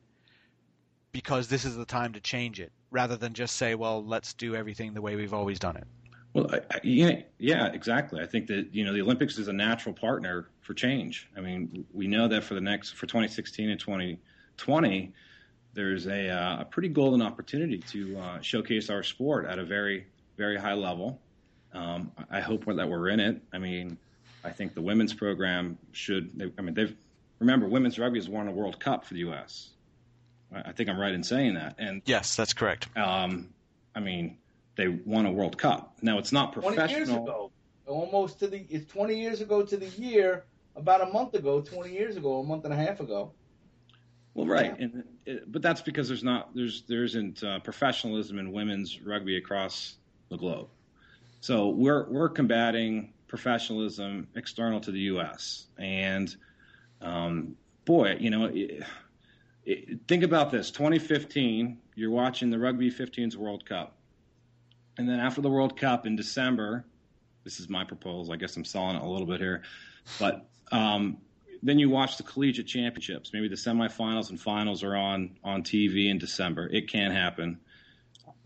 because 1.11 1.47
this 1.47 1.63
is 1.63 1.77
the 1.77 1.85
time 1.85 2.11
to 2.13 2.19
change 2.19 2.59
it, 2.59 2.73
rather 2.91 3.15
than 3.15 3.33
just 3.33 3.55
say, 3.55 3.73
well, 3.73 4.03
let's 4.03 4.33
do 4.33 4.53
everything 4.53 4.93
the 4.93 5.01
way 5.01 5.15
we've 5.15 5.33
always 5.33 5.59
done 5.59 5.77
it. 5.77 5.87
Well, 6.35 6.47
I, 6.51 6.57
I, 6.57 6.79
yeah, 6.83 7.21
yeah, 7.39 7.67
exactly. 7.67 8.21
I 8.21 8.25
think 8.25 8.47
that 8.47 8.67
you 8.73 8.83
know 8.83 8.91
the 8.91 9.01
Olympics 9.01 9.37
is 9.37 9.47
a 9.47 9.53
natural 9.53 9.95
partner 9.95 10.49
for 10.59 10.73
change. 10.73 11.29
I 11.35 11.39
mean, 11.39 11.85
we 11.93 12.07
know 12.07 12.27
that 12.27 12.43
for 12.43 12.55
the 12.55 12.61
next 12.61 12.91
for 12.91 13.05
2016 13.05 13.69
and 13.69 13.79
2020, 13.79 15.13
there's 15.73 16.07
a, 16.07 16.29
uh, 16.29 16.61
a 16.61 16.65
pretty 16.65 16.89
golden 16.89 17.21
opportunity 17.21 17.77
to 17.77 18.17
uh, 18.17 18.41
showcase 18.41 18.89
our 18.89 19.01
sport 19.01 19.45
at 19.45 19.59
a 19.59 19.63
very 19.63 20.07
very 20.35 20.57
high 20.57 20.73
level. 20.73 21.21
Um, 21.73 22.11
I 22.29 22.41
hope 22.41 22.65
that 22.65 22.89
we're 22.89 23.07
in 23.07 23.21
it. 23.21 23.41
I 23.53 23.57
mean, 23.57 23.97
I 24.43 24.49
think 24.49 24.73
the 24.73 24.81
women's 24.81 25.13
program 25.13 25.77
should. 25.93 26.53
I 26.57 26.61
mean, 26.61 26.73
they've 26.73 26.93
remember 27.39 27.65
women's 27.65 27.97
rugby 27.97 28.19
has 28.19 28.27
won 28.27 28.49
a 28.49 28.51
World 28.51 28.77
Cup 28.81 29.05
for 29.05 29.13
the 29.13 29.21
U.S. 29.21 29.69
I 30.53 30.73
think 30.73 30.89
I'm 30.89 30.99
right 30.99 31.13
in 31.13 31.23
saying 31.23 31.53
that. 31.53 31.75
And 31.77 32.01
yes, 32.05 32.35
that's 32.35 32.51
correct. 32.51 32.89
Um, 32.97 33.53
I 33.95 34.01
mean, 34.01 34.37
they 34.75 34.87
won 34.87 35.25
a 35.25 35.31
World 35.31 35.57
Cup. 35.57 35.97
Now 36.01 36.17
it's 36.17 36.31
not 36.31 36.51
professional. 36.51 36.87
20 36.87 36.93
years 36.93 37.09
ago, 37.09 37.51
almost 37.87 38.39
to 38.39 38.47
the 38.47 38.65
it's 38.69 38.91
20 38.91 39.19
years 39.19 39.41
ago 39.41 39.63
to 39.63 39.77
the 39.77 39.87
year. 40.01 40.45
About 40.77 41.01
a 41.01 41.05
month 41.05 41.35
ago, 41.35 41.61
20 41.61 41.89
years 41.89 42.17
ago, 42.17 42.41
a 42.41 42.43
month 42.43 42.65
and 42.65 42.73
a 42.73 42.77
half 42.77 42.99
ago. 42.99 43.31
Well, 44.33 44.45
right, 44.45 44.75
yeah. 44.77 44.83
and 44.83 45.03
it, 45.25 45.49
but 45.49 45.61
that's 45.61 45.81
because 45.81 46.09
there's 46.09 46.23
not 46.23 46.53
there's 46.53 46.83
there 46.83 47.05
isn't 47.05 47.43
uh, 47.43 47.59
professionalism 47.59 48.37
in 48.39 48.51
women's 48.51 49.01
rugby 49.01 49.37
across 49.37 49.95
the 50.29 50.37
globe. 50.37 50.67
So 51.39 51.69
we're 51.69 52.09
we're 52.09 52.27
combating 52.27 53.13
professionalism 53.27 54.27
external 54.35 54.81
to 54.81 54.91
the 54.91 54.99
U.S. 54.99 55.67
and 55.77 56.35
um, 57.01 57.55
boy, 57.85 58.17
you 58.19 58.29
know, 58.29 58.45
it, 58.45 58.83
it, 59.65 59.99
think 60.07 60.23
about 60.23 60.51
this: 60.51 60.71
2015, 60.71 61.77
you're 61.95 62.11
watching 62.11 62.49
the 62.49 62.59
Rugby 62.59 62.91
15s 62.91 63.35
World 63.35 63.65
Cup, 63.65 63.95
and 64.97 65.07
then 65.09 65.19
after 65.19 65.41
the 65.41 65.49
World 65.49 65.77
Cup 65.77 66.05
in 66.05 66.15
December, 66.15 66.85
this 67.43 67.59
is 67.59 67.69
my 67.69 67.83
proposal. 67.83 68.33
I 68.33 68.37
guess 68.37 68.55
I'm 68.57 68.65
selling 68.65 68.95
it 68.95 69.01
a 69.01 69.07
little 69.07 69.27
bit 69.27 69.39
here, 69.39 69.63
but 70.19 70.47
um, 70.71 71.17
then 71.61 71.79
you 71.79 71.89
watch 71.89 72.17
the 72.17 72.23
collegiate 72.23 72.67
championships. 72.67 73.31
Maybe 73.33 73.47
the 73.47 73.55
semifinals 73.55 74.29
and 74.29 74.39
finals 74.39 74.83
are 74.83 74.95
on 74.95 75.37
on 75.43 75.63
TV 75.63 76.09
in 76.09 76.17
December. 76.17 76.67
It 76.71 76.89
can 76.89 77.11
happen. 77.11 77.59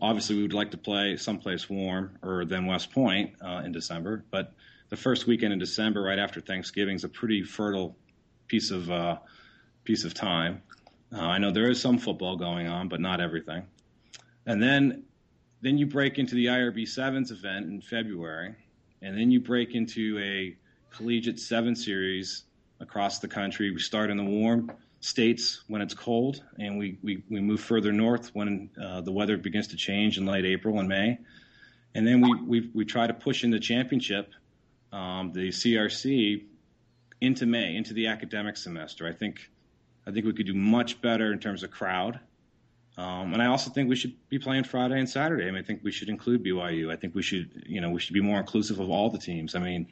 Obviously, 0.00 0.36
we 0.36 0.42
would 0.42 0.54
like 0.54 0.70
to 0.70 0.78
play 0.78 1.16
someplace 1.16 1.68
warm 1.68 2.18
or 2.22 2.44
than 2.44 2.66
West 2.66 2.90
Point 2.92 3.34
uh, 3.42 3.62
in 3.64 3.72
December, 3.72 4.24
but 4.30 4.54
the 4.88 4.96
first 4.96 5.26
weekend 5.26 5.52
in 5.52 5.58
December, 5.58 6.02
right 6.02 6.18
after 6.18 6.40
Thanksgiving, 6.40 6.96
is 6.96 7.04
a 7.04 7.08
pretty 7.08 7.42
fertile 7.42 7.96
piece 8.48 8.70
of 8.70 8.90
uh, 8.90 9.18
piece 9.84 10.04
of 10.04 10.14
time. 10.14 10.62
Uh, 11.12 11.20
I 11.20 11.38
know 11.38 11.50
there 11.50 11.70
is 11.70 11.80
some 11.80 11.98
football 11.98 12.36
going 12.36 12.68
on, 12.68 12.88
but 12.88 13.00
not 13.00 13.20
everything. 13.20 13.66
And 14.46 14.62
then 14.62 15.04
then 15.62 15.78
you 15.78 15.86
break 15.86 16.18
into 16.18 16.34
the 16.34 16.46
IRB 16.46 16.88
Sevens 16.88 17.30
event 17.30 17.66
in 17.66 17.80
February, 17.80 18.54
and 19.02 19.16
then 19.16 19.30
you 19.30 19.40
break 19.40 19.74
into 19.74 20.18
a 20.18 20.56
collegiate 20.94 21.38
seven 21.38 21.76
series 21.76 22.44
across 22.80 23.18
the 23.18 23.28
country. 23.28 23.70
We 23.70 23.78
start 23.78 24.10
in 24.10 24.16
the 24.16 24.24
warm 24.24 24.72
states 25.00 25.62
when 25.68 25.82
it's 25.82 25.94
cold, 25.94 26.42
and 26.58 26.78
we, 26.78 26.98
we, 27.02 27.22
we 27.30 27.40
move 27.40 27.60
further 27.60 27.92
north 27.92 28.30
when 28.34 28.70
uh, 28.82 29.00
the 29.00 29.12
weather 29.12 29.36
begins 29.36 29.68
to 29.68 29.76
change 29.76 30.18
in 30.18 30.26
late 30.26 30.44
April 30.44 30.78
and 30.78 30.88
May. 30.88 31.18
And 31.94 32.06
then 32.06 32.20
we, 32.20 32.34
we, 32.42 32.70
we 32.74 32.84
try 32.84 33.06
to 33.06 33.14
push 33.14 33.44
in 33.44 33.50
the 33.50 33.58
championship, 33.58 34.30
um, 34.92 35.32
the 35.32 35.48
CRC, 35.48 36.44
into 37.20 37.46
May, 37.46 37.76
into 37.76 37.94
the 37.94 38.06
academic 38.06 38.56
semester. 38.56 39.06
I 39.06 39.12
think, 39.12 39.50
I 40.06 40.10
think 40.10 40.24
we 40.24 40.32
could 40.32 40.46
do 40.46 40.54
much 40.54 41.00
better 41.00 41.32
in 41.32 41.38
terms 41.38 41.62
of 41.62 41.70
crowd. 41.70 42.20
Um, 43.00 43.32
and 43.32 43.42
I 43.42 43.46
also 43.46 43.70
think 43.70 43.88
we 43.88 43.96
should 43.96 44.14
be 44.28 44.38
playing 44.38 44.64
Friday 44.64 44.98
and 44.98 45.08
Saturday. 45.08 45.44
I 45.44 45.50
mean, 45.50 45.62
I 45.62 45.62
think 45.62 45.80
we 45.82 45.90
should 45.90 46.10
include 46.10 46.44
BYU. 46.44 46.92
I 46.92 46.96
think 46.96 47.14
we 47.14 47.22
should, 47.22 47.64
you 47.66 47.80
know, 47.80 47.88
we 47.88 47.98
should 47.98 48.12
be 48.12 48.20
more 48.20 48.38
inclusive 48.38 48.78
of 48.78 48.90
all 48.90 49.08
the 49.08 49.18
teams. 49.18 49.54
I 49.54 49.60
mean, 49.60 49.86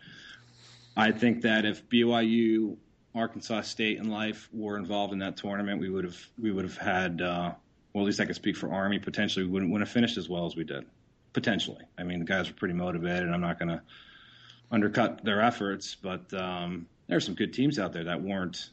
I 0.95 1.11
think 1.13 1.41
that 1.43 1.65
if 1.65 1.89
BYU 1.89 2.77
Arkansas 3.15 3.63
State 3.63 3.99
and 3.99 4.11
Life 4.11 4.51
were 4.53 4.77
involved 4.77 5.15
in 5.15 5.21
that 5.21 5.39
tournament, 5.39 5.81
we 5.81 5.89
would 5.89 6.05
have 6.05 6.19
we 6.39 6.53
would 6.53 6.65
have 6.67 6.77
had 6.77 7.23
uh, 7.23 7.53
well, 7.95 8.05
at 8.05 8.07
least 8.07 8.21
I 8.21 8.27
could 8.27 8.37
speak 8.37 8.57
for 8.59 8.71
Army. 8.71 8.99
Potentially, 8.99 9.47
we 9.47 9.53
wouldn't, 9.53 9.73
wouldn't 9.73 9.89
have 9.89 9.93
finished 9.93 10.19
as 10.19 10.29
well 10.29 10.45
as 10.45 10.55
we 10.55 10.65
did. 10.65 10.85
Potentially, 11.33 11.85
I 11.97 12.03
mean, 12.03 12.19
the 12.19 12.27
guys 12.27 12.49
were 12.49 12.55
pretty 12.55 12.75
motivated, 12.75 13.23
and 13.23 13.35
I'm 13.35 13.41
not 13.41 13.59
going 13.59 13.71
to 13.71 13.81
undercut 14.71 15.25
their 15.25 15.41
efforts, 15.41 15.95
but 15.95 16.31
um, 16.35 16.87
there 17.07 17.17
are 17.17 17.21
some 17.21 17.35
good 17.35 17.55
teams 17.55 17.79
out 17.79 17.95
there 17.95 18.05
that 18.05 18.21
weren't 18.21 18.69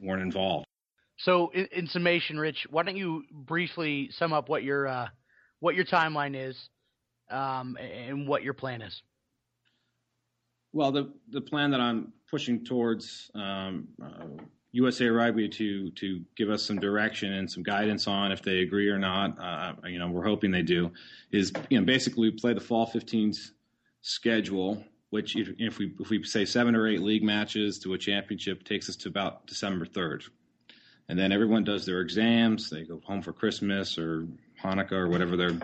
weren't 0.00 0.22
involved. 0.22 0.66
So, 1.18 1.50
in, 1.50 1.68
in 1.72 1.86
summation, 1.86 2.38
Rich, 2.38 2.66
why 2.70 2.82
don't 2.82 2.96
you 2.96 3.24
briefly 3.30 4.10
sum 4.12 4.32
up 4.32 4.48
what 4.48 4.62
your 4.62 4.88
uh, 4.88 5.08
what 5.60 5.74
your 5.74 5.84
timeline 5.84 6.34
is 6.36 6.56
um, 7.30 7.76
and 7.76 8.26
what 8.26 8.42
your 8.42 8.54
plan 8.54 8.82
is? 8.82 9.02
Well, 10.72 10.90
the 10.90 11.12
the 11.30 11.40
plan 11.40 11.70
that 11.72 11.80
I'm 11.80 12.12
pushing 12.30 12.64
towards 12.64 13.30
um, 13.34 13.88
uh, 14.02 14.24
USA 14.72 15.06
Rugby 15.06 15.48
to 15.50 15.90
to 15.90 16.22
give 16.36 16.48
us 16.48 16.62
some 16.62 16.78
direction 16.78 17.32
and 17.34 17.50
some 17.50 17.62
guidance 17.62 18.06
on 18.06 18.32
if 18.32 18.42
they 18.42 18.60
agree 18.60 18.88
or 18.88 18.98
not. 18.98 19.38
Uh, 19.38 19.74
you 19.86 19.98
know, 19.98 20.08
we're 20.08 20.24
hoping 20.24 20.50
they 20.50 20.62
do. 20.62 20.90
Is 21.30 21.52
you 21.68 21.78
know 21.78 21.84
basically 21.84 22.30
play 22.30 22.54
the 22.54 22.60
fall 22.60 22.86
15s 22.86 23.50
schedule, 24.00 24.82
which 25.10 25.36
if, 25.36 25.78
we 25.78 25.92
if 26.00 26.08
we 26.08 26.22
say 26.24 26.46
seven 26.46 26.74
or 26.74 26.88
eight 26.88 27.02
league 27.02 27.22
matches 27.22 27.78
to 27.80 27.92
a 27.92 27.98
championship 27.98 28.64
takes 28.64 28.88
us 28.88 28.96
to 28.96 29.08
about 29.08 29.46
December 29.46 29.84
3rd, 29.84 30.22
and 31.08 31.18
then 31.18 31.32
everyone 31.32 31.64
does 31.64 31.84
their 31.84 32.00
exams. 32.00 32.70
They 32.70 32.84
go 32.84 33.00
home 33.04 33.22
for 33.22 33.32
Christmas 33.32 33.98
or 33.98 34.26
Hanukkah 34.62 34.92
or 34.92 35.08
whatever 35.08 35.36
their 35.36 35.58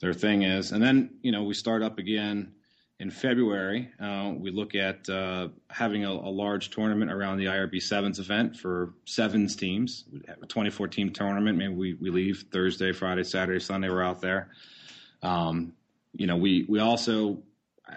their 0.00 0.14
thing 0.14 0.42
is, 0.42 0.72
and 0.72 0.82
then 0.82 1.10
you 1.22 1.32
know 1.32 1.42
we 1.42 1.54
start 1.54 1.82
up 1.82 1.98
again 1.98 2.52
in 3.00 3.10
February, 3.10 3.90
uh, 4.00 4.32
we 4.36 4.50
look 4.50 4.74
at 4.74 5.08
uh, 5.08 5.48
having 5.68 6.04
a, 6.04 6.10
a, 6.10 6.30
large 6.30 6.70
tournament 6.70 7.10
around 7.10 7.38
the 7.38 7.46
IRB 7.46 7.82
Sevens 7.82 8.20
event 8.20 8.56
for 8.56 8.94
Sevens 9.04 9.56
teams, 9.56 10.04
a 10.28 10.46
24 10.46 10.88
team 10.88 11.10
tournament. 11.10 11.58
Maybe 11.58 11.74
we, 11.74 11.94
we 11.94 12.10
leave 12.10 12.44
Thursday, 12.52 12.92
Friday, 12.92 13.24
Saturday, 13.24 13.58
Sunday. 13.58 13.88
We're 13.88 14.04
out 14.04 14.20
there. 14.20 14.50
Um, 15.22 15.72
you 16.12 16.26
know, 16.26 16.36
we 16.36 16.66
we 16.68 16.78
also 16.78 17.42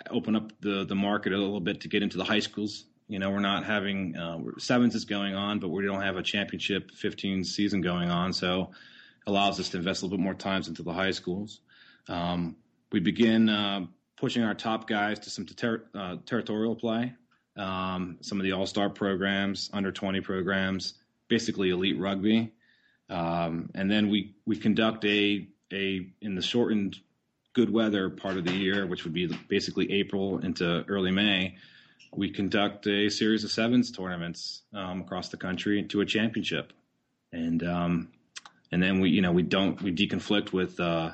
open 0.10 0.36
up 0.36 0.52
the 0.62 0.84
the 0.86 0.96
market 0.96 1.32
a 1.32 1.38
little 1.38 1.60
bit 1.60 1.82
to 1.82 1.88
get 1.88 2.02
into 2.02 2.18
the 2.18 2.24
high 2.24 2.40
schools. 2.40 2.86
You 3.08 3.20
know, 3.20 3.32
we're 3.32 3.40
not 3.40 3.64
having 3.64 4.18
uh, 4.18 4.40
sevens 4.58 4.94
is 4.94 5.06
going 5.06 5.34
on, 5.34 5.60
but 5.60 5.70
we 5.70 5.86
don't 5.86 6.02
have 6.02 6.18
a 6.18 6.24
championship 6.24 6.92
15 6.92 7.44
season 7.46 7.82
going 7.82 8.10
on, 8.10 8.34
so 8.34 8.72
allows 9.26 9.60
us 9.60 9.70
to 9.70 9.78
invest 9.78 10.02
a 10.02 10.06
little 10.06 10.18
bit 10.18 10.24
more 10.24 10.34
times 10.34 10.68
into 10.68 10.84
the 10.84 10.94
high 10.94 11.12
schools. 11.12 11.62
Um, 12.10 12.58
we 12.92 13.00
begin 13.00 13.50
uh, 13.50 13.86
pushing 14.18 14.44
our 14.44 14.54
top 14.54 14.88
guys 14.88 15.20
to 15.20 15.30
some 15.30 15.46
ter- 15.46 15.86
uh, 15.94 16.18
territorial 16.26 16.76
play, 16.76 17.14
um, 17.56 18.18
some 18.22 18.40
of 18.40 18.44
the 18.44 18.54
All 18.54 18.66
Star 18.66 18.90
programs, 18.90 19.70
under 19.72 19.92
20 19.92 20.22
programs, 20.22 20.96
basically 21.28 21.70
elite 21.70 22.00
rugby, 22.00 22.54
um, 23.10 23.70
and 23.74 23.90
then 23.90 24.10
we 24.10 24.36
we 24.46 24.58
conduct 24.58 25.06
a 25.06 25.48
a 25.72 26.08
in 26.22 26.36
the 26.36 26.42
shortened 26.42 26.98
good 27.54 27.70
weather 27.72 28.10
part 28.10 28.38
of 28.38 28.46
the 28.46 28.54
year, 28.54 28.86
which 28.86 29.04
would 29.04 29.14
be 29.14 29.28
basically 29.48 29.92
April 29.92 30.40
into 30.40 30.84
early 30.88 31.12
May. 31.12 31.56
We 32.16 32.32
conduct 32.32 32.88
a 32.88 33.10
series 33.10 33.44
of 33.44 33.52
sevens 33.52 33.92
tournaments 33.92 34.64
um, 34.74 35.02
across 35.02 35.30
the 35.30 35.38
country 35.38 35.84
to 35.84 36.02
a 36.02 36.06
championship, 36.06 36.74
and 37.32 37.64
um, 37.64 38.10
and 38.72 38.82
then 38.82 39.00
we 39.00 39.10
you 39.10 39.22
know 39.22 39.32
we 39.32 39.44
don't 39.44 39.82
we 39.82 39.94
deconflict 39.94 40.54
with 40.54 40.80
uh, 40.80 41.12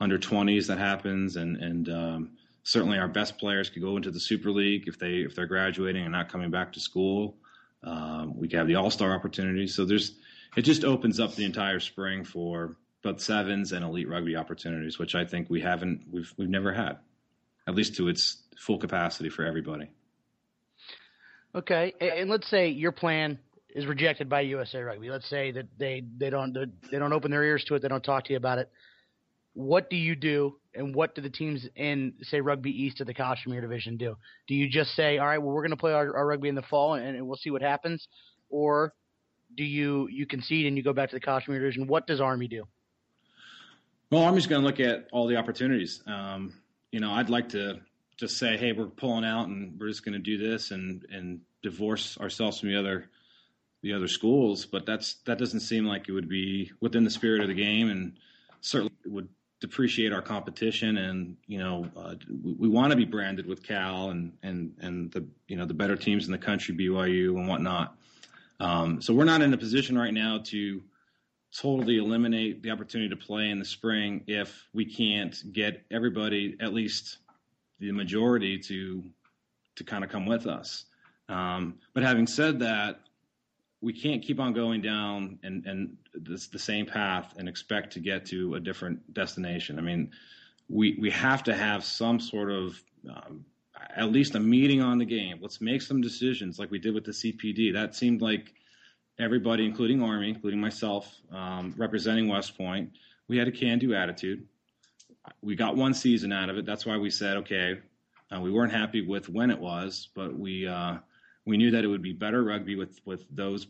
under 0.00 0.18
20s 0.18 0.66
that 0.68 0.78
happens 0.78 1.36
and 1.36 1.56
and 1.56 1.88
um, 1.88 2.30
certainly 2.62 2.98
our 2.98 3.08
best 3.08 3.38
players 3.38 3.70
could 3.70 3.82
go 3.82 3.96
into 3.96 4.10
the 4.10 4.20
Super 4.20 4.50
League 4.50 4.88
if 4.88 4.98
they 4.98 5.18
if 5.18 5.34
they're 5.34 5.46
graduating 5.46 6.02
and 6.02 6.12
not 6.12 6.28
coming 6.28 6.50
back 6.50 6.72
to 6.72 6.80
school. 6.80 7.36
Um, 7.82 8.36
we 8.36 8.48
could 8.48 8.58
have 8.58 8.66
the 8.66 8.74
All 8.74 8.90
Star 8.90 9.14
opportunities. 9.14 9.74
So 9.74 9.84
there's 9.84 10.12
it 10.56 10.62
just 10.62 10.84
opens 10.84 11.20
up 11.20 11.34
the 11.34 11.44
entire 11.44 11.80
spring 11.80 12.24
for 12.24 12.76
both 13.02 13.20
sevens 13.20 13.72
and 13.72 13.84
elite 13.84 14.08
rugby 14.08 14.36
opportunities, 14.36 14.98
which 14.98 15.14
I 15.14 15.24
think 15.24 15.48
we 15.48 15.60
haven't 15.60 16.02
we've 16.10 16.32
we've 16.36 16.48
never 16.48 16.72
had, 16.72 16.98
at 17.68 17.74
least 17.74 17.94
to 17.96 18.08
its 18.08 18.42
full 18.58 18.78
capacity 18.78 19.28
for 19.28 19.44
everybody. 19.44 19.88
Okay, 21.56 21.94
and 22.00 22.28
let's 22.28 22.48
say 22.50 22.68
your 22.68 22.92
plan 22.92 23.38
is 23.74 23.86
rejected 23.86 24.28
by 24.28 24.42
USA 24.42 24.80
Rugby. 24.82 25.08
Let's 25.08 25.28
say 25.28 25.52
that 25.52 25.66
they 25.78 26.04
they 26.18 26.28
don't 26.28 26.54
they 26.90 26.98
don't 26.98 27.14
open 27.14 27.30
their 27.30 27.42
ears 27.42 27.64
to 27.68 27.74
it. 27.74 27.82
They 27.82 27.88
don't 27.88 28.04
talk 28.04 28.24
to 28.24 28.32
you 28.32 28.36
about 28.36 28.58
it. 28.58 28.70
What 29.54 29.88
do 29.88 29.96
you 29.96 30.14
do 30.14 30.56
and 30.74 30.94
what 30.94 31.14
do 31.14 31.22
the 31.22 31.30
teams 31.30 31.66
in 31.74 32.12
say 32.22 32.42
Rugby 32.42 32.70
East 32.70 33.00
of 33.00 33.06
the 33.06 33.14
Kashmir 33.14 33.62
division 33.62 33.96
do? 33.96 34.16
Do 34.46 34.54
you 34.54 34.68
just 34.68 34.94
say, 34.94 35.16
all 35.16 35.26
right, 35.26 35.38
well 35.38 35.54
we're 35.54 35.62
going 35.62 35.70
to 35.70 35.78
play 35.78 35.94
our, 35.94 36.14
our, 36.14 36.26
rugby 36.26 36.50
in 36.50 36.54
the 36.54 36.62
fall 36.62 36.94
and, 36.94 37.16
and, 37.16 37.26
we'll 37.26 37.38
see 37.38 37.50
what 37.50 37.62
happens, 37.62 38.06
or 38.50 38.92
do 39.56 39.64
you 39.64 40.08
you 40.10 40.26
concede 40.26 40.66
and 40.66 40.76
you 40.76 40.82
go 40.82 40.92
back 40.92 41.08
to 41.08 41.16
the 41.16 41.20
Kashmir 41.20 41.58
division? 41.58 41.86
What 41.86 42.06
does 42.06 42.20
Army 42.20 42.48
do? 42.48 42.64
Well, 44.10 44.24
Army's 44.24 44.46
going 44.46 44.60
to 44.60 44.66
look 44.66 44.78
at 44.78 45.08
all 45.10 45.26
the 45.26 45.36
opportunities. 45.36 46.02
Um, 46.06 46.52
you 46.92 47.00
know, 47.00 47.12
I'd 47.12 47.30
like 47.30 47.48
to 47.50 47.80
just 48.16 48.38
say, 48.38 48.56
hey, 48.56 48.72
we're 48.72 48.86
pulling 48.86 49.24
out 49.24 49.48
and 49.48 49.78
we're 49.78 49.88
just 49.88 50.04
going 50.04 50.14
to 50.14 50.18
do 50.18 50.38
this 50.38 50.70
and 50.70 51.06
and 51.10 51.40
divorce 51.62 52.18
ourselves 52.18 52.60
from 52.60 52.70
the 52.70 52.78
other 52.78 53.10
the 53.82 53.92
other 53.92 54.08
schools, 54.08 54.66
but 54.66 54.86
that's 54.86 55.16
that 55.26 55.38
doesn't 55.38 55.60
seem 55.60 55.84
like 55.84 56.08
it 56.08 56.12
would 56.12 56.28
be 56.28 56.72
within 56.80 57.04
the 57.04 57.10
spirit 57.10 57.40
of 57.42 57.48
the 57.48 57.54
game, 57.54 57.90
and 57.90 58.16
certainly 58.60 58.92
would 59.04 59.28
depreciate 59.60 60.12
our 60.12 60.20
competition 60.20 60.98
and 60.98 61.34
you 61.46 61.58
know 61.58 61.88
uh, 61.96 62.14
we, 62.42 62.52
we 62.52 62.68
want 62.68 62.90
to 62.90 62.96
be 62.96 63.06
branded 63.06 63.46
with 63.46 63.62
Cal 63.62 64.10
and 64.10 64.32
and 64.42 64.74
and 64.80 65.10
the 65.12 65.26
you 65.48 65.56
know 65.56 65.64
the 65.64 65.74
better 65.74 65.96
teams 65.96 66.26
in 66.26 66.32
the 66.32 66.38
country 66.38 66.74
BYU 66.74 67.36
and 67.36 67.48
whatnot. 67.48 67.96
Um, 68.58 69.02
so 69.02 69.14
we're 69.14 69.24
not 69.24 69.42
in 69.42 69.52
a 69.52 69.58
position 69.58 69.98
right 69.98 70.12
now 70.12 70.40
to 70.46 70.82
totally 71.56 71.98
eliminate 71.98 72.62
the 72.62 72.70
opportunity 72.70 73.08
to 73.10 73.16
play 73.16 73.50
in 73.50 73.58
the 73.58 73.64
spring 73.64 74.24
if 74.26 74.66
we 74.72 74.84
can't 74.84 75.36
get 75.52 75.84
everybody 75.90 76.56
at 76.60 76.72
least 76.72 77.18
the 77.78 77.92
majority 77.92 78.58
to 78.58 79.02
to 79.76 79.84
kind 79.84 80.02
of 80.02 80.10
come 80.10 80.26
with 80.26 80.46
us. 80.46 80.86
Um, 81.28 81.74
but 81.92 82.02
having 82.02 82.26
said 82.26 82.60
that, 82.60 83.00
we 83.80 83.92
can't 83.92 84.22
keep 84.22 84.40
on 84.40 84.52
going 84.52 84.80
down 84.80 85.38
and 85.42 85.66
and 85.66 85.96
this, 86.14 86.46
the 86.48 86.58
same 86.58 86.86
path 86.86 87.34
and 87.36 87.48
expect 87.48 87.92
to 87.94 88.00
get 88.00 88.26
to 88.26 88.54
a 88.54 88.60
different 88.60 89.12
destination. 89.12 89.78
I 89.78 89.82
mean, 89.82 90.10
we 90.68 90.96
we 91.00 91.10
have 91.10 91.42
to 91.44 91.54
have 91.54 91.84
some 91.84 92.20
sort 92.20 92.50
of 92.50 92.82
um, 93.08 93.44
at 93.94 94.10
least 94.10 94.34
a 94.34 94.40
meeting 94.40 94.80
on 94.80 94.98
the 94.98 95.04
game. 95.04 95.38
Let's 95.40 95.60
make 95.60 95.82
some 95.82 96.00
decisions 96.00 96.58
like 96.58 96.70
we 96.70 96.78
did 96.78 96.94
with 96.94 97.04
the 97.04 97.12
CPD. 97.12 97.72
That 97.74 97.94
seemed 97.94 98.22
like 98.22 98.52
everybody, 99.18 99.64
including 99.64 100.02
Army, 100.02 100.28
including 100.28 100.60
myself, 100.60 101.14
um, 101.32 101.74
representing 101.76 102.28
West 102.28 102.56
Point, 102.56 102.90
we 103.28 103.36
had 103.36 103.48
a 103.48 103.52
can-do 103.52 103.94
attitude. 103.94 104.46
We 105.42 105.56
got 105.56 105.76
one 105.76 105.94
season 105.94 106.32
out 106.32 106.50
of 106.50 106.58
it. 106.58 106.66
That's 106.66 106.86
why 106.86 106.96
we 106.98 107.10
said, 107.10 107.38
okay, 107.38 107.80
uh, 108.34 108.40
we 108.40 108.50
weren't 108.50 108.72
happy 108.72 109.02
with 109.02 109.28
when 109.28 109.50
it 109.50 109.58
was, 109.58 110.08
but 110.14 110.36
we 110.36 110.66
uh, 110.66 110.96
we 111.44 111.56
knew 111.56 111.70
that 111.72 111.84
it 111.84 111.88
would 111.88 112.02
be 112.02 112.12
better 112.12 112.42
rugby 112.42 112.76
with 112.76 113.00
with 113.04 113.24
those 113.30 113.66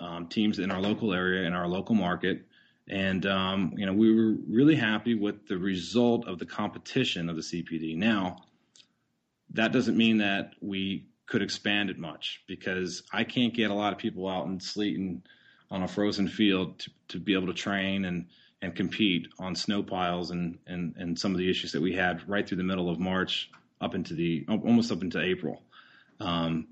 um, 0.00 0.28
teams 0.28 0.58
in 0.58 0.70
our 0.70 0.80
local 0.80 1.12
area 1.12 1.46
in 1.46 1.52
our 1.52 1.68
local 1.68 1.94
market. 1.94 2.46
And 2.88 3.26
um, 3.26 3.74
you 3.76 3.86
know, 3.86 3.92
we 3.92 4.14
were 4.14 4.36
really 4.48 4.76
happy 4.76 5.14
with 5.14 5.46
the 5.46 5.58
result 5.58 6.26
of 6.26 6.38
the 6.38 6.46
competition 6.46 7.28
of 7.28 7.36
the 7.36 7.42
CPD. 7.42 7.96
Now, 7.96 8.44
that 9.50 9.72
doesn't 9.72 9.96
mean 9.96 10.18
that 10.18 10.52
we 10.60 11.06
could 11.26 11.42
expand 11.42 11.90
it 11.90 11.98
much 11.98 12.42
because 12.46 13.02
I 13.12 13.24
can't 13.24 13.52
get 13.52 13.70
a 13.70 13.74
lot 13.74 13.92
of 13.92 13.98
people 13.98 14.28
out 14.28 14.46
in 14.46 14.60
sleet 14.60 14.98
and 14.98 15.22
on 15.70 15.82
a 15.82 15.88
frozen 15.88 16.28
field 16.28 16.78
to, 16.78 16.90
to 17.08 17.18
be 17.18 17.34
able 17.34 17.48
to 17.48 17.54
train 17.54 18.04
and 18.04 18.26
and 18.66 18.74
compete 18.74 19.28
on 19.38 19.54
snow 19.54 19.82
piles 19.82 20.32
and, 20.32 20.58
and 20.66 20.94
and 20.96 21.18
some 21.18 21.30
of 21.32 21.38
the 21.38 21.48
issues 21.48 21.72
that 21.72 21.80
we 21.80 21.94
had 21.94 22.28
right 22.28 22.46
through 22.46 22.56
the 22.58 22.64
middle 22.64 22.90
of 22.90 22.98
March 22.98 23.48
up 23.80 23.94
into 23.94 24.12
the 24.14 24.44
almost 24.48 24.90
up 24.90 25.02
into 25.02 25.20
April. 25.20 25.62
Um, 26.18 26.66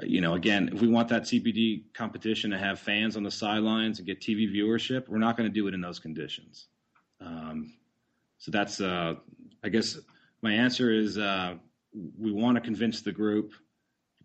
you 0.00 0.20
know, 0.20 0.34
again, 0.34 0.70
if 0.72 0.80
we 0.80 0.88
want 0.88 1.08
that 1.08 1.24
CPD 1.24 1.92
competition 1.92 2.50
to 2.52 2.58
have 2.58 2.78
fans 2.78 3.16
on 3.16 3.24
the 3.24 3.30
sidelines 3.30 3.98
and 3.98 4.06
get 4.06 4.20
TV 4.20 4.50
viewership, 4.50 5.08
we're 5.08 5.18
not 5.18 5.36
going 5.36 5.48
to 5.48 5.52
do 5.52 5.66
it 5.68 5.74
in 5.74 5.80
those 5.80 5.98
conditions. 5.98 6.66
Um, 7.20 7.74
so 8.38 8.50
that's, 8.50 8.80
uh, 8.80 9.16
I 9.62 9.68
guess, 9.68 9.98
my 10.40 10.52
answer 10.52 10.90
is 10.90 11.18
uh, 11.18 11.56
we 12.18 12.32
want 12.32 12.56
to 12.56 12.60
convince 12.60 13.02
the 13.02 13.12
group, 13.12 13.52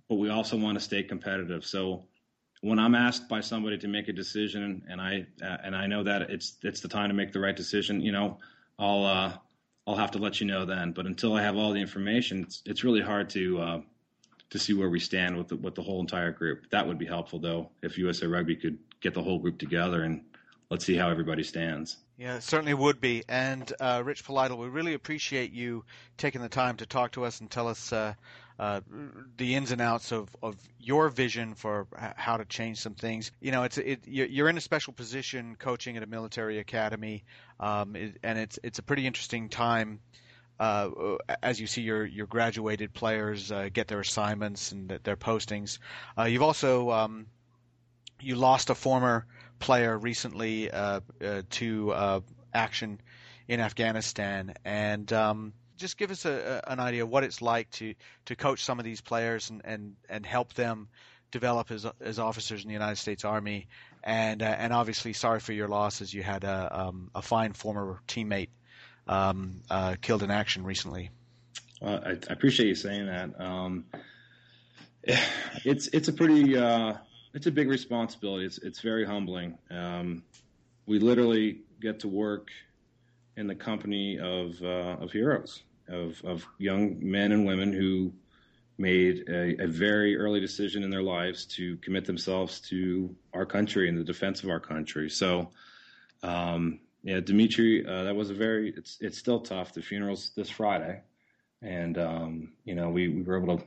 but 0.07 0.15
we 0.15 0.29
also 0.29 0.57
want 0.57 0.77
to 0.77 0.83
stay 0.83 1.03
competitive. 1.03 1.65
So 1.65 2.05
when 2.62 2.80
I'm 2.80 2.96
asked 2.96 3.30
by 3.30 3.41
somebody 3.41 3.78
to 3.78 3.88
make 3.88 4.08
a 4.08 4.13
decision, 4.13 4.84
and 4.89 5.00
I 5.00 5.28
uh, 5.41 5.58
and 5.63 5.76
I 5.76 5.88
know 5.88 6.04
that 6.04 6.24
it's 6.30 6.58
it's 6.63 6.82
the 6.82 6.88
time 6.88 7.10
to 7.10 7.15
make 7.15 7.32
the 7.32 7.39
right 7.39 7.56
decision, 7.56 8.02
you 8.02 8.12
know, 8.12 8.38
I'll 8.80 9.06
uh, 9.06 9.34
I'll 9.86 9.96
have 9.96 10.12
to 10.12 10.20
let 10.20 10.39
you 10.39 10.48
know 10.48 10.65
then. 10.65 10.91
But 10.91 11.06
until 11.06 11.34
I 11.34 11.41
have 11.41 11.56
all 11.56 11.72
the 11.72 11.82
information, 11.82 12.43
it's 12.43 12.62
it's 12.65 12.84
really 12.84 13.02
hard 13.02 13.30
to 13.32 13.60
uh, 13.60 13.82
to 14.50 14.60
see 14.60 14.74
where 14.74 14.89
we 14.89 15.00
stand 15.00 15.38
with 15.38 15.50
the, 15.50 15.56
with 15.58 15.76
the 15.76 15.82
whole 15.82 16.00
entire 16.00 16.32
group. 16.32 16.70
That 16.70 16.88
would 16.88 16.98
be 16.98 17.06
helpful, 17.06 17.39
though, 17.39 17.70
if 17.82 17.98
USA 17.98 18.28
Rugby 18.28 18.56
could 18.56 18.78
get 19.02 19.13
the 19.13 19.22
whole 19.22 19.39
group 19.39 19.58
together 19.60 20.04
and 20.04 20.22
let's 20.70 20.86
see 20.86 20.96
how 20.96 21.10
everybody 21.10 21.43
stands. 21.43 21.98
Yeah, 22.17 22.38
it 22.38 22.43
certainly 22.43 22.74
would 22.74 23.00
be. 23.00 23.24
And 23.30 23.72
uh, 23.80 24.02
Rich 24.04 24.26
Pohlidal, 24.26 24.58
we 24.58 24.67
really 24.67 24.93
appreciate 24.93 25.52
you 25.52 25.86
taking 26.17 26.41
the 26.41 26.50
time 26.50 26.78
to 26.78 26.86
talk 26.86 27.12
to 27.12 27.26
us 27.26 27.41
and 27.41 27.52
tell 27.52 27.67
us 27.67 27.93
uh, 27.93 28.13
uh, 28.60 28.82
the 29.38 29.56
ins 29.56 29.72
and 29.72 29.82
outs 29.82 30.12
of, 30.12 30.36
of 30.41 30.56
your 30.80 31.10
vision 31.10 31.54
for 31.54 31.88
how 32.15 32.38
to 32.38 32.46
change 32.46 32.80
some 32.80 32.96
things. 32.96 33.32
You 33.39 33.52
know, 33.52 33.63
it's 33.63 33.78
it, 33.78 34.02
you're 34.08 34.50
in 34.50 34.58
a 34.58 34.62
special 34.62 34.93
position 34.93 35.56
coaching 35.60 35.98
at 35.98 36.04
a 36.04 36.08
military 36.08 36.60
academy, 36.60 37.24
um, 37.60 37.96
and 38.24 38.39
it's 38.39 38.60
it's 38.63 38.80
a 38.80 38.84
pretty 38.84 39.06
interesting 39.06 39.50
time 39.50 40.00
uh, 40.60 40.89
as 41.43 41.60
you 41.60 41.67
see 41.67 41.82
your 41.82 42.06
your 42.06 42.26
graduated 42.26 42.93
players 42.93 43.52
uh, 43.52 43.70
get 43.72 43.88
their 43.88 44.00
assignments 44.00 44.72
and 44.72 44.89
their 45.04 45.17
postings. 45.17 45.78
Uh, 46.17 46.24
you've 46.24 46.41
also 46.41 46.89
um, 46.89 47.28
you 48.20 48.36
lost 48.36 48.70
a 48.70 48.76
former 48.76 49.26
player 49.60 49.98
recently 49.98 50.72
uh, 50.72 51.02
uh, 51.24 51.41
to 51.50 52.24
action 52.54 53.00
in 53.48 53.60
Afghanistan, 53.60 54.54
and 54.65 55.13
um, 55.13 55.54
just 55.77 55.97
give 55.97 56.11
us 56.11 56.25
a, 56.25 56.61
a, 56.65 56.71
an 56.71 56.79
idea 56.79 57.03
of 57.03 57.09
what 57.09 57.23
it's 57.23 57.41
like 57.41 57.69
to 57.71 57.93
to 58.25 58.35
coach 58.35 58.63
some 58.63 58.79
of 58.79 58.85
these 58.85 59.01
players 59.01 59.49
and 59.49 59.61
and, 59.63 59.95
and 60.09 60.25
help 60.25 60.53
them 60.53 60.87
develop 61.31 61.71
as 61.71 61.85
as 62.01 62.19
officers 62.19 62.63
in 62.63 62.67
the 62.67 62.73
United 62.73 62.97
States 62.97 63.25
Army, 63.25 63.67
and 64.03 64.41
and 64.41 64.73
obviously 64.73 65.13
sorry 65.13 65.39
for 65.39 65.53
your 65.53 65.67
loss 65.67 66.01
as 66.01 66.13
you 66.13 66.23
had 66.23 66.43
a 66.43 66.87
um, 66.87 67.11
a 67.15 67.21
fine 67.21 67.53
former 67.53 67.99
teammate 68.07 68.49
um, 69.07 69.61
uh, 69.69 69.95
killed 70.01 70.23
in 70.23 70.31
action 70.31 70.63
recently. 70.63 71.09
Well, 71.81 72.01
I, 72.03 72.11
I, 72.11 72.33
appreciate 72.33 72.67
you 72.67 72.75
saying 72.75 73.05
that. 73.05 73.39
Um, 73.39 73.85
it's 75.03 75.87
it's 75.87 76.07
a 76.07 76.13
pretty 76.13 76.57
uh, 76.57 76.93
it's 77.33 77.47
a 77.47 77.51
big 77.51 77.69
responsibility. 77.69 78.45
It's 78.45 78.57
it's 78.57 78.81
very 78.81 79.05
humbling. 79.05 79.57
Um, 79.69 80.23
we 80.85 80.99
literally 80.99 81.61
get 81.79 81.99
to 82.01 82.07
work 82.07 82.49
in 83.35 83.47
the 83.47 83.55
company 83.55 84.17
of 84.19 84.61
uh, 84.61 85.03
of 85.03 85.11
heroes, 85.11 85.61
of, 85.88 86.21
of 86.23 86.45
young 86.58 86.97
men 87.02 87.32
and 87.32 87.45
women 87.45 87.71
who 87.73 88.13
made 88.78 89.28
a, 89.28 89.63
a, 89.63 89.67
very 89.67 90.15
early 90.15 90.39
decision 90.39 90.84
in 90.84 90.89
their 90.89 91.02
lives 91.02 91.45
to 91.45 91.78
commit 91.78 92.06
themselves 92.06 92.60
to 92.60 93.15
our 93.34 93.45
country 93.45 93.89
and 93.89 93.97
the 93.97 94.04
defense 94.04 94.43
of 94.43 94.50
our 94.50 94.60
country. 94.60 95.10
So, 95.10 95.50
um, 96.21 96.80
yeah, 97.04 97.19
Dimitri, 97.19 97.86
uh, 97.88 98.04
that 98.04 98.15
was 98.15 98.30
a 98.30 98.34
very. 98.34 98.73
It's 98.76 98.97
it's 99.00 99.17
still 99.17 99.39
tough. 99.39 99.73
The 99.73 99.82
funeral's 99.82 100.32
this 100.36 100.50
Friday, 100.50 101.02
and 101.62 101.97
um, 101.97 102.52
you 102.65 102.76
know 102.76 102.89
we, 102.89 103.08
we 103.08 103.21
were 103.21 103.41
able 103.41 103.58
to 103.58 103.63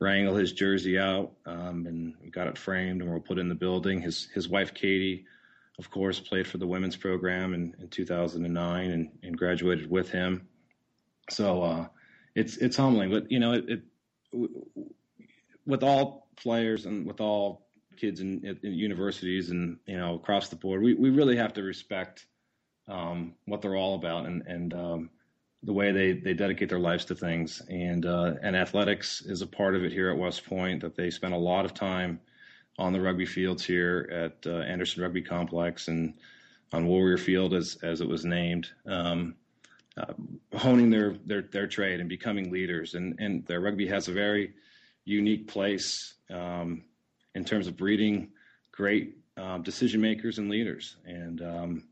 wrangle 0.00 0.34
his 0.34 0.52
jersey 0.52 0.98
out 0.98 1.30
um, 1.44 1.86
and 1.86 2.14
we 2.22 2.30
got 2.30 2.46
it 2.46 2.56
framed 2.56 3.02
and 3.02 3.10
we'll 3.10 3.20
put 3.20 3.38
it 3.38 3.42
in 3.42 3.48
the 3.48 3.54
building. 3.54 4.00
His 4.00 4.28
his 4.34 4.48
wife 4.48 4.74
Katie, 4.74 5.26
of 5.78 5.90
course, 5.90 6.18
played 6.18 6.46
for 6.46 6.58
the 6.58 6.66
women's 6.66 6.96
program 6.96 7.54
in, 7.54 7.74
in 7.80 7.88
2009 7.88 8.90
and, 8.90 9.10
and 9.22 9.38
graduated 9.38 9.90
with 9.90 10.10
him. 10.10 10.48
So 11.32 11.62
uh, 11.62 11.86
it's 12.34 12.56
it's 12.56 12.76
humbling, 12.76 13.10
but 13.10 13.30
you 13.30 13.40
know 13.40 13.52
it, 13.52 13.64
it 13.68 13.82
with 15.66 15.82
all 15.82 16.28
players 16.36 16.86
and 16.86 17.06
with 17.06 17.20
all 17.20 17.66
kids 17.96 18.20
in, 18.20 18.58
in, 18.62 18.72
universities 18.72 19.50
and 19.50 19.78
you 19.86 19.96
know 19.96 20.14
across 20.14 20.48
the 20.48 20.56
board, 20.56 20.82
we, 20.82 20.94
we 20.94 21.10
really 21.10 21.36
have 21.36 21.52
to 21.54 21.62
respect 21.62 22.26
um, 22.88 23.34
what 23.46 23.62
they're 23.62 23.76
all 23.76 23.94
about 23.94 24.26
and 24.26 24.42
and 24.46 24.74
um, 24.74 25.10
the 25.62 25.72
way 25.72 25.92
they, 25.92 26.12
they 26.12 26.32
dedicate 26.32 26.68
their 26.70 26.78
lives 26.78 27.04
to 27.06 27.14
things. 27.14 27.60
And 27.68 28.06
uh, 28.06 28.34
and 28.42 28.56
athletics 28.56 29.22
is 29.22 29.42
a 29.42 29.46
part 29.46 29.74
of 29.74 29.84
it 29.84 29.92
here 29.92 30.10
at 30.10 30.18
West 30.18 30.44
Point. 30.46 30.80
That 30.80 30.96
they 30.96 31.10
spend 31.10 31.34
a 31.34 31.38
lot 31.38 31.64
of 31.64 31.74
time 31.74 32.20
on 32.78 32.92
the 32.92 33.00
rugby 33.00 33.26
fields 33.26 33.64
here 33.64 34.08
at 34.10 34.50
uh, 34.50 34.60
Anderson 34.60 35.02
Rugby 35.02 35.22
Complex 35.22 35.88
and 35.88 36.14
on 36.72 36.86
Warrior 36.86 37.18
Field 37.18 37.54
as 37.54 37.76
as 37.82 38.00
it 38.00 38.08
was 38.08 38.24
named. 38.24 38.70
Um, 38.86 39.34
uh, 40.00 40.58
honing 40.58 40.90
their, 40.90 41.16
their 41.26 41.42
their 41.42 41.66
trade 41.66 42.00
and 42.00 42.08
becoming 42.08 42.50
leaders. 42.50 42.94
And 42.94 43.18
and 43.18 43.46
their 43.46 43.60
rugby 43.60 43.86
has 43.88 44.08
a 44.08 44.12
very 44.12 44.54
unique 45.04 45.48
place 45.48 46.14
um, 46.30 46.84
in 47.34 47.44
terms 47.44 47.66
of 47.66 47.76
breeding 47.76 48.30
great 48.72 49.16
um, 49.36 49.62
decision 49.62 50.00
makers 50.00 50.38
and 50.38 50.48
leaders. 50.48 50.96
And 51.04 51.42
um, 51.42 51.84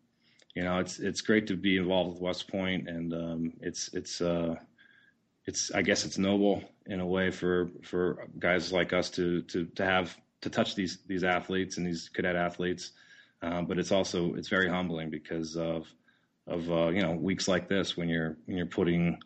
you 0.54 0.64
know, 0.64 0.78
it's 0.78 0.98
it's 0.98 1.20
great 1.20 1.46
to 1.48 1.56
be 1.56 1.76
involved 1.76 2.12
with 2.12 2.20
West 2.20 2.48
Point, 2.48 2.88
and 2.88 3.12
um, 3.14 3.52
it's 3.60 3.90
it's 3.92 4.20
uh, 4.20 4.56
it's 5.46 5.70
I 5.72 5.82
guess 5.82 6.04
it's 6.04 6.18
noble 6.18 6.62
in 6.86 7.00
a 7.00 7.06
way 7.06 7.30
for 7.30 7.70
for 7.82 8.28
guys 8.38 8.72
like 8.72 8.92
us 8.92 9.10
to 9.10 9.42
to 9.42 9.66
to 9.66 9.84
have 9.84 10.16
to 10.40 10.50
touch 10.50 10.74
these 10.74 10.98
these 11.06 11.24
athletes 11.24 11.76
and 11.76 11.86
these 11.86 12.08
cadet 12.08 12.36
athletes. 12.36 12.92
Um, 13.40 13.66
but 13.66 13.78
it's 13.78 13.92
also 13.92 14.34
it's 14.34 14.48
very 14.48 14.68
humbling 14.68 15.10
because 15.10 15.56
of 15.56 15.86
of 16.48 16.70
uh, 16.70 16.88
you 16.88 17.02
know 17.02 17.12
weeks 17.12 17.46
like 17.46 17.68
this 17.68 17.96
when 17.96 18.08
you're 18.08 18.36
when 18.46 18.56
you're 18.56 18.66
putting 18.66 19.18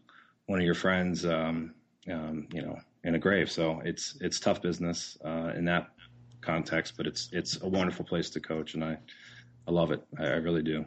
one 0.47 0.59
of 0.59 0.65
your 0.65 0.75
friends 0.75 1.25
um, 1.25 1.75
um, 2.11 2.47
you 2.53 2.63
know 2.63 2.79
in 3.05 3.15
a 3.15 3.19
grave. 3.19 3.51
So 3.51 3.81
it's 3.85 4.17
it's 4.21 4.39
tough 4.41 4.61
business 4.61 5.17
uh, 5.25 5.53
in 5.57 5.65
that 5.67 5.89
context, 6.41 6.95
but 6.97 7.07
it's 7.07 7.29
it's 7.33 7.61
a 7.63 7.69
wonderful 7.69 8.05
place 8.05 8.31
to 8.31 8.41
coach, 8.41 8.75
and 8.75 8.85
I 8.85 8.99
I 9.67 9.71
love 9.71 9.93
it. 9.93 10.03
I, 10.19 10.25
I 10.25 10.37
really 10.37 10.63
do. 10.63 10.85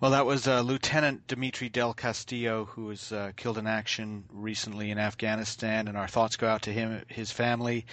Well, 0.00 0.12
that 0.12 0.24
was 0.24 0.46
uh, 0.46 0.60
Lieutenant 0.60 1.26
Dimitri 1.26 1.68
Del 1.68 1.92
Castillo, 1.92 2.66
who 2.66 2.84
was 2.84 3.10
uh, 3.10 3.32
killed 3.34 3.58
in 3.58 3.66
action 3.66 4.22
recently 4.32 4.92
in 4.92 4.98
Afghanistan, 4.98 5.88
and 5.88 5.96
our 5.96 6.06
thoughts 6.06 6.36
go 6.36 6.46
out 6.46 6.62
to 6.62 6.72
him, 6.72 7.02
his 7.08 7.32
family, 7.32 7.84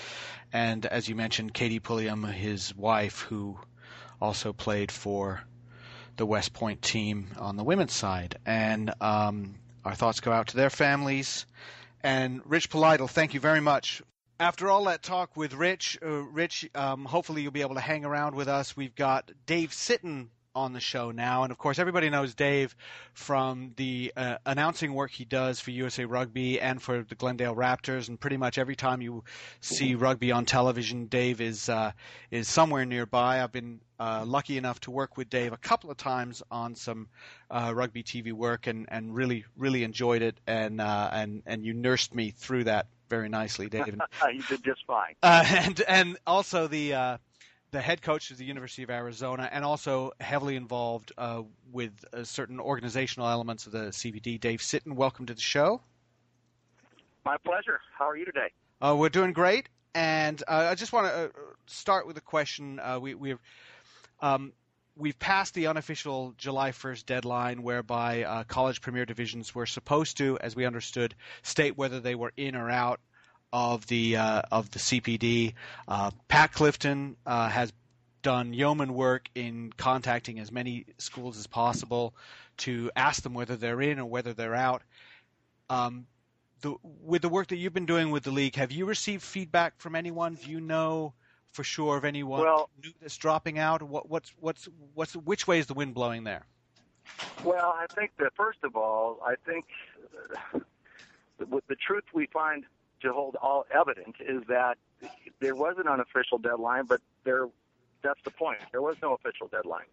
and 0.53 0.85
as 0.85 1.09
you 1.09 1.15
mentioned, 1.15 1.55
Katie 1.55 1.79
Pulliam, 1.79 2.23
his 2.23 2.75
wife, 2.75 3.21
who 3.21 3.57
also 4.21 4.53
played 4.53 4.91
for 4.91 5.43
the 6.17 6.25
West 6.25 6.53
Point 6.53 6.81
team 6.81 7.27
on 7.37 7.57
the 7.57 7.63
women's 7.63 7.93
side. 7.93 8.37
And 8.45 8.93
um, 9.01 9.55
our 9.83 9.95
thoughts 9.95 10.19
go 10.19 10.31
out 10.31 10.47
to 10.47 10.57
their 10.57 10.69
families. 10.69 11.45
And 12.01 12.41
Rich 12.45 12.69
Pohlidal, 12.69 13.09
thank 13.09 13.33
you 13.33 13.39
very 13.39 13.61
much. 13.61 14.01
After 14.39 14.69
all 14.69 14.85
that 14.85 15.01
talk 15.01 15.37
with 15.37 15.53
Rich, 15.53 15.97
uh, 16.03 16.07
Rich, 16.07 16.69
um, 16.75 17.05
hopefully 17.05 17.41
you'll 17.41 17.51
be 17.51 17.61
able 17.61 17.75
to 17.75 17.81
hang 17.81 18.03
around 18.03 18.35
with 18.35 18.47
us. 18.47 18.75
We've 18.75 18.95
got 18.95 19.31
Dave 19.45 19.71
Sitton 19.71 20.27
on 20.55 20.73
the 20.73 20.79
show 20.79 21.11
now. 21.11 21.43
And 21.43 21.51
of 21.51 21.57
course, 21.57 21.79
everybody 21.79 22.09
knows 22.09 22.33
Dave 22.33 22.75
from 23.13 23.73
the 23.75 24.13
uh, 24.15 24.37
announcing 24.45 24.93
work 24.93 25.11
he 25.11 25.25
does 25.25 25.59
for 25.59 25.71
USA 25.71 26.05
Rugby 26.05 26.59
and 26.59 26.81
for 26.81 27.03
the 27.03 27.15
Glendale 27.15 27.55
Raptors. 27.55 28.07
And 28.07 28.19
pretty 28.19 28.37
much 28.37 28.57
every 28.57 28.75
time 28.75 29.01
you 29.01 29.23
see 29.59 29.95
rugby 29.95 30.31
on 30.31 30.45
television, 30.45 31.07
Dave 31.07 31.41
is 31.41 31.69
uh, 31.69 31.91
is 32.31 32.47
somewhere 32.47 32.85
nearby. 32.85 33.43
I've 33.43 33.51
been 33.51 33.81
uh, 33.99 34.23
lucky 34.25 34.57
enough 34.57 34.79
to 34.81 34.91
work 34.91 35.17
with 35.17 35.29
Dave 35.29 35.53
a 35.53 35.57
couple 35.57 35.91
of 35.91 35.97
times 35.97 36.41
on 36.49 36.75
some 36.75 37.07
uh, 37.51 37.71
rugby 37.75 38.03
TV 38.03 38.31
work, 38.31 38.67
and, 38.67 38.85
and 38.89 39.13
really 39.13 39.45
really 39.57 39.83
enjoyed 39.83 40.21
it. 40.21 40.39
And 40.47 40.79
uh, 40.79 41.09
and 41.11 41.43
and 41.45 41.65
you 41.65 41.73
nursed 41.73 42.15
me 42.15 42.31
through 42.31 42.65
that 42.65 42.87
very 43.09 43.29
nicely, 43.29 43.67
Dave. 43.67 43.87
you 44.33 44.43
did 44.43 44.63
just 44.63 44.85
fine. 44.87 45.15
Uh, 45.21 45.43
and 45.47 45.81
and 45.87 46.17
also 46.25 46.67
the 46.67 47.19
the 47.71 47.81
head 47.81 48.01
coach 48.01 48.31
of 48.31 48.37
the 48.37 48.45
University 48.45 48.83
of 48.83 48.89
Arizona, 48.89 49.49
and 49.51 49.65
also 49.65 50.11
heavily 50.19 50.55
involved 50.55 51.11
uh, 51.17 51.43
with 51.71 51.93
uh, 52.13 52.23
certain 52.23 52.59
organizational 52.59 53.27
elements 53.27 53.65
of 53.65 53.71
the 53.71 53.89
CPD. 53.89 54.39
Dave 54.39 54.59
Sitton, 54.59 54.93
welcome 54.93 55.25
to 55.25 55.33
the 55.33 55.41
show. 55.41 55.81
My 57.25 57.37
pleasure. 57.37 57.79
How 57.97 58.09
are 58.09 58.15
you 58.15 58.25
today? 58.25 58.51
Uh, 58.81 58.95
we're 58.97 59.09
doing 59.09 59.33
great, 59.33 59.69
and 59.93 60.41
uh, 60.47 60.67
I 60.69 60.75
just 60.75 60.93
want 60.93 61.07
to 61.07 61.13
uh, 61.13 61.27
start 61.65 62.07
with 62.07 62.17
a 62.17 62.21
question. 62.21 62.79
Uh, 62.79 62.99
we, 62.99 63.15
we've 63.15 63.39
um, 64.21 64.53
we've 64.95 65.17
passed 65.17 65.53
the 65.53 65.67
unofficial 65.67 66.33
July 66.37 66.71
1st 66.71 67.05
deadline, 67.05 67.63
whereby 67.63 68.45
college 68.47 68.79
premier 68.79 69.05
divisions 69.05 69.53
were 69.53 69.65
supposed 69.65 70.17
to, 70.17 70.37
as 70.39 70.55
we 70.55 70.65
understood, 70.65 71.15
state 71.41 71.77
whether 71.77 71.99
they 71.99 72.15
were 72.15 72.31
in 72.37 72.55
or 72.55 72.69
out 72.69 73.01
of 73.55 73.87
the 73.87 74.17
uh, 74.17 74.41
of 74.51 74.69
the 74.71 74.79
CPD. 74.79 75.53
Uh, 75.87 76.11
Pat 76.27 76.51
Clifton 76.51 77.15
uh, 77.25 77.47
has 77.47 77.71
done 78.21 78.53
yeoman 78.53 78.93
work 78.93 79.29
in 79.33 79.71
contacting 79.77 80.39
as 80.39 80.51
many 80.51 80.85
schools 80.97 81.37
as 81.37 81.47
possible 81.47 82.13
to 82.57 82.91
ask 82.97 83.23
them 83.23 83.33
whether 83.33 83.55
they're 83.55 83.81
in 83.81 83.97
or 83.97 84.05
whether 84.05 84.33
they're 84.33 84.55
out. 84.55 84.83
Um, 85.69 86.05
the, 86.61 86.75
with 86.83 87.21
the 87.21 87.29
work 87.29 87.47
that 87.47 87.55
you've 87.55 87.73
been 87.73 87.85
doing 87.85 88.11
with 88.11 88.23
the 88.23 88.31
league, 88.31 88.55
have 88.55 88.73
you 88.73 88.85
received 88.85 89.23
feedback 89.23 89.79
from 89.79 89.95
anyone? 89.95 90.35
Do 90.35 90.51
you 90.51 90.59
know 90.59 91.13
for 91.53 91.63
sure 91.63 91.95
of 91.95 92.03
anyone 92.03 92.41
well, 92.41 92.69
new 92.83 92.91
that's 92.99 93.15
dropping 93.15 93.57
out? 93.57 93.81
What, 93.81 94.09
what's 94.09 94.33
what's 94.37 94.67
what's 94.95 95.15
which 95.15 95.47
way 95.47 95.59
is 95.59 95.67
the 95.67 95.75
wind 95.75 95.93
blowing 95.93 96.25
there? 96.25 96.45
Well, 97.45 97.73
I 97.77 97.85
think 97.95 98.11
that 98.17 98.33
first 98.35 98.59
of 98.65 98.75
all, 98.75 99.19
I 99.25 99.35
think 99.45 99.63
the, 101.39 101.61
the 101.69 101.75
truth 101.75 102.03
we 102.13 102.25
find 102.25 102.65
to 103.01 103.13
hold 103.13 103.35
all 103.41 103.65
evidence 103.73 104.15
is 104.19 104.43
that 104.47 104.77
there 105.39 105.55
was 105.55 105.75
an 105.77 105.87
unofficial 105.87 106.37
deadline, 106.37 106.85
but 106.85 107.01
there 107.23 107.47
that's 108.03 108.21
the 108.23 108.31
point. 108.31 108.59
There 108.71 108.81
was 108.81 108.95
no 109.01 109.13
official 109.13 109.47
deadline. 109.47 109.85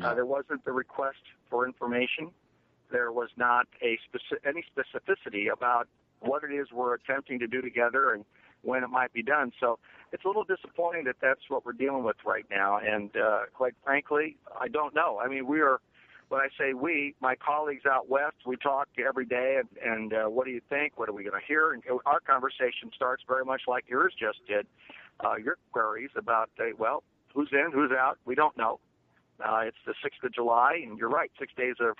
Uh, 0.00 0.12
there 0.14 0.26
wasn't 0.26 0.62
the 0.64 0.72
request 0.72 1.22
for 1.48 1.66
information. 1.66 2.30
There 2.90 3.10
was 3.12 3.30
not 3.36 3.66
a 3.82 3.98
specific, 4.04 4.44
any 4.46 4.62
specificity 4.76 5.50
about 5.50 5.88
what 6.20 6.44
it 6.44 6.52
is 6.52 6.70
we're 6.70 6.94
attempting 6.94 7.38
to 7.38 7.46
do 7.46 7.62
together 7.62 8.12
and 8.12 8.24
when 8.62 8.82
it 8.82 8.88
might 8.88 9.12
be 9.12 9.22
done. 9.22 9.52
So 9.58 9.78
it's 10.12 10.24
a 10.24 10.26
little 10.26 10.44
disappointing 10.44 11.04
that 11.04 11.16
that's 11.22 11.40
what 11.48 11.64
we're 11.64 11.72
dealing 11.72 12.04
with 12.04 12.16
right 12.26 12.44
now. 12.50 12.78
And 12.78 13.16
uh, 13.16 13.40
quite 13.54 13.74
frankly, 13.82 14.36
I 14.58 14.68
don't 14.68 14.94
know. 14.94 15.18
I 15.22 15.28
mean, 15.28 15.46
we 15.46 15.60
are 15.60 15.80
when 16.28 16.40
I 16.40 16.48
say 16.58 16.74
we, 16.74 17.14
my 17.20 17.36
colleagues 17.36 17.84
out 17.86 18.08
west, 18.08 18.36
we 18.44 18.56
talk 18.56 18.88
every 18.98 19.26
day, 19.26 19.60
and, 19.60 19.68
and 19.82 20.12
uh, 20.12 20.24
what 20.24 20.46
do 20.46 20.50
you 20.50 20.60
think? 20.68 20.98
What 20.98 21.08
are 21.08 21.12
we 21.12 21.22
going 21.22 21.40
to 21.40 21.46
hear? 21.46 21.72
And 21.72 21.82
our 22.04 22.20
conversation 22.20 22.90
starts 22.94 23.22
very 23.26 23.44
much 23.44 23.62
like 23.68 23.84
yours 23.88 24.12
just 24.18 24.38
did. 24.46 24.66
Uh, 25.20 25.36
your 25.36 25.56
queries 25.72 26.10
about, 26.16 26.50
uh, 26.60 26.64
well, 26.78 27.02
who's 27.32 27.48
in, 27.52 27.70
who's 27.72 27.90
out? 27.92 28.18
We 28.24 28.34
don't 28.34 28.56
know. 28.56 28.80
Uh, 29.40 29.60
it's 29.66 29.76
the 29.86 29.92
6th 29.92 30.26
of 30.26 30.34
July, 30.34 30.80
and 30.82 30.98
you're 30.98 31.08
right, 31.08 31.30
six 31.38 31.52
days 31.56 31.76
of, 31.80 31.96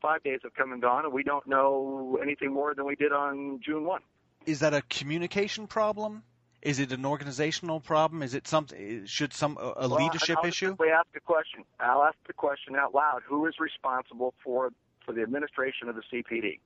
five 0.00 0.22
days 0.22 0.40
have 0.42 0.54
come 0.54 0.72
and 0.72 0.80
gone, 0.80 1.04
and 1.04 1.14
we 1.14 1.22
don't 1.22 1.46
know 1.46 2.18
anything 2.22 2.52
more 2.52 2.74
than 2.74 2.84
we 2.84 2.94
did 2.94 3.12
on 3.12 3.60
June 3.64 3.84
1. 3.84 4.00
Is 4.46 4.60
that 4.60 4.74
a 4.74 4.82
communication 4.82 5.66
problem? 5.66 6.22
Is 6.64 6.78
it 6.78 6.92
an 6.92 7.04
organizational 7.04 7.78
problem? 7.78 8.22
Is 8.22 8.32
it 8.32 8.48
something? 8.48 9.04
Should 9.04 9.34
some 9.34 9.58
a 9.60 9.86
well, 9.86 9.90
leadership 9.90 10.38
I'll 10.42 10.48
issue? 10.48 10.68
Simply 10.68 10.88
ask 10.88 11.06
the 11.12 11.20
question. 11.20 11.62
I'll 11.78 12.02
ask 12.02 12.16
the 12.26 12.32
question 12.32 12.74
out 12.74 12.94
loud. 12.94 13.20
Who 13.26 13.46
is 13.46 13.54
responsible 13.60 14.32
for 14.42 14.70
for 15.04 15.12
the 15.12 15.22
administration 15.22 15.90
of 15.90 15.94
the 15.94 16.02
CPD? 16.10 16.60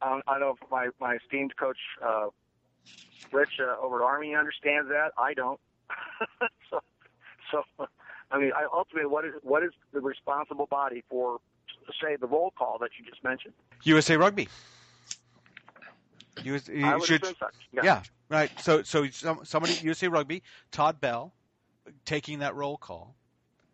Um, 0.00 0.22
I 0.26 0.38
don't 0.38 0.40
know 0.40 0.56
my 0.70 0.88
my 1.00 1.16
esteemed 1.16 1.54
coach 1.58 1.76
uh, 2.02 2.28
Rich 3.30 3.60
uh, 3.60 3.84
over 3.84 4.02
at 4.02 4.06
Army 4.06 4.34
understands 4.34 4.88
that. 4.88 5.12
I 5.18 5.34
don't. 5.34 5.60
so, 6.70 6.80
so 7.50 7.86
I 8.30 8.38
mean, 8.38 8.52
I, 8.56 8.66
ultimately, 8.72 9.06
what 9.06 9.26
is 9.26 9.32
what 9.42 9.62
is 9.62 9.72
the 9.92 10.00
responsible 10.00 10.66
body 10.66 11.04
for, 11.10 11.40
say, 12.00 12.16
the 12.16 12.26
roll 12.26 12.52
call 12.56 12.78
that 12.78 12.90
you 12.98 13.04
just 13.04 13.22
mentioned? 13.22 13.52
USA 13.82 14.16
Rugby. 14.16 14.48
You, 16.42 16.54
you 16.54 17.04
should, 17.04 17.24
yeah. 17.72 17.82
yeah. 17.84 18.02
Right. 18.28 18.50
So, 18.60 18.82
so 18.82 19.06
somebody 19.44 19.74
USA 19.82 20.08
Rugby, 20.08 20.42
Todd 20.70 21.00
Bell, 21.00 21.32
taking 22.04 22.38
that 22.40 22.54
roll 22.54 22.76
call, 22.76 23.14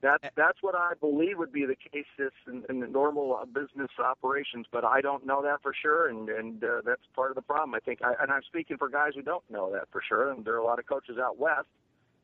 That's 0.03 0.25
that's 0.35 0.59
what 0.63 0.75
I 0.75 0.95
believe 1.01 1.39
would 1.39 1.53
be 1.53 1.67
the 1.67 1.77
case 1.77 2.07
in, 2.47 2.65
in 2.69 2.81
the 2.81 2.87
normal 2.87 3.37
uh, 3.37 3.45
business 3.45 3.91
operations, 4.03 4.67
but 4.73 4.85
I 4.85 5.01
don't 5.01 5.27
know 5.27 5.43
that 5.43 5.63
for 5.63 5.75
sure, 5.81 6.09
and 6.09 6.29
and 6.29 6.65
uh, 6.65 6.81
that's 6.85 7.03
part 7.15 7.31
of 7.31 7.35
the 7.35 7.43
problem. 7.43 7.75
I 7.75 7.81
think, 7.81 8.01
I, 8.03 8.15
and 8.21 8.33
I'm 8.33 8.43
speaking 8.47 8.79
for 8.79 8.89
guys 8.89 9.13
who 9.15 9.23
don't 9.23 9.45
know 9.51 9.73
that 9.73 9.89
for 9.93 10.03
sure, 10.07 10.33
and 10.33 10.45
there 10.45 10.55
are 10.55 10.59
a 10.59 10.65
lot 10.65 10.79
of 10.79 10.87
coaches 10.87 11.19
out 11.19 11.39
west 11.39 11.69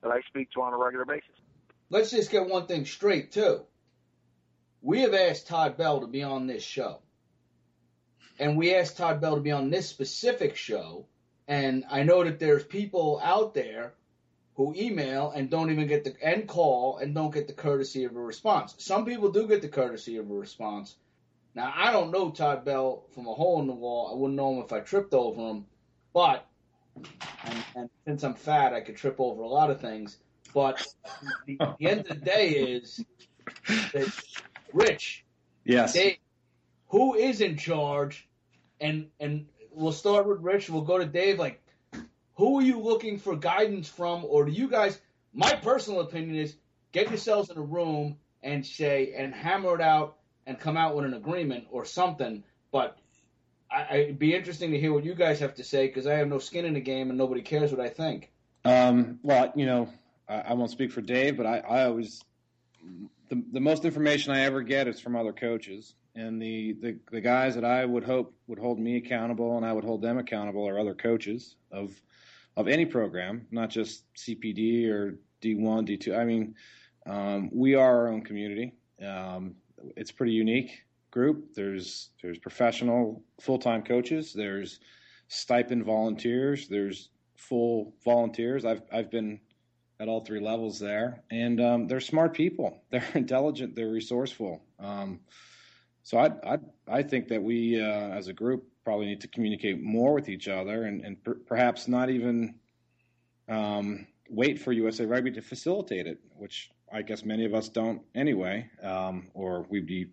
that 0.03 0.11
I 0.11 0.21
speak 0.29 0.51
to 0.53 0.63
on 0.63 0.73
a 0.73 0.77
regular 0.77 1.05
basis. 1.05 1.37
Let's 1.91 2.11
just 2.11 2.31
get 2.31 2.49
one 2.49 2.67
thing 2.67 2.85
straight 2.87 3.33
too. 3.33 3.61
We 4.83 5.03
have 5.03 5.15
asked 5.15 5.47
Todd 5.47 5.77
Bell 5.77 6.01
to 6.01 6.07
be 6.07 6.23
on 6.23 6.47
this 6.47 6.63
show, 6.63 7.01
and 8.39 8.57
we 8.57 8.75
asked 8.75 8.97
Todd 8.97 9.21
Bell 9.21 9.37
to 9.37 9.41
be 9.43 9.53
on 9.53 9.71
this 9.71 9.89
specific 9.89 10.57
show, 10.57 11.07
and 11.49 11.85
I 11.91 12.03
know 12.03 12.25
that 12.25 12.39
there's 12.39 12.65
people 12.65 13.21
out 13.23 13.55
there 13.55 13.95
who 14.55 14.75
email 14.77 15.31
and 15.31 15.51
don't 15.51 15.71
even 15.71 15.87
get 15.87 16.05
the 16.05 16.15
and 16.23 16.49
call 16.49 16.99
and 16.99 17.15
don't 17.15 17.33
get 17.33 17.47
the 17.47 17.53
courtesy 17.53 18.05
of 18.05 18.17
a 18.17 18.21
response. 18.21 18.75
Some 18.79 19.05
people 19.05 19.31
do 19.31 19.47
get 19.47 19.63
the 19.63 19.69
courtesy 19.69 20.17
of 20.17 20.31
a 20.31 20.35
response. 20.35 20.97
Now 21.55 21.73
I 21.75 21.93
don't 21.93 22.11
know 22.11 22.31
Todd 22.31 22.65
Bell 22.65 23.05
from 23.15 23.27
a 23.27 23.35
hole 23.35 23.61
in 23.61 23.67
the 23.67 23.75
wall. 23.75 24.11
I 24.13 24.19
wouldn't 24.19 24.37
know 24.37 24.55
him 24.55 24.65
if 24.65 24.73
I 24.73 24.81
tripped 24.81 25.15
over 25.15 25.41
him, 25.41 25.67
but 26.13 26.47
and, 27.45 27.65
and 27.75 27.91
since 28.07 28.25
I'm 28.25 28.35
fat, 28.35 28.73
I 28.73 28.81
could 28.81 28.97
trip 28.97 29.17
over 29.19 29.43
a 29.43 29.49
lot 29.49 29.71
of 29.71 29.81
things. 29.81 30.19
But 30.55 30.83
the, 31.47 31.59
the 31.59 31.77
end 31.89 32.01
of 32.01 32.09
the 32.09 32.15
day 32.15 32.49
is 32.51 33.05
that 33.93 34.13
Rich, 34.73 35.25
Yes. 35.65 35.95
Dave, 35.95 36.17
who 36.89 37.15
is 37.15 37.41
in 37.41 37.57
charge? 37.57 38.29
And 38.81 39.09
and 39.19 39.47
we'll 39.77 39.93
start 39.93 40.27
with 40.27 40.41
Rich. 40.41 40.71
We'll 40.71 40.83
go 40.83 40.99
to 40.99 41.07
Dave. 41.07 41.39
Like, 41.39 41.63
who 42.35 42.59
are 42.59 42.63
you 42.63 42.81
looking 42.81 43.19
for 43.19 43.37
guidance 43.37 43.89
from, 43.89 44.25
or 44.25 44.45
do 44.47 44.53
you 44.53 44.69
guys? 44.69 44.99
My 45.33 45.53
personal 45.53 46.01
opinion 46.01 46.37
is 46.37 46.57
get 46.93 47.09
yourselves 47.09 47.51
in 47.51 47.59
a 47.59 47.63
room 47.63 48.17
and 48.43 48.65
say 48.65 49.13
and 49.17 49.35
hammer 49.35 49.75
it 49.75 49.81
out 49.81 50.17
and 50.47 50.59
come 50.59 50.77
out 50.77 50.97
with 50.97 51.05
an 51.05 51.15
agreement 51.15 51.67
or 51.71 51.85
something. 51.85 52.43
But 52.73 52.97
I, 53.71 53.99
it'd 53.99 54.19
be 54.19 54.35
interesting 54.35 54.71
to 54.71 54.79
hear 54.79 54.93
what 54.93 55.05
you 55.05 55.15
guys 55.15 55.41
have 55.41 55.55
to 55.57 55.65
say 55.65 55.87
because 55.87 56.07
I 56.07 56.15
have 56.15 56.29
no 56.29 56.39
skin 56.39 56.65
in 56.65 56.75
the 56.75 56.81
game 56.81 57.11
and 57.11 57.19
nobody 57.19 57.43
cares 57.43 57.71
what 57.71 57.81
I 57.81 57.89
think. 57.89 58.31
Um, 58.65 59.19
well, 59.23 59.53
you 59.55 59.67
know, 59.67 59.89
I, 60.29 60.37
I 60.37 60.53
won't 60.55 60.71
speak 60.71 60.91
for 60.91 61.03
Dave, 61.03 61.37
but 61.37 61.47
I, 61.47 61.59
I 61.59 61.85
always 61.85 62.25
the 63.29 63.43
the 63.53 63.61
most 63.61 63.85
information 63.85 64.33
I 64.33 64.43
ever 64.43 64.63
get 64.63 64.89
is 64.89 65.01
from 65.01 65.17
other 65.17 65.33
coaches, 65.33 65.95
and 66.17 66.41
the, 66.41 66.73
the 66.81 66.99
the 67.13 67.21
guys 67.21 67.55
that 67.55 67.65
I 67.65 67.85
would 67.85 68.05
hope 68.05 68.35
would 68.47 68.59
hold 68.59 68.81
me 68.81 68.97
accountable 68.97 69.57
and 69.57 69.65
I 69.65 69.73
would 69.73 69.85
hold 69.85 70.03
them 70.03 70.19
accountable 70.19 70.67
are 70.67 70.79
other 70.79 70.95
coaches 70.95 71.57
of 71.71 72.01
of 72.57 72.69
any 72.69 72.87
program, 72.87 73.47
not 73.51 73.69
just 73.69 74.05
CPD 74.15 74.89
or 74.89 75.19
D1, 75.43 75.87
D2. 75.87 76.19
I 76.19 76.25
mean, 76.25 76.55
um, 77.05 77.51
we 77.53 77.75
are 77.75 78.01
our 78.01 78.09
own 78.09 78.23
community. 78.23 78.73
Um, 79.05 79.57
it's 79.95 80.11
a 80.11 80.15
pretty 80.15 80.33
unique 80.33 80.85
group. 81.11 81.55
There's 81.55 82.11
there's 82.23 82.39
professional 82.39 83.23
full 83.41 83.59
time 83.59 83.83
coaches. 83.83 84.33
There's 84.33 84.81
stipend 85.29 85.85
volunteers. 85.85 86.67
There's 86.69 87.11
full 87.37 87.95
volunteers. 88.05 88.65
I've 88.65 88.83
I've 88.91 89.11
been 89.11 89.41
at 90.01 90.09
all 90.09 90.25
three 90.25 90.41
levels 90.41 90.79
there, 90.79 91.23
and 91.31 91.61
um, 91.61 91.87
they're 91.89 92.01
smart 92.01 92.35
people. 92.35 92.83
They're 92.91 93.09
intelligent. 93.15 93.75
They're 93.75 93.89
resourceful. 93.89 94.63
Um, 94.79 95.21
so 96.07 96.19
I 96.19 96.31
I 96.55 96.59
I 96.87 97.03
think 97.03 97.27
that 97.29 97.43
we 97.43 97.83
uh, 97.83 98.11
as 98.11 98.29
a 98.29 98.33
group 98.33 98.65
probably 98.85 99.07
need 99.07 99.21
to 99.23 99.27
communicate 99.27 99.83
more 99.83 100.15
with 100.15 100.29
each 100.29 100.47
other, 100.47 100.85
and, 100.85 101.05
and 101.05 101.23
per- 101.25 101.35
perhaps 101.35 101.89
not 101.89 102.11
even 102.11 102.55
um, 103.49 104.07
wait 104.31 104.61
for 104.61 104.71
USA 104.71 105.05
Rugby 105.05 105.33
to 105.33 105.43
facilitate 105.43 106.07
it, 106.07 106.21
which 106.37 106.71
I 106.93 107.03
guess 107.03 107.25
many 107.25 107.45
of 107.45 107.55
us 107.55 107.69
don't 107.69 108.03
anyway, 108.15 108.71
um, 108.85 109.27
or 109.35 109.67
we'd 109.69 109.89
be 109.89 110.07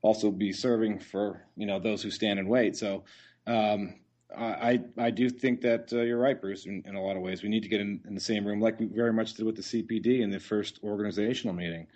also 0.00 0.30
be 0.30 0.54
serving 0.54 1.00
for 1.00 1.44
you 1.54 1.66
know 1.66 1.78
those 1.78 2.02
who 2.02 2.10
stand 2.10 2.38
and 2.38 2.48
wait. 2.48 2.74
So 2.74 3.04
um, 3.46 3.96
I 4.34 4.80
I 4.96 5.10
do 5.10 5.28
think 5.28 5.60
that 5.60 5.92
uh, 5.92 6.00
you're 6.00 6.18
right, 6.18 6.40
Bruce. 6.40 6.64
In, 6.64 6.82
in, 6.86 6.94
a 6.94 7.02
lot 7.02 7.16
of 7.16 7.22
ways, 7.22 7.42
we 7.42 7.50
need 7.50 7.62
to 7.62 7.68
get 7.68 7.82
in, 7.82 8.00
in, 8.08 8.14
the 8.14 8.22
same 8.22 8.46
room, 8.46 8.58
like 8.58 8.80
we 8.80 8.86
very 8.86 9.12
much 9.12 9.34
did 9.34 9.44
with 9.44 9.56
the 9.56 9.62
CPD 9.62 10.22
in 10.22 10.30
the 10.30 10.40
first 10.40 10.80
organizational 10.82 11.54
meeting, 11.54 11.88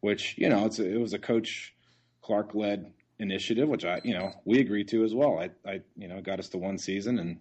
which 0.00 0.34
you 0.36 0.48
know 0.48 0.64
a, 0.66 0.82
it 0.82 1.00
was 1.00 1.12
a 1.12 1.18
coach 1.20 1.75
Clark 2.26 2.56
led 2.56 2.92
initiative, 3.20 3.68
which 3.68 3.84
I 3.84 4.00
you 4.02 4.12
know 4.12 4.32
we 4.44 4.58
agreed 4.58 4.88
to 4.88 5.04
as 5.04 5.14
well. 5.14 5.38
I 5.38 5.50
I 5.70 5.80
you 5.96 6.08
know 6.08 6.20
got 6.20 6.40
us 6.40 6.48
to 6.50 6.58
one 6.58 6.76
season, 6.76 7.20
and 7.20 7.38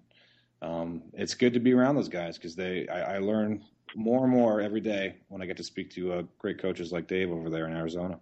um, 0.62 1.02
it's 1.14 1.34
good 1.34 1.54
to 1.54 1.60
be 1.60 1.74
around 1.74 1.96
those 1.96 2.08
guys 2.08 2.38
because 2.38 2.56
they 2.56 2.88
I, 2.88 3.16
I, 3.16 3.18
learn 3.18 3.64
more 3.96 4.24
and 4.24 4.32
more 4.32 4.62
every 4.62 4.82
day 4.82 5.16
when 5.28 5.42
I 5.42 5.48
get 5.48 5.58
to 5.58 5.64
speak 5.64 5.90
to 5.92 6.14
uh, 6.14 6.24
great 6.38 6.60
coaches 6.60 6.92
like 6.92 7.08
Dave 7.08 7.32
over 7.32 7.50
there 7.50 7.68
in 7.68 7.76
Arizona. 7.76 8.20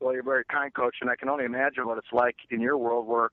Well, 0.00 0.12
you're 0.12 0.22
very 0.22 0.44
kind, 0.44 0.72
coach, 0.74 0.96
and 1.00 1.08
I 1.08 1.16
can 1.16 1.28
only 1.28 1.44
imagine 1.44 1.86
what 1.86 1.96
it's 1.96 2.12
like 2.12 2.36
in 2.50 2.60
your 2.60 2.76
world 2.76 3.06
where 3.06 3.30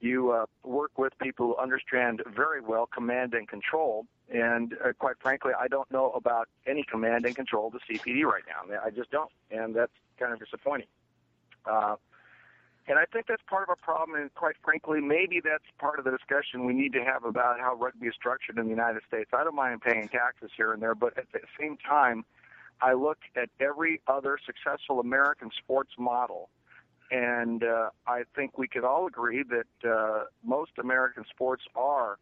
you 0.00 0.32
uh, 0.32 0.46
work 0.64 0.98
with 0.98 1.12
people 1.18 1.46
who 1.46 1.56
understand 1.56 2.22
very 2.26 2.60
well 2.60 2.86
command 2.86 3.34
and 3.34 3.48
control. 3.48 4.04
And 4.32 4.74
uh, 4.84 4.92
quite 4.98 5.16
frankly, 5.20 5.52
I 5.58 5.68
don't 5.68 5.90
know 5.90 6.10
about 6.10 6.48
any 6.66 6.84
command 6.84 7.24
and 7.24 7.34
control 7.34 7.68
of 7.68 7.74
the 7.74 7.80
CPD 7.88 8.24
right 8.24 8.42
now. 8.46 8.80
I 8.84 8.90
just 8.90 9.10
don't, 9.10 9.30
and 9.50 9.74
that's 9.74 9.92
kind 10.18 10.32
of 10.32 10.40
disappointing. 10.40 10.88
Uh, 11.66 11.96
and 12.88 12.98
I 12.98 13.04
think 13.12 13.26
that's 13.28 13.42
part 13.48 13.68
of 13.68 13.76
a 13.80 13.84
problem, 13.84 14.20
and 14.20 14.34
quite 14.34 14.56
frankly, 14.64 15.00
maybe 15.00 15.40
that's 15.40 15.64
part 15.78 15.98
of 15.98 16.04
the 16.04 16.10
discussion 16.10 16.64
we 16.64 16.74
need 16.74 16.92
to 16.94 17.04
have 17.04 17.24
about 17.24 17.60
how 17.60 17.74
rugby 17.74 18.08
is 18.08 18.14
structured 18.14 18.58
in 18.58 18.64
the 18.64 18.70
United 18.70 19.02
States. 19.06 19.30
I 19.32 19.44
don't 19.44 19.54
mind 19.54 19.82
paying 19.82 20.08
taxes 20.08 20.50
here 20.56 20.72
and 20.72 20.82
there, 20.82 20.96
but 20.96 21.16
at 21.16 21.26
the 21.32 21.40
same 21.60 21.76
time, 21.76 22.24
I 22.80 22.94
look 22.94 23.18
at 23.36 23.50
every 23.60 24.00
other 24.08 24.36
successful 24.44 24.98
American 24.98 25.50
sports 25.62 25.92
model, 25.96 26.48
and 27.12 27.62
uh, 27.62 27.90
I 28.06 28.24
think 28.34 28.58
we 28.58 28.66
could 28.66 28.84
all 28.84 29.06
agree 29.06 29.44
that 29.44 29.88
uh, 29.88 30.24
most 30.44 30.72
American 30.78 31.24
sports 31.30 31.62
are 31.76 32.18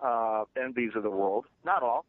uh, 0.00 0.44
envies 0.56 0.92
of 0.94 1.02
the 1.02 1.10
world. 1.10 1.44
Not 1.66 1.82
all, 1.82 2.06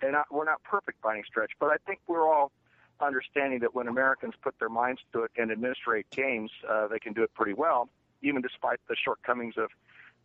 and 0.00 0.12
not, 0.12 0.32
we're 0.32 0.46
not 0.46 0.62
perfect 0.62 1.02
by 1.02 1.14
any 1.14 1.24
stretch, 1.26 1.52
but 1.60 1.66
I 1.66 1.76
think 1.86 2.00
we're 2.06 2.26
all 2.26 2.52
understanding 3.00 3.60
that 3.60 3.74
when 3.74 3.88
Americans 3.88 4.34
put 4.42 4.58
their 4.58 4.68
minds 4.68 5.00
to 5.12 5.24
it 5.24 5.32
and 5.36 5.50
administrate 5.50 6.08
games, 6.10 6.50
uh, 6.68 6.86
they 6.88 6.98
can 6.98 7.12
do 7.12 7.22
it 7.22 7.32
pretty 7.34 7.52
well, 7.52 7.88
even 8.22 8.42
despite 8.42 8.80
the 8.88 8.96
shortcomings 8.96 9.54
of 9.56 9.70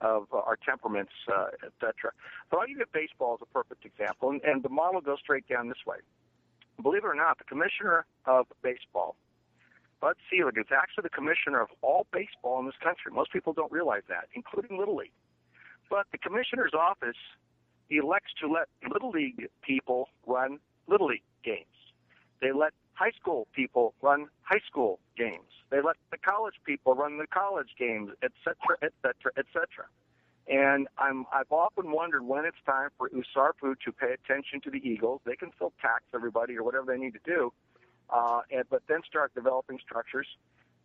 of 0.02 0.28
uh, 0.32 0.38
our 0.38 0.56
temperaments, 0.56 1.12
uh, 1.28 1.48
etc. 1.66 2.12
But 2.50 2.58
I'll 2.58 2.68
give 2.68 2.78
you 2.78 2.86
baseball 2.94 3.34
as 3.34 3.42
a 3.42 3.54
perfect 3.54 3.86
example, 3.86 4.30
and, 4.30 4.42
and 4.44 4.64
the 4.64 4.70
model 4.70 5.02
goes 5.02 5.20
straight 5.20 5.48
down 5.48 5.68
this 5.68 5.86
way. 5.86 5.98
Believe 6.82 7.04
it 7.04 7.08
or 7.08 7.16
not, 7.16 7.38
the 7.38 7.44
commissioner 7.44 8.06
of 8.26 8.46
baseball, 8.62 9.18
Bud 10.00 10.16
Selig, 10.30 10.58
is 10.58 10.72
actually 10.72 11.04
the 11.04 11.10
commissioner 11.10 11.60
of 11.60 11.68
all 11.82 12.08
baseball 12.14 12.60
in 12.62 12.66
this 12.66 12.78
country. 12.82 13.12
Most 13.12 13.34
people 13.34 13.52
don't 13.52 13.72
realize 13.72 14.04
that, 14.08 14.30
including 14.34 14.78
Little 14.78 14.96
League. 14.96 15.12
But 15.90 16.08
the 16.12 16.18
commissioner's 16.18 16.74
office 16.74 17.18
elects 17.90 18.32
to 18.42 18.48
let 18.48 18.70
Little 18.90 19.10
League 19.10 19.50
people 19.62 20.08
run 20.26 20.60
Little 20.88 21.08
League 21.08 21.24
games. 21.44 21.66
They 22.42 22.52
let 22.52 22.74
high 22.94 23.12
school 23.20 23.48
people 23.54 23.94
run 24.02 24.28
high 24.42 24.62
school 24.68 25.00
games. 25.18 25.52
They 25.70 25.82
let 25.82 25.98
the 26.12 26.18
college 26.18 26.56
people 26.66 26.96
run 26.96 27.18
the 27.18 27.28
college 27.28 27.70
games, 27.78 28.12
et 28.24 28.32
cetera, 28.44 28.78
et 28.82 28.94
cetera, 29.02 29.32
et 29.38 29.46
cetera. 29.54 29.86
And 30.48 30.88
I'm, 30.98 31.26
I've 31.32 31.52
often 31.52 31.92
wondered 31.92 32.24
when 32.24 32.44
it's 32.46 32.58
time 32.66 32.90
for 32.98 33.10
USARFU 33.10 33.76
to 33.86 33.92
pay 33.92 34.14
attention 34.14 34.62
to 34.62 34.72
the 34.72 34.82
Eagles. 34.84 35.22
They 35.24 35.36
can 35.36 35.52
still 35.56 35.74
tax 35.80 36.04
everybody 36.14 36.58
or 36.58 36.64
whatever 36.64 36.86
they 36.92 36.98
need 36.98 37.14
to 37.14 37.20
do, 37.24 37.54
uh, 38.10 38.42
and, 38.52 38.64
but 38.70 38.82
then 38.88 39.02
start 39.08 39.34
developing 39.36 39.78
structures 39.86 40.28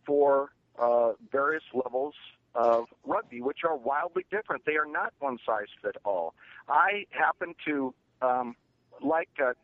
for 0.05 0.50
uh, 0.78 1.12
various 1.32 1.62
levels 1.72 2.14
of 2.55 2.84
rugby, 3.07 3.40
which 3.40 3.61
are 3.64 3.76
wildly 3.76 4.26
different. 4.30 4.64
They 4.66 4.76
are 4.76 4.86
not 4.86 5.14
one 5.18 5.38
size 5.46 5.68
fit 5.82 5.96
all. 6.05 6.34
I 6.68 7.07
happen 7.11 7.55
to, 7.66 7.94
um, 8.20 8.57
like 9.02 9.30
uh, 9.42 9.55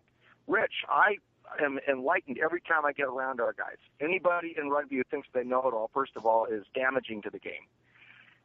Rich, 0.47 0.73
I 0.89 1.19
am 1.63 1.79
enlightened 1.89 2.39
every 2.39 2.61
time 2.61 2.85
I 2.85 2.93
get 2.93 3.07
around 3.07 3.41
our 3.41 3.53
guys. 3.53 3.77
Anybody 4.01 4.55
in 4.57 4.71
rugby 4.71 4.97
who 4.97 5.05
thinks 5.11 5.29
they 5.33 5.45
know 5.45 5.61
it 5.69 5.75
all, 5.75 5.91
first 5.93 6.13
of 6.17 6.27
all, 6.27 6.45
is 6.45 6.65
damaging 6.75 7.23
to 7.23 7.31
the 7.31 7.39
game. 7.39 7.67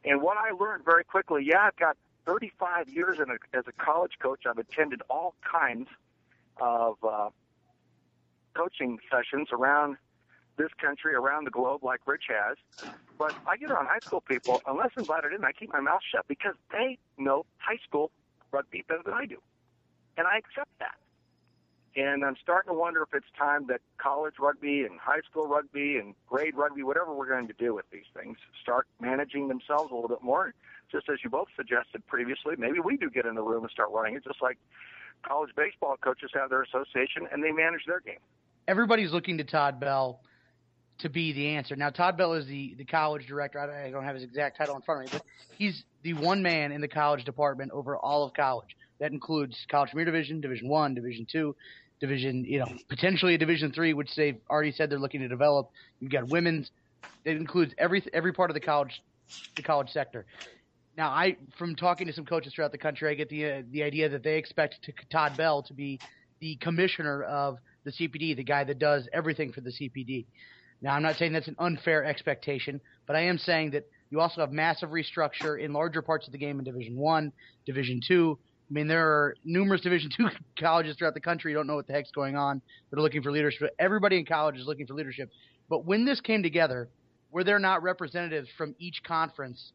And 0.04 0.22
what 0.22 0.36
I 0.36 0.52
learned 0.52 0.84
very 0.84 1.04
quickly, 1.04 1.44
yeah, 1.44 1.60
I've 1.62 1.76
got 1.76 1.96
35 2.26 2.88
years 2.88 3.18
in 3.18 3.30
a, 3.30 3.56
as 3.56 3.64
a 3.66 3.72
college 3.72 4.12
coach. 4.20 4.42
I've 4.48 4.58
attended 4.58 5.02
all 5.08 5.34
kinds 5.42 5.88
of 6.60 6.96
uh, 7.02 7.30
coaching 8.54 8.98
sessions 9.10 9.48
around 9.52 9.96
this 10.56 10.70
country, 10.80 11.14
around 11.14 11.44
the 11.44 11.50
globe, 11.50 11.84
like 11.84 12.00
Rich 12.06 12.24
has. 12.28 12.56
But 13.18 13.34
I 13.46 13.56
get 13.56 13.70
around 13.70 13.86
high 13.86 13.98
school 14.00 14.20
people, 14.20 14.62
unless 14.66 14.90
invited 14.96 15.32
in, 15.32 15.44
I 15.44 15.52
keep 15.52 15.72
my 15.72 15.80
mouth 15.80 16.00
shut 16.10 16.26
because 16.28 16.54
they 16.72 16.98
know 17.18 17.44
high 17.58 17.78
school 17.86 18.10
rugby 18.52 18.84
better 18.88 19.02
than 19.04 19.14
I 19.14 19.26
do. 19.26 19.36
And 20.16 20.26
I 20.26 20.38
accept 20.38 20.70
that. 20.78 20.94
And 21.96 22.24
I'm 22.24 22.36
starting 22.42 22.72
to 22.72 22.78
wonder 22.78 23.02
if 23.02 23.08
it's 23.14 23.26
time 23.38 23.66
that 23.68 23.80
college 23.96 24.34
rugby 24.38 24.82
and 24.82 25.00
high 25.00 25.22
school 25.30 25.46
rugby 25.46 25.96
and 25.96 26.14
grade 26.28 26.54
rugby, 26.54 26.82
whatever 26.82 27.14
we're 27.14 27.28
going 27.28 27.48
to 27.48 27.54
do 27.54 27.74
with 27.74 27.86
these 27.90 28.04
things, 28.14 28.36
start 28.62 28.86
managing 29.00 29.48
themselves 29.48 29.90
a 29.90 29.94
little 29.94 30.08
bit 30.08 30.22
more. 30.22 30.52
Just 30.92 31.08
as 31.08 31.16
you 31.24 31.30
both 31.30 31.48
suggested 31.56 32.06
previously, 32.06 32.54
maybe 32.58 32.80
we 32.80 32.98
do 32.98 33.08
get 33.08 33.24
in 33.24 33.34
the 33.34 33.42
room 33.42 33.62
and 33.64 33.70
start 33.70 33.88
running 33.92 34.14
it, 34.14 34.24
just 34.24 34.42
like 34.42 34.58
college 35.26 35.50
baseball 35.56 35.96
coaches 36.02 36.30
have 36.34 36.50
their 36.50 36.62
association 36.62 37.26
and 37.32 37.42
they 37.42 37.50
manage 37.50 37.80
their 37.86 38.00
game. 38.00 38.20
everybody's 38.68 39.12
looking 39.12 39.38
to 39.38 39.44
Todd 39.44 39.80
Bell 39.80 40.20
to 40.98 41.08
be 41.08 41.32
the 41.32 41.48
answer. 41.48 41.76
Now, 41.76 41.90
Todd 41.90 42.16
Bell 42.16 42.34
is 42.34 42.46
the, 42.46 42.74
the 42.78 42.84
college 42.84 43.26
director. 43.26 43.58
I, 43.58 43.90
don't 43.90 44.04
have 44.04 44.14
his 44.14 44.24
exact 44.24 44.56
title 44.56 44.76
in 44.76 44.82
front 44.82 45.06
of 45.06 45.12
me, 45.12 45.18
but 45.18 45.26
he's 45.58 45.82
the 46.02 46.14
one 46.14 46.42
man 46.42 46.72
in 46.72 46.80
the 46.80 46.88
college 46.88 47.24
department 47.24 47.72
over 47.72 47.96
all 47.96 48.24
of 48.24 48.34
college. 48.34 48.76
That 48.98 49.12
includes 49.12 49.56
college 49.70 49.90
premier 49.90 50.06
division, 50.06 50.40
division 50.40 50.68
one, 50.68 50.94
division 50.94 51.26
two, 51.30 51.54
division, 52.00 52.44
you 52.44 52.58
know, 52.58 52.66
potentially 52.88 53.34
a 53.34 53.38
division 53.38 53.72
three, 53.72 53.94
which 53.94 54.14
they've 54.16 54.38
already 54.50 54.72
said 54.72 54.90
they're 54.90 54.98
looking 54.98 55.20
to 55.20 55.28
develop. 55.28 55.70
You've 56.00 56.12
got 56.12 56.28
women's. 56.28 56.70
It 57.24 57.36
includes 57.36 57.72
every 57.78 58.02
every 58.12 58.32
part 58.32 58.50
of 58.50 58.54
the 58.54 58.60
college, 58.60 59.02
the 59.54 59.62
college 59.62 59.90
sector. 59.90 60.26
Now, 60.96 61.10
I 61.10 61.36
from 61.58 61.76
talking 61.76 62.06
to 62.06 62.12
some 62.12 62.24
coaches 62.24 62.54
throughout 62.54 62.72
the 62.72 62.78
country, 62.78 63.10
I 63.10 63.14
get 63.14 63.28
the 63.28 63.46
uh, 63.46 63.62
the 63.70 63.82
idea 63.82 64.08
that 64.08 64.22
they 64.22 64.38
expect 64.38 64.76
to, 64.84 64.92
Todd 65.10 65.36
Bell 65.36 65.62
to 65.64 65.74
be 65.74 66.00
the 66.40 66.56
commissioner 66.56 67.22
of 67.22 67.58
the 67.84 67.92
CPD, 67.92 68.36
the 68.36 68.44
guy 68.44 68.64
that 68.64 68.78
does 68.78 69.08
everything 69.12 69.52
for 69.52 69.60
the 69.60 69.70
CPD. 69.70 70.26
Now, 70.82 70.94
I'm 70.94 71.02
not 71.02 71.16
saying 71.16 71.32
that's 71.32 71.48
an 71.48 71.56
unfair 71.58 72.04
expectation, 72.04 72.80
but 73.06 73.16
I 73.16 73.20
am 73.22 73.38
saying 73.38 73.70
that 73.70 73.84
you 74.10 74.20
also 74.20 74.40
have 74.40 74.52
massive 74.52 74.90
restructure 74.90 75.58
in 75.60 75.72
larger 75.72 76.02
parts 76.02 76.26
of 76.26 76.32
the 76.32 76.38
game 76.38 76.58
in 76.58 76.64
Division 76.64 76.96
One, 76.96 77.32
Division 77.64 78.00
Two. 78.06 78.38
I 78.68 78.72
mean, 78.72 78.88
there 78.88 79.06
are 79.06 79.36
numerous 79.44 79.80
Division 79.80 80.10
Two 80.16 80.28
colleges 80.58 80.96
throughout 80.96 81.14
the 81.14 81.20
country. 81.20 81.52
You 81.52 81.56
don't 81.56 81.66
know 81.66 81.76
what 81.76 81.86
the 81.86 81.92
heck's 81.92 82.10
going 82.10 82.36
on. 82.36 82.60
That 82.90 82.98
are 82.98 83.02
looking 83.02 83.22
for 83.22 83.30
leadership. 83.30 83.70
Everybody 83.78 84.18
in 84.18 84.26
college 84.26 84.56
is 84.56 84.66
looking 84.66 84.86
for 84.86 84.94
leadership. 84.94 85.30
But 85.68 85.84
when 85.84 86.04
this 86.04 86.20
came 86.20 86.42
together, 86.42 86.88
were 87.30 87.44
there 87.44 87.58
not 87.58 87.82
representatives 87.82 88.48
from 88.56 88.74
each 88.78 89.02
conference 89.04 89.72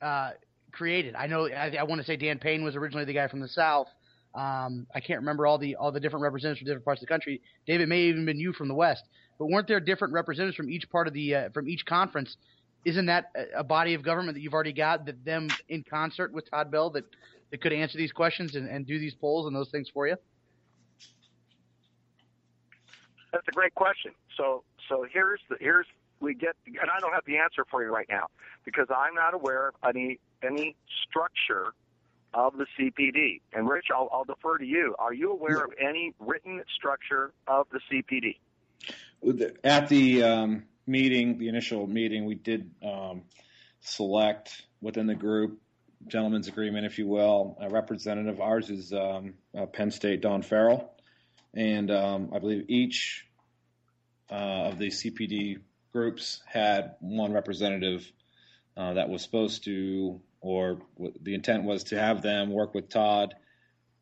uh, 0.00 0.30
created? 0.72 1.14
I 1.14 1.26
know. 1.26 1.48
I, 1.48 1.76
I 1.78 1.82
want 1.84 2.00
to 2.00 2.06
say 2.06 2.16
Dan 2.16 2.38
Payne 2.38 2.64
was 2.64 2.76
originally 2.76 3.04
the 3.04 3.12
guy 3.12 3.28
from 3.28 3.40
the 3.40 3.48
South. 3.48 3.88
Um, 4.34 4.86
I 4.94 5.00
can't 5.00 5.20
remember 5.20 5.46
all 5.46 5.58
the 5.58 5.76
all 5.76 5.92
the 5.92 6.00
different 6.00 6.22
representatives 6.22 6.60
from 6.60 6.66
different 6.66 6.84
parts 6.84 7.02
of 7.02 7.06
the 7.06 7.12
country. 7.12 7.40
David 7.66 7.88
may 7.88 8.06
have 8.06 8.14
even 8.14 8.26
been 8.26 8.38
you 8.38 8.52
from 8.52 8.68
the 8.68 8.74
West. 8.74 9.04
But 9.38 9.46
weren't 9.46 9.68
there 9.68 9.80
different 9.80 10.14
representatives 10.14 10.56
from 10.56 10.70
each 10.70 10.88
part 10.90 11.06
of 11.06 11.14
the 11.14 11.34
uh, 11.34 11.48
from 11.50 11.68
each 11.68 11.84
conference? 11.86 12.36
Isn't 12.84 13.06
that 13.06 13.32
a 13.56 13.64
body 13.64 13.94
of 13.94 14.02
government 14.02 14.34
that 14.36 14.42
you've 14.42 14.52
already 14.52 14.72
got 14.72 15.06
that 15.06 15.24
them 15.24 15.48
in 15.68 15.84
concert 15.88 16.32
with 16.34 16.50
Todd 16.50 16.70
Bell 16.70 16.90
that, 16.90 17.04
that 17.54 17.60
could 17.60 17.72
answer 17.72 17.96
these 17.96 18.10
questions 18.10 18.56
and, 18.56 18.68
and 18.68 18.84
do 18.84 18.98
these 18.98 19.14
polls 19.14 19.46
and 19.46 19.54
those 19.54 19.70
things 19.70 19.88
for 19.88 20.08
you? 20.08 20.16
That's 23.32 23.46
a 23.46 23.52
great 23.52 23.76
question. 23.76 24.10
So 24.36 24.64
so 24.88 25.06
here's 25.08 25.38
the 25.48 25.54
here's 25.60 25.86
we 26.18 26.34
get 26.34 26.56
and 26.66 26.90
I 26.92 26.98
don't 26.98 27.12
have 27.12 27.22
the 27.28 27.36
answer 27.36 27.64
for 27.70 27.84
you 27.84 27.94
right 27.94 28.08
now 28.10 28.26
because 28.64 28.88
I'm 28.90 29.14
not 29.14 29.34
aware 29.34 29.68
of 29.68 29.74
any 29.88 30.18
any 30.42 30.74
structure 31.08 31.74
of 32.32 32.54
the 32.56 32.66
CPD. 32.76 33.40
And 33.52 33.68
Rich, 33.68 33.86
I'll, 33.94 34.08
I'll 34.12 34.24
defer 34.24 34.58
to 34.58 34.66
you. 34.66 34.96
Are 34.98 35.14
you 35.14 35.30
aware 35.30 35.64
of 35.64 35.70
any 35.80 36.12
written 36.18 36.60
structure 36.74 37.32
of 37.46 37.68
the 37.70 37.78
CPD? 37.88 38.34
at 39.62 39.88
the 39.88 40.24
um, 40.24 40.64
meeting, 40.88 41.38
the 41.38 41.46
initial 41.46 41.86
meeting, 41.86 42.24
we 42.24 42.34
did 42.34 42.68
um, 42.84 43.22
select 43.80 44.62
within 44.80 45.06
the 45.06 45.14
group, 45.14 45.60
gentleman's 46.06 46.48
agreement, 46.48 46.86
if 46.86 46.98
you 46.98 47.06
will, 47.06 47.56
a 47.60 47.68
representative. 47.68 48.40
Ours 48.40 48.70
is 48.70 48.92
um, 48.92 49.34
uh, 49.56 49.66
Penn 49.66 49.90
State 49.90 50.20
Don 50.20 50.42
Farrell, 50.42 50.92
and 51.54 51.90
um, 51.90 52.30
I 52.34 52.38
believe 52.38 52.64
each 52.68 53.26
uh, 54.30 54.68
of 54.68 54.78
the 54.78 54.88
CPD 54.88 55.58
groups 55.92 56.40
had 56.46 56.96
one 57.00 57.32
representative 57.32 58.10
uh, 58.76 58.94
that 58.94 59.08
was 59.08 59.22
supposed 59.22 59.64
to, 59.64 60.20
or 60.40 60.80
the 61.20 61.34
intent 61.34 61.64
was 61.64 61.84
to 61.84 61.98
have 61.98 62.22
them 62.22 62.50
work 62.50 62.74
with 62.74 62.88
Todd 62.88 63.34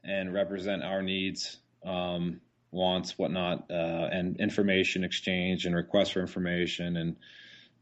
and 0.02 0.32
represent 0.32 0.82
our 0.82 1.02
needs. 1.02 1.58
Um, 1.84 2.40
wants, 2.72 3.18
whatnot, 3.18 3.70
uh, 3.70 4.08
and 4.10 4.40
information 4.40 5.04
exchange 5.04 5.66
and 5.66 5.76
requests 5.76 6.10
for 6.10 6.20
information 6.20 6.96
and 6.96 7.16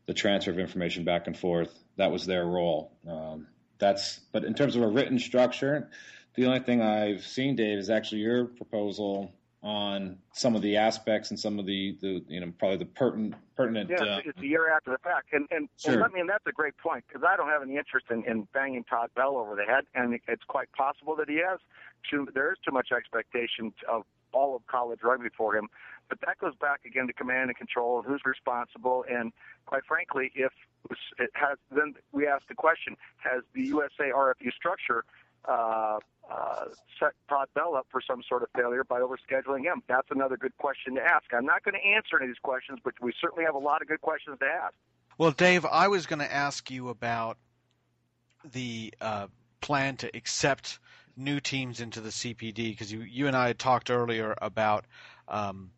the 0.06 0.12
transfer 0.12 0.50
of 0.50 0.58
information 0.58 1.04
back 1.04 1.28
and 1.28 1.38
forth. 1.38 1.72
That 1.96 2.10
was 2.10 2.26
their 2.26 2.44
role. 2.44 2.92
Um, 3.08 3.46
that's, 3.80 4.20
but 4.32 4.44
in 4.44 4.54
terms 4.54 4.76
of 4.76 4.82
a 4.82 4.88
written 4.88 5.18
structure, 5.18 5.88
the 6.34 6.46
only 6.46 6.60
thing 6.60 6.80
I've 6.80 7.26
seen, 7.26 7.56
Dave, 7.56 7.78
is 7.78 7.90
actually 7.90 8.20
your 8.20 8.44
proposal 8.44 9.32
on 9.62 10.16
some 10.32 10.56
of 10.56 10.62
the 10.62 10.76
aspects 10.76 11.30
and 11.30 11.38
some 11.38 11.58
of 11.58 11.66
the, 11.66 11.96
the 12.00 12.24
you 12.28 12.40
know 12.40 12.50
probably 12.58 12.78
the 12.78 12.86
pertinent 12.86 13.34
pertinent. 13.56 13.90
Yeah, 13.90 14.02
uh, 14.02 14.20
it's 14.24 14.38
a 14.38 14.46
year 14.46 14.72
after 14.72 14.90
the 14.90 14.98
fact, 14.98 15.32
and 15.32 15.46
and, 15.50 15.68
sure. 15.76 15.94
and 15.94 16.04
I 16.04 16.08
mean 16.08 16.26
that's 16.26 16.46
a 16.46 16.52
great 16.52 16.76
point 16.78 17.04
because 17.08 17.22
I 17.28 17.36
don't 17.36 17.48
have 17.48 17.62
any 17.62 17.76
interest 17.76 18.06
in, 18.10 18.24
in 18.24 18.48
banging 18.54 18.84
Todd 18.84 19.10
Bell 19.14 19.36
over 19.36 19.56
the 19.56 19.64
head, 19.64 19.84
and 19.94 20.18
it's 20.28 20.44
quite 20.44 20.72
possible 20.72 21.14
that 21.16 21.28
he 21.28 21.42
has. 21.46 21.58
Too, 22.10 22.26
there 22.32 22.52
is 22.52 22.58
too 22.64 22.72
much 22.72 22.88
expectation 22.96 23.74
of 23.86 24.04
all 24.32 24.56
of 24.56 24.66
college 24.66 25.00
rugby 25.02 25.28
for 25.36 25.56
him. 25.56 25.68
But 26.10 26.20
that 26.26 26.38
goes 26.38 26.54
back 26.60 26.80
again 26.84 27.06
to 27.06 27.14
command 27.14 27.48
and 27.48 27.56
control 27.56 28.02
who's 28.02 28.20
responsible. 28.26 29.04
And 29.08 29.32
quite 29.64 29.86
frankly, 29.86 30.30
if 30.34 30.52
it 31.18 31.30
has, 31.32 31.56
then 31.70 31.94
we 32.12 32.26
ask 32.26 32.46
the 32.48 32.54
question: 32.54 32.96
Has 33.18 33.42
the 33.54 33.62
USA 33.62 34.10
RFU 34.14 34.52
structure 34.52 35.04
uh, 35.46 35.98
uh, 36.30 36.64
set 36.98 37.12
Todd 37.28 37.48
Bell 37.54 37.74
up 37.74 37.86
for 37.90 38.02
some 38.06 38.22
sort 38.28 38.42
of 38.42 38.48
failure 38.54 38.84
by 38.84 39.00
overscheduling 39.00 39.62
him? 39.62 39.82
That's 39.88 40.08
another 40.10 40.36
good 40.36 40.56
question 40.58 40.96
to 40.96 41.00
ask. 41.02 41.24
I'm 41.32 41.46
not 41.46 41.62
going 41.64 41.74
to 41.74 41.88
answer 41.88 42.16
any 42.16 42.26
of 42.26 42.30
these 42.30 42.42
questions, 42.42 42.80
but 42.84 42.94
we 43.00 43.12
certainly 43.20 43.44
have 43.44 43.54
a 43.54 43.58
lot 43.58 43.80
of 43.80 43.88
good 43.88 44.00
questions 44.00 44.38
to 44.40 44.46
ask. 44.46 44.74
Well, 45.16 45.30
Dave, 45.30 45.64
I 45.64 45.88
was 45.88 46.06
going 46.06 46.20
to 46.20 46.32
ask 46.32 46.70
you 46.70 46.88
about 46.88 47.38
the 48.52 48.92
uh, 49.00 49.28
plan 49.60 49.96
to 49.98 50.10
accept 50.16 50.78
new 51.16 51.40
teams 51.40 51.80
into 51.80 52.00
the 52.00 52.08
CPD 52.08 52.70
because 52.70 52.90
you 52.90 53.00
you 53.00 53.26
and 53.26 53.36
I 53.36 53.48
had 53.48 53.58
talked 53.58 53.90
earlier 53.90 54.34
about 54.40 54.86
um, 55.28 55.70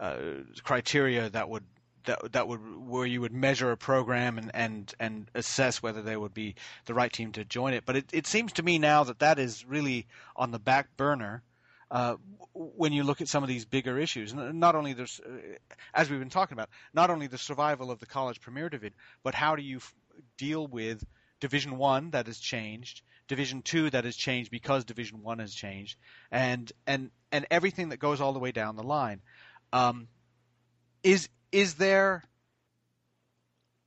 uh, 0.00 0.16
criteria 0.64 1.28
that 1.30 1.48
would 1.48 1.64
that 2.04 2.32
that 2.32 2.48
would 2.48 2.60
where 2.86 3.06
you 3.06 3.20
would 3.20 3.32
measure 3.32 3.70
a 3.70 3.76
program 3.76 4.38
and 4.38 4.50
and 4.54 4.94
and 4.98 5.30
assess 5.34 5.82
whether 5.82 6.02
they 6.02 6.16
would 6.16 6.34
be 6.34 6.54
the 6.86 6.94
right 6.94 7.12
team 7.12 7.32
to 7.32 7.44
join 7.44 7.74
it. 7.74 7.84
But 7.84 7.96
it 7.96 8.10
it 8.12 8.26
seems 8.26 8.52
to 8.54 8.62
me 8.62 8.78
now 8.78 9.04
that 9.04 9.18
that 9.20 9.38
is 9.38 9.64
really 9.64 10.06
on 10.34 10.50
the 10.50 10.58
back 10.58 10.96
burner. 10.96 11.42
Uh, 11.90 12.14
when 12.54 12.92
you 12.92 13.02
look 13.02 13.20
at 13.20 13.26
some 13.26 13.42
of 13.42 13.48
these 13.48 13.64
bigger 13.64 13.98
issues, 13.98 14.32
not 14.32 14.76
only 14.76 14.92
there's, 14.92 15.20
uh, 15.26 15.30
as 15.92 16.08
we've 16.08 16.20
been 16.20 16.30
talking 16.30 16.56
about, 16.56 16.68
not 16.94 17.10
only 17.10 17.26
the 17.26 17.36
survival 17.36 17.90
of 17.90 17.98
the 17.98 18.06
college 18.06 18.40
premier 18.40 18.68
division, 18.68 18.94
but 19.24 19.34
how 19.34 19.56
do 19.56 19.62
you 19.62 19.78
f- 19.78 19.92
deal 20.38 20.68
with 20.68 21.04
Division 21.40 21.78
One 21.78 22.10
that 22.10 22.26
has 22.26 22.38
changed, 22.38 23.02
Division 23.26 23.62
Two 23.62 23.90
that 23.90 24.04
has 24.04 24.14
changed 24.14 24.52
because 24.52 24.84
Division 24.84 25.22
One 25.22 25.40
has 25.40 25.52
changed, 25.52 25.98
and 26.30 26.70
and 26.86 27.10
and 27.32 27.46
everything 27.50 27.88
that 27.88 27.96
goes 27.96 28.20
all 28.20 28.32
the 28.32 28.38
way 28.38 28.52
down 28.52 28.76
the 28.76 28.84
line. 28.84 29.20
Um, 29.72 30.08
is 31.02 31.28
is 31.52 31.74
there 31.74 32.24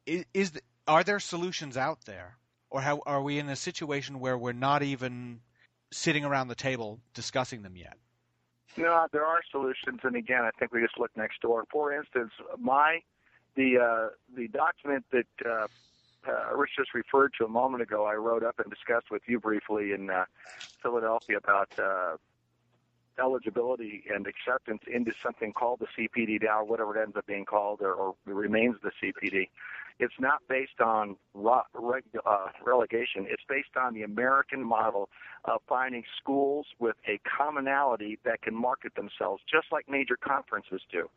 is, 0.06 0.26
is 0.34 0.52
the, 0.52 0.62
are 0.88 1.04
there 1.04 1.20
solutions 1.20 1.78
out 1.78 2.06
there, 2.06 2.38
or 2.70 2.82
how, 2.82 3.02
are 3.06 3.22
we 3.22 3.40
in 3.40 3.50
a 3.50 3.56
situation 3.56 4.20
where 4.20 4.38
we're 4.38 4.52
not 4.54 4.84
even 4.84 5.40
sitting 5.92 6.26
around 6.26 6.48
the 6.48 6.56
table 6.56 7.00
discussing 7.14 7.62
them 7.62 7.76
yet? 7.76 7.98
No, 8.76 9.08
there 9.12 9.26
are 9.26 9.42
solutions, 9.52 10.00
and 10.04 10.16
again, 10.16 10.42
I 10.42 10.50
think 10.58 10.74
we 10.74 10.82
just 10.82 10.98
look 10.98 11.12
next 11.16 11.42
door. 11.42 11.66
For 11.72 11.94
instance, 11.94 12.32
my 12.60 13.02
the 13.56 13.78
uh, 13.78 14.10
the 14.36 14.48
document 14.48 15.06
that 15.12 15.28
uh, 15.46 15.68
uh, 16.28 16.56
Rich 16.56 16.72
just 16.78 16.94
referred 16.94 17.34
to 17.38 17.46
a 17.46 17.50
moment 17.50 17.84
ago, 17.84 18.06
I 18.06 18.16
wrote 18.16 18.44
up 18.44 18.60
and 18.60 18.72
discussed 18.74 19.12
with 19.12 19.22
you 19.28 19.40
briefly 19.40 19.92
in 19.92 20.10
uh, 20.10 20.26
Philadelphia 20.82 21.38
about 21.38 21.70
uh, 21.78 22.18
eligibility 23.20 24.04
and 24.14 24.28
acceptance 24.28 24.82
into 24.92 25.12
something 25.24 25.54
called 25.54 25.80
the 25.80 25.88
CPD 25.98 26.42
now, 26.44 26.64
whatever 26.64 26.98
it 26.98 27.02
ends 27.02 27.16
up 27.16 27.26
being 27.26 27.46
called, 27.46 27.82
or, 27.82 27.94
or 27.94 28.16
remains 28.26 28.76
the 28.84 28.92
CPD. 29.02 29.50
It's 30.00 30.14
not 30.20 30.42
based 30.50 30.82
on 30.82 31.18
uh, 31.36 31.62
relegation. 32.66 33.28
It's 33.30 33.44
based 33.48 33.78
on 33.80 33.94
the 33.94 34.02
American 34.02 34.64
model 34.64 35.10
of 35.46 35.62
finding 35.70 36.04
schools 36.20 36.66
with 36.80 36.96
a 37.08 37.20
commonality 37.20 38.18
that 38.26 38.42
can 38.42 38.56
market 38.56 38.96
themselves, 38.96 39.44
just 39.50 39.68
like 39.72 39.88
major 39.88 40.18
conferences 40.18 40.82
do. 40.92 41.10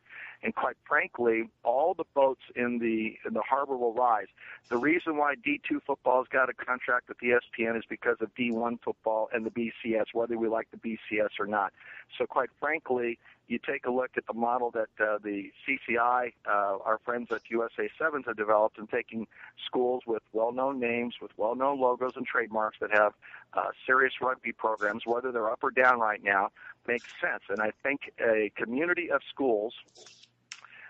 And 0.43 0.55
quite 0.55 0.77
frankly, 0.87 1.49
all 1.65 1.95
the 1.95 2.05
boats 2.15 2.43
in 2.55 2.79
the 2.79 3.17
in 3.27 3.35
the 3.35 3.43
harbor 3.43 3.77
will 3.77 3.95
rise. 3.95 4.27
The 4.69 4.77
reason 4.77 5.17
why 5.17 5.35
D2 5.35 5.83
football 5.87 6.19
has 6.19 6.29
got 6.29 6.49
a 6.49 6.55
contract 6.55 7.09
with 7.09 7.19
ESPN 7.19 7.77
is 7.77 7.85
because 7.89 8.17
of 8.21 8.35
D1 8.35 8.79
football 8.83 9.29
and 9.33 9.47
the 9.47 9.51
BCS, 9.51 10.07
whether 10.13 10.37
we 10.37 10.49
like 10.49 10.69
the 10.71 10.77
BCS 10.77 11.31
or 11.39 11.47
not. 11.47 11.73
So 12.19 12.27
quite 12.27 12.51
frankly, 12.61 13.19
you 13.49 13.59
take 13.59 13.87
a 13.87 13.91
look 13.91 14.11
at 14.17 14.27
the 14.27 14.35
model 14.35 14.73
that 14.73 14.89
uh, 15.01 15.19
the 15.23 15.53
CCI, 15.67 16.33
uh, 16.47 16.79
our 16.85 16.99
friends 17.05 17.29
at 17.31 17.43
USA 17.49 17.89
Sevens, 17.99 18.25
have 18.27 18.37
developed 18.37 18.79
in 18.79 18.87
taking 18.87 19.27
schools 19.65 20.03
with 20.07 20.23
well-known 20.33 20.81
names, 20.81 21.15
with 21.23 21.31
well-known 21.37 21.81
logos 21.81 22.13
and 22.17 22.27
trademarks 22.27 22.79
that 22.81 22.91
have 22.93 23.13
uh, 23.55 23.69
serious 23.87 24.15
rugby 24.21 24.53
programs, 24.53 25.03
whether 25.07 25.31
they're 25.31 25.51
up 25.51 25.63
or 25.63 25.71
down 25.71 26.01
right 26.01 26.23
now, 26.25 26.51
makes 26.89 27.09
sense. 27.21 27.43
And 27.49 27.61
I 27.61 27.73
think 27.83 28.13
a 28.21 28.51
community 28.57 29.11
of 29.11 29.21
schools 29.29 29.75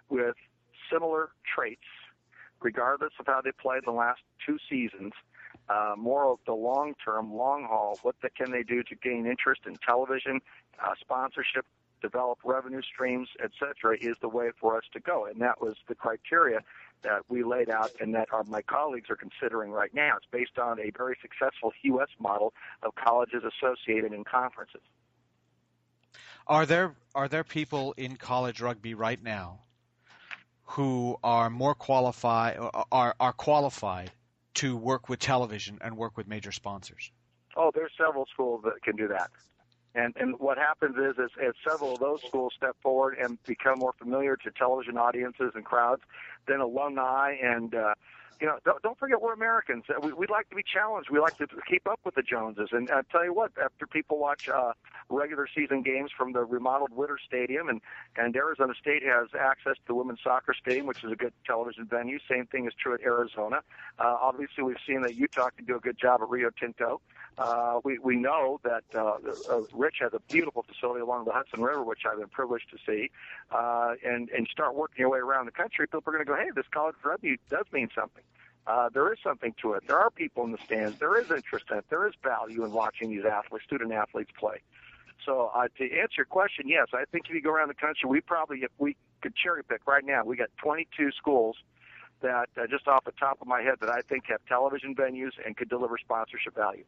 with 0.08 0.36
similar 0.90 1.30
traits, 1.54 1.80
regardless 2.60 3.12
of 3.18 3.26
how 3.26 3.40
they 3.40 3.52
played 3.52 3.82
the 3.84 3.92
last 3.92 4.20
two 4.44 4.58
seasons, 4.68 5.12
uh, 5.68 5.94
more 5.96 6.30
of 6.32 6.38
the 6.46 6.52
long 6.52 6.94
term, 7.04 7.34
long 7.34 7.64
haul. 7.64 7.98
What 8.02 8.16
the, 8.22 8.30
can 8.30 8.52
they 8.52 8.62
do 8.62 8.82
to 8.84 8.94
gain 8.94 9.26
interest 9.26 9.62
in 9.66 9.76
television, 9.76 10.40
uh, 10.82 10.94
sponsorship, 11.00 11.66
develop 12.00 12.38
revenue 12.44 12.82
streams, 12.82 13.28
etc., 13.42 13.96
is 14.00 14.16
the 14.20 14.28
way 14.28 14.50
for 14.60 14.76
us 14.76 14.84
to 14.92 15.00
go. 15.00 15.26
And 15.26 15.40
that 15.40 15.60
was 15.60 15.74
the 15.88 15.94
criteria 15.94 16.60
that 17.02 17.22
we 17.28 17.42
laid 17.42 17.68
out 17.68 17.90
and 18.00 18.14
that 18.14 18.28
our, 18.32 18.44
my 18.44 18.62
colleagues 18.62 19.10
are 19.10 19.16
considering 19.16 19.70
right 19.70 19.92
now. 19.94 20.16
It's 20.16 20.26
based 20.30 20.58
on 20.58 20.78
a 20.80 20.90
very 20.96 21.16
successful 21.20 21.72
U.S. 21.82 22.08
model 22.18 22.52
of 22.82 22.94
colleges 22.94 23.42
associated 23.44 24.12
in 24.12 24.24
conferences. 24.24 24.82
Are 26.46 26.64
there 26.64 26.94
are 27.14 27.26
there 27.26 27.42
people 27.42 27.92
in 27.96 28.16
college 28.16 28.60
rugby 28.60 28.94
right 28.94 29.20
now 29.20 29.60
who 30.66 31.16
are 31.22 31.48
more 31.48 31.74
qualified 31.74 32.58
are 32.92 33.14
are 33.18 33.32
qualified 33.32 34.10
to 34.54 34.76
work 34.76 35.08
with 35.08 35.18
television 35.18 35.78
and 35.80 35.96
work 35.96 36.16
with 36.16 36.26
major 36.26 36.52
sponsors? 36.52 37.10
Oh, 37.56 37.70
there's 37.74 37.92
several 37.96 38.26
schools 38.32 38.62
that 38.64 38.82
can 38.82 38.96
do 38.96 39.08
that. 39.08 39.30
And 39.94 40.14
and 40.16 40.38
what 40.38 40.58
happens 40.58 40.96
is, 40.96 41.16
is 41.18 41.30
as 41.42 41.54
several 41.66 41.94
of 41.94 42.00
those 42.00 42.20
schools 42.28 42.52
step 42.56 42.76
forward 42.82 43.16
and 43.18 43.38
become 43.46 43.78
more 43.78 43.94
familiar 43.98 44.36
to 44.36 44.50
television 44.50 44.98
audiences 44.98 45.52
and 45.54 45.64
crowds, 45.64 46.02
then 46.46 46.60
alumni 46.60 47.34
and 47.42 47.74
uh, 47.74 47.94
you 48.40 48.46
know, 48.46 48.58
don't, 48.64 48.82
don't 48.82 48.98
forget 48.98 49.20
we're 49.20 49.32
Americans. 49.32 49.84
We, 50.02 50.12
we 50.12 50.26
like 50.26 50.48
to 50.50 50.56
be 50.56 50.62
challenged. 50.62 51.10
We 51.10 51.18
like 51.18 51.36
to 51.38 51.46
keep 51.68 51.88
up 51.88 52.00
with 52.04 52.14
the 52.14 52.22
Joneses. 52.22 52.68
And 52.72 52.90
I 52.90 53.02
tell 53.10 53.24
you 53.24 53.32
what, 53.32 53.52
after 53.62 53.86
people 53.86 54.18
watch 54.18 54.48
uh, 54.48 54.72
regular 55.08 55.48
season 55.54 55.82
games 55.82 56.10
from 56.16 56.32
the 56.32 56.44
remodeled 56.44 56.92
Witter 56.92 57.18
Stadium, 57.24 57.68
and 57.68 57.80
and 58.16 58.34
Arizona 58.36 58.74
State 58.80 59.02
has 59.04 59.28
access 59.38 59.76
to 59.76 59.82
the 59.88 59.94
women's 59.94 60.20
soccer 60.22 60.54
stadium, 60.54 60.86
which 60.86 61.04
is 61.04 61.12
a 61.12 61.16
good 61.16 61.32
television 61.46 61.86
venue. 61.86 62.18
Same 62.28 62.46
thing 62.46 62.66
is 62.66 62.72
true 62.80 62.94
at 62.94 63.00
Arizona. 63.00 63.60
Uh, 63.98 64.16
obviously, 64.20 64.64
we've 64.64 64.76
seen 64.86 65.02
that 65.02 65.14
Utah 65.14 65.50
can 65.50 65.64
do 65.64 65.76
a 65.76 65.80
good 65.80 65.98
job 65.98 66.20
at 66.22 66.28
Rio 66.28 66.50
Tinto. 66.58 67.00
Uh, 67.38 67.80
we 67.84 67.98
we 67.98 68.16
know 68.16 68.60
that 68.64 68.84
uh, 68.94 69.16
uh, 69.50 69.60
Rich 69.72 69.96
has 70.00 70.12
a 70.14 70.20
beautiful 70.32 70.64
facility 70.64 71.00
along 71.00 71.24
the 71.26 71.32
Hudson 71.32 71.62
River, 71.62 71.84
which 71.84 72.00
I've 72.10 72.18
been 72.18 72.28
privileged 72.28 72.70
to 72.70 72.78
see. 72.86 73.10
Uh, 73.50 73.94
and 74.04 74.28
and 74.30 74.48
start 74.50 74.74
working 74.74 74.96
your 75.00 75.10
way 75.10 75.18
around 75.18 75.46
the 75.46 75.52
country, 75.52 75.86
people 75.86 76.02
are 76.06 76.12
going 76.12 76.24
to 76.24 76.30
go, 76.30 76.36
hey, 76.36 76.50
this 76.54 76.66
college 76.70 76.96
rugby 77.04 77.38
does 77.50 77.64
mean 77.72 77.88
something. 77.94 78.22
Uh, 78.66 78.88
there 78.92 79.12
is 79.12 79.18
something 79.22 79.54
to 79.62 79.74
it. 79.74 79.84
There 79.86 79.98
are 79.98 80.10
people 80.10 80.44
in 80.44 80.50
the 80.50 80.58
stands. 80.64 80.98
There 80.98 81.16
is 81.20 81.30
interest 81.30 81.66
in 81.70 81.78
it. 81.78 81.84
There 81.88 82.06
is 82.08 82.14
value 82.22 82.64
in 82.64 82.72
watching 82.72 83.10
these 83.10 83.24
athletes, 83.24 83.64
student 83.64 83.92
athletes 83.92 84.30
play. 84.38 84.60
So 85.24 85.50
uh, 85.54 85.68
to 85.78 85.84
answer 85.84 86.16
your 86.18 86.26
question, 86.26 86.68
yes, 86.68 86.88
I 86.92 87.04
think 87.10 87.26
if 87.28 87.34
you 87.34 87.40
go 87.40 87.50
around 87.50 87.68
the 87.68 87.74
country, 87.74 88.08
we 88.08 88.20
probably, 88.20 88.58
if 88.58 88.70
we 88.78 88.96
could 89.22 89.34
cherry 89.36 89.62
pick 89.62 89.86
right 89.86 90.04
now, 90.04 90.24
we 90.24 90.36
got 90.36 90.48
22 90.62 91.12
schools 91.12 91.56
that, 92.22 92.48
uh, 92.56 92.66
just 92.66 92.88
off 92.88 93.04
the 93.04 93.12
top 93.12 93.38
of 93.40 93.46
my 93.46 93.62
head, 93.62 93.74
that 93.80 93.88
I 93.90 94.00
think 94.02 94.24
have 94.26 94.40
television 94.48 94.94
venues 94.94 95.32
and 95.44 95.56
could 95.56 95.68
deliver 95.68 95.96
sponsorship 95.98 96.54
value. 96.54 96.84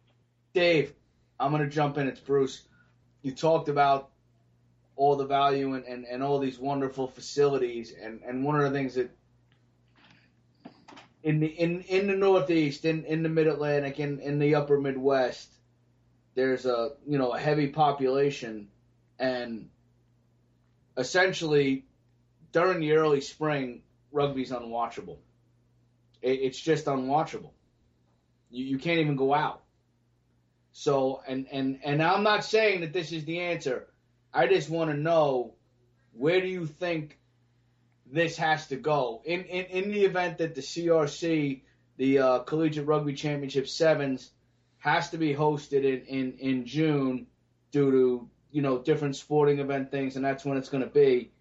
Dave, 0.55 0.95
I'm 1.39 1.53
going 1.53 1.63
to 1.63 1.69
jump 1.69 1.99
in. 1.99 2.09
It's 2.09 2.21
Bruce. 2.21 2.63
You 3.23 3.33
talked 3.33 3.69
about 3.69 4.11
all 4.97 5.17
the 5.17 5.27
value 5.27 5.75
and, 5.75 5.85
and, 5.85 6.05
and 6.05 6.23
all 6.23 6.39
these 6.39 6.59
wonderful 6.59 7.07
facilities, 7.07 7.93
and, 8.01 8.21
and 8.27 8.45
one 8.45 8.57
of 8.57 8.63
the 8.63 8.71
things 8.71 8.95
that 8.95 9.11
in 11.29 11.41
the 11.41 11.47
in 11.47 11.83
in 11.83 12.07
the 12.07 12.17
Northeast, 12.17 12.87
in 12.87 13.05
in 13.05 13.23
the 13.23 13.29
Mid 13.29 13.49
Atlantic, 13.49 14.01
in 14.01 14.19
in 14.21 14.39
the 14.39 14.55
Upper 14.55 14.81
Midwest, 14.81 15.53
there's 16.35 16.65
a 16.65 16.93
you 17.07 17.19
know 17.19 17.33
a 17.33 17.39
heavy 17.39 17.67
population, 17.67 18.69
and 19.19 19.69
essentially 20.97 21.85
during 22.53 22.81
the 22.81 22.93
early 22.93 23.21
spring, 23.21 23.83
rugby's 24.11 24.53
unwatchable. 24.53 25.19
It, 26.23 26.41
it's 26.41 26.59
just 26.59 26.87
unwatchable. 26.87 27.51
You 28.51 28.65
you 28.65 28.79
can't 28.79 29.01
even 29.01 29.17
go 29.17 29.35
out. 29.35 29.61
So 30.73 31.21
and 31.29 31.47
and 31.53 31.79
and 31.85 32.03
I'm 32.03 32.23
not 32.23 32.43
saying 32.43 32.81
that 32.81 32.95
this 32.95 33.13
is 33.13 33.27
the 33.27 33.41
answer. 33.41 33.87
I 34.33 34.47
just 34.47 34.71
want 34.71 34.91
to 34.93 34.97
know 34.97 35.53
where 36.15 36.41
do 36.41 36.47
you 36.47 36.65
think 36.65 37.19
this 38.11 38.37
has 38.37 38.67
to 38.69 38.77
go. 38.77 39.23
In 39.25 39.45
in, 39.45 39.65
in 39.67 39.91
the 39.91 40.05
event 40.05 40.39
that 40.39 40.55
the 40.55 40.61
CRC, 40.61 41.63
the 41.97 42.19
uh, 42.19 42.39
Collegiate 42.41 42.87
Rugby 42.87 43.15
Championship 43.15 43.69
Sevens, 43.69 44.31
has 44.79 45.11
to 45.11 45.19
be 45.19 45.35
hosted 45.35 45.85
in, 45.85 46.07
in, 46.07 46.33
in 46.39 46.67
June 46.67 47.27
due 47.71 47.91
to 47.91 48.31
you 48.51 48.63
know 48.63 48.79
different 48.79 49.17
sporting 49.17 49.59
event 49.59 49.91
things, 49.91 50.17
and 50.17 50.25
that's 50.25 50.45
when 50.45 50.57
it's 50.57 50.69
going 50.69 50.85
to 50.85 50.91
be. 50.91 51.33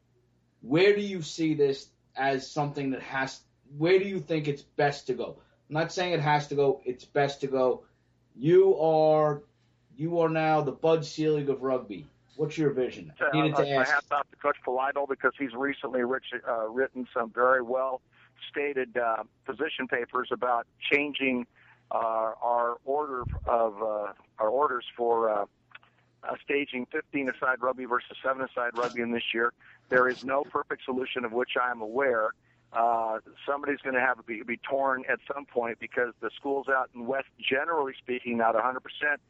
Where 0.61 0.95
do 0.95 1.01
you 1.01 1.21
see 1.21 1.53
this 1.53 1.87
as 2.15 2.49
something 2.51 2.91
that 2.91 3.01
has? 3.01 3.39
Where 3.77 3.99
do 3.99 4.05
you 4.05 4.19
think 4.19 4.47
it's 4.47 4.61
best 4.61 5.07
to 5.07 5.13
go? 5.13 5.37
I'm 5.69 5.73
not 5.73 5.91
saying 5.91 6.13
it 6.13 6.21
has 6.21 6.47
to 6.47 6.55
go. 6.55 6.81
It's 6.85 7.05
best 7.05 7.41
to 7.41 7.47
go. 7.47 7.83
You 8.35 8.77
are 8.77 9.43
you 9.95 10.19
are 10.19 10.29
now 10.29 10.61
the 10.61 10.71
Bud 10.71 11.05
Selig 11.05 11.49
of 11.49 11.61
rugby. 11.61 12.07
What's 12.37 12.55
your 12.57 12.69
vision? 12.69 13.11
Uh, 13.19 13.35
Needed 13.35 13.55
to 13.55 13.69
ask. 13.71 13.89
I 13.89 13.93
have 13.95 14.03
off 14.11 14.29
to 14.29 14.35
Coach 14.37 14.57
Pohlidal 14.65 15.09
because 15.09 15.33
he's 15.37 15.53
recently 15.53 16.03
rich, 16.03 16.25
uh, 16.47 16.69
written 16.69 17.07
some 17.11 17.31
very 17.31 17.63
well 17.63 18.01
stated 18.49 18.95
uh, 18.95 19.23
position 19.45 19.87
papers 19.87 20.29
about 20.31 20.67
changing 20.91 21.47
uh, 21.91 22.33
our 22.41 22.77
order 22.85 23.23
of 23.47 23.81
uh, 23.81 24.13
our 24.37 24.49
orders 24.49 24.85
for 24.95 25.31
uh, 25.31 25.45
uh, 26.23 26.35
staging 26.43 26.85
15 26.91 27.29
aside 27.29 27.57
rugby 27.59 27.85
versus 27.85 28.15
7 28.23 28.41
aside 28.41 28.77
rugby 28.77 29.01
in 29.01 29.11
this 29.11 29.33
year. 29.33 29.51
There 29.89 30.07
is 30.07 30.23
no 30.23 30.43
perfect 30.43 30.83
solution 30.85 31.25
of 31.25 31.31
which 31.31 31.51
I 31.59 31.71
am 31.71 31.81
aware. 31.81 32.31
Uh, 32.71 33.19
somebody's 33.47 33.79
going 33.79 33.95
to 33.95 34.01
have 34.01 34.17
to 34.17 34.23
be, 34.23 34.43
be 34.43 34.57
torn 34.57 35.05
at 35.09 35.19
some 35.33 35.45
point 35.45 35.79
because 35.79 36.13
the 36.19 36.29
schools 36.35 36.67
out 36.69 36.89
in 36.93 37.07
West, 37.07 37.29
generally 37.39 37.93
speaking, 37.97 38.37
not 38.37 38.53
100 38.53 38.81
percent 38.81 39.21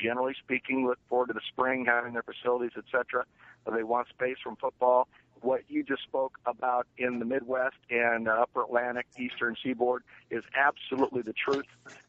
generally 0.00 0.34
speaking, 0.42 0.86
look 0.86 0.98
forward 1.08 1.28
to 1.28 1.32
the 1.32 1.40
spring 1.48 1.84
having 1.86 2.12
their 2.12 2.22
facilities, 2.22 2.72
etc. 2.76 3.24
They 3.72 3.82
want 3.82 4.08
space 4.08 4.36
from 4.42 4.56
football. 4.56 5.08
What 5.40 5.62
you 5.68 5.82
just 5.82 6.02
spoke 6.02 6.38
about 6.46 6.86
in 6.96 7.18
the 7.18 7.24
Midwest 7.24 7.76
and 7.90 8.28
uh, 8.28 8.32
Upper 8.32 8.62
Atlantic, 8.62 9.06
Eastern 9.18 9.56
Seaboard 9.62 10.02
is 10.30 10.42
absolutely 10.56 11.22
the 11.22 11.34
truth. 11.34 11.66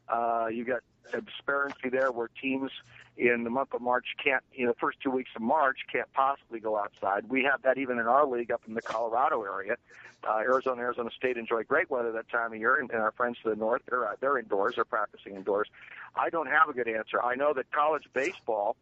Uh, 0.08 0.46
you 0.50 0.64
got 0.64 0.80
a 1.12 1.20
disparity 1.20 1.90
there 1.90 2.10
where 2.12 2.28
teams 2.40 2.70
in 3.16 3.44
the 3.44 3.50
month 3.50 3.72
of 3.72 3.80
March 3.80 4.06
can't, 4.22 4.42
you 4.52 4.66
know, 4.66 4.72
the 4.72 4.78
first 4.78 4.98
two 5.00 5.10
weeks 5.10 5.30
of 5.34 5.42
March 5.42 5.78
can't 5.90 6.12
possibly 6.12 6.60
go 6.60 6.76
outside. 6.76 7.28
We 7.28 7.44
have 7.44 7.62
that 7.62 7.78
even 7.78 7.98
in 7.98 8.06
our 8.06 8.26
league 8.26 8.50
up 8.50 8.62
in 8.68 8.74
the 8.74 8.82
Colorado 8.82 9.42
area. 9.42 9.76
Uh, 10.26 10.38
Arizona, 10.38 10.82
Arizona 10.82 11.10
State 11.16 11.36
enjoy 11.36 11.62
great 11.62 11.90
weather 11.90 12.12
that 12.12 12.28
time 12.28 12.52
of 12.52 12.58
year, 12.58 12.76
and, 12.80 12.90
and 12.90 13.00
our 13.00 13.12
friends 13.12 13.38
to 13.42 13.50
the 13.50 13.56
north, 13.56 13.82
they're 13.88 14.08
uh, 14.08 14.14
they're 14.20 14.38
indoors, 14.38 14.74
they're 14.74 14.84
practicing 14.84 15.36
indoors. 15.36 15.68
I 16.16 16.30
don't 16.30 16.48
have 16.48 16.68
a 16.68 16.72
good 16.72 16.88
answer. 16.88 17.22
I 17.22 17.36
know 17.36 17.52
that 17.52 17.70
college 17.70 18.04
baseball 18.12 18.76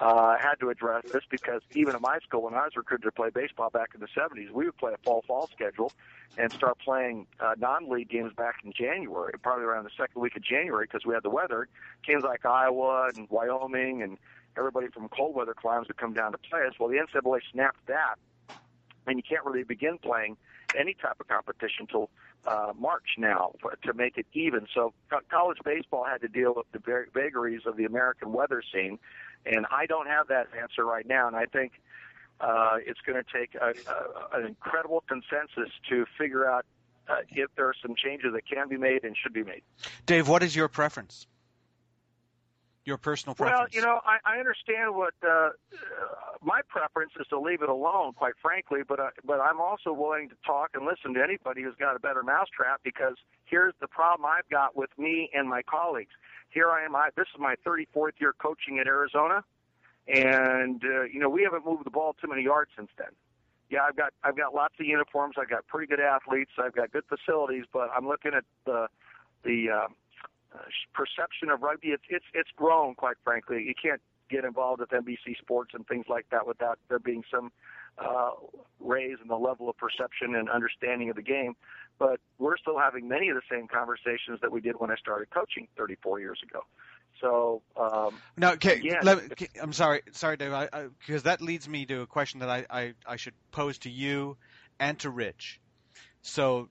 uh, 0.00 0.36
had 0.38 0.54
to 0.60 0.70
address 0.70 1.04
this 1.12 1.22
because 1.30 1.62
even 1.74 1.94
at 1.94 2.00
my 2.00 2.18
school, 2.18 2.42
when 2.42 2.54
I 2.54 2.64
was 2.64 2.76
recruited 2.76 3.04
to 3.04 3.12
play 3.12 3.30
baseball 3.30 3.70
back 3.70 3.90
in 3.94 4.00
the 4.00 4.08
70s, 4.08 4.50
we 4.50 4.64
would 4.66 4.76
play 4.76 4.92
a 4.92 4.98
fall-fall 4.98 5.48
schedule 5.52 5.92
and 6.36 6.52
start 6.52 6.78
playing 6.78 7.26
uh, 7.38 7.54
non-league 7.58 8.08
games 8.08 8.32
back 8.36 8.56
in 8.64 8.72
January, 8.72 9.34
probably 9.40 9.64
around 9.64 9.84
the 9.84 9.90
second 9.96 10.20
week 10.20 10.36
of 10.36 10.42
January 10.42 10.86
because 10.86 11.06
we 11.06 11.14
had 11.14 11.22
the 11.22 11.30
weather. 11.30 11.68
Teams 12.04 12.24
like 12.24 12.44
Iowa 12.44 13.10
and 13.14 13.28
Wyoming 13.30 13.63
and 14.02 14.18
everybody 14.56 14.88
from 14.88 15.08
cold 15.08 15.34
weather 15.34 15.54
climes 15.54 15.88
would 15.88 15.96
come 15.96 16.12
down 16.12 16.32
to 16.32 16.38
play 16.38 16.60
us. 16.66 16.74
Well, 16.78 16.88
the 16.88 16.96
NCAA 16.96 17.40
snapped 17.52 17.86
that, 17.86 18.16
and 19.06 19.16
you 19.16 19.22
can't 19.22 19.44
really 19.44 19.64
begin 19.64 19.98
playing 19.98 20.36
any 20.78 20.94
type 20.94 21.16
of 21.20 21.28
competition 21.28 21.80
until 21.88 22.10
uh, 22.46 22.72
March 22.78 23.16
now 23.18 23.52
for, 23.60 23.76
to 23.82 23.94
make 23.94 24.18
it 24.18 24.26
even. 24.32 24.66
So 24.74 24.92
co- 25.10 25.20
college 25.30 25.58
baseball 25.64 26.04
had 26.04 26.20
to 26.22 26.28
deal 26.28 26.54
with 26.56 26.66
the 26.72 27.06
vagaries 27.12 27.62
of 27.66 27.76
the 27.76 27.84
American 27.84 28.32
weather 28.32 28.62
scene, 28.72 28.98
and 29.46 29.66
I 29.70 29.86
don't 29.86 30.06
have 30.06 30.28
that 30.28 30.48
answer 30.60 30.84
right 30.84 31.06
now. 31.06 31.26
And 31.26 31.36
I 31.36 31.46
think 31.46 31.72
uh, 32.40 32.76
it's 32.84 33.00
going 33.00 33.22
to 33.22 33.38
take 33.38 33.54
a, 33.54 33.74
a, 33.90 34.38
an 34.38 34.46
incredible 34.46 35.04
consensus 35.08 35.72
to 35.88 36.04
figure 36.18 36.48
out 36.48 36.66
uh, 37.08 37.16
if 37.30 37.50
there 37.56 37.66
are 37.66 37.74
some 37.80 37.94
changes 37.94 38.32
that 38.32 38.46
can 38.48 38.68
be 38.68 38.76
made 38.76 39.04
and 39.04 39.16
should 39.16 39.32
be 39.32 39.44
made. 39.44 39.62
Dave, 40.06 40.28
what 40.28 40.42
is 40.42 40.56
your 40.56 40.68
preference? 40.68 41.26
Your 42.84 42.98
personal 42.98 43.34
preference? 43.34 43.74
Well, 43.74 43.82
you 43.82 43.82
know, 43.82 44.00
I, 44.04 44.18
I 44.24 44.38
understand 44.38 44.94
what 44.94 45.14
uh, 45.22 45.28
uh, 45.28 45.50
my 46.42 46.60
preference 46.68 47.12
is 47.18 47.26
to 47.28 47.40
leave 47.40 47.62
it 47.62 47.68
alone, 47.68 48.12
quite 48.12 48.34
frankly. 48.40 48.80
But 48.86 49.00
uh, 49.00 49.10
but 49.24 49.40
I'm 49.40 49.60
also 49.60 49.92
willing 49.92 50.28
to 50.28 50.36
talk 50.46 50.70
and 50.74 50.84
listen 50.84 51.14
to 51.14 51.22
anybody 51.22 51.62
who's 51.62 51.76
got 51.76 51.96
a 51.96 51.98
better 51.98 52.22
mousetrap 52.22 52.80
because 52.84 53.14
here's 53.44 53.74
the 53.80 53.88
problem 53.88 54.26
I've 54.26 54.48
got 54.50 54.76
with 54.76 54.90
me 54.98 55.30
and 55.34 55.48
my 55.48 55.62
colleagues. 55.62 56.12
Here 56.50 56.70
I 56.70 56.84
am. 56.84 56.94
I, 56.94 57.08
this 57.16 57.26
is 57.34 57.40
my 57.40 57.56
34th 57.66 58.20
year 58.20 58.34
coaching 58.38 58.78
at 58.78 58.86
Arizona, 58.86 59.44
and 60.06 60.82
uh, 60.84 61.02
you 61.02 61.20
know 61.20 61.30
we 61.30 61.42
haven't 61.42 61.64
moved 61.64 61.84
the 61.84 61.90
ball 61.90 62.14
too 62.20 62.28
many 62.28 62.42
yards 62.42 62.70
since 62.76 62.90
then. 62.98 63.08
Yeah, 63.70 63.80
I've 63.88 63.96
got 63.96 64.12
I've 64.22 64.36
got 64.36 64.54
lots 64.54 64.74
of 64.78 64.86
uniforms. 64.86 65.36
I've 65.40 65.50
got 65.50 65.66
pretty 65.66 65.86
good 65.86 66.00
athletes. 66.00 66.52
I've 66.58 66.74
got 66.74 66.92
good 66.92 67.04
facilities, 67.08 67.64
but 67.72 67.88
I'm 67.96 68.06
looking 68.06 68.32
at 68.34 68.44
the 68.66 68.88
the 69.42 69.70
uh, 69.70 69.88
perception 70.92 71.50
of 71.50 71.62
rugby. 71.62 71.88
It's 71.88 72.04
it's 72.08 72.24
it's 72.34 72.50
grown, 72.56 72.94
quite 72.94 73.16
frankly. 73.24 73.64
You 73.66 73.74
can't 73.80 74.00
get 74.30 74.44
involved 74.44 74.80
with 74.80 74.90
NBC 74.90 75.36
Sports 75.38 75.72
and 75.74 75.86
things 75.86 76.06
like 76.08 76.26
that 76.30 76.46
without 76.46 76.78
there 76.88 76.98
being 76.98 77.22
some 77.30 77.52
uh, 77.98 78.30
raise 78.80 79.18
in 79.22 79.28
the 79.28 79.36
level 79.36 79.68
of 79.68 79.76
perception 79.76 80.34
and 80.34 80.48
understanding 80.48 81.10
of 81.10 81.16
the 81.16 81.22
game. 81.22 81.54
But 81.98 82.20
we're 82.38 82.56
still 82.56 82.78
having 82.78 83.06
many 83.06 83.28
of 83.28 83.36
the 83.36 83.42
same 83.50 83.68
conversations 83.68 84.40
that 84.42 84.50
we 84.50 84.60
did 84.60 84.76
when 84.78 84.90
I 84.90 84.96
started 84.96 85.30
coaching 85.30 85.68
34 85.76 86.20
years 86.20 86.40
ago. 86.42 86.60
So 87.20 87.62
um, 87.76 88.14
now, 88.36 88.52
okay, 88.54 88.80
let 89.02 89.18
me- 89.18 89.28
okay, 89.32 89.48
I'm 89.62 89.72
sorry, 89.72 90.02
sorry, 90.10 90.36
Dave, 90.36 90.52
because 90.98 91.22
that 91.22 91.40
leads 91.40 91.68
me 91.68 91.86
to 91.86 92.00
a 92.00 92.06
question 92.06 92.40
that 92.40 92.48
I, 92.50 92.66
I, 92.68 92.94
I 93.06 93.16
should 93.16 93.34
pose 93.52 93.78
to 93.78 93.90
you 93.90 94.36
and 94.80 94.98
to 95.00 95.10
Rich. 95.10 95.60
So, 96.22 96.68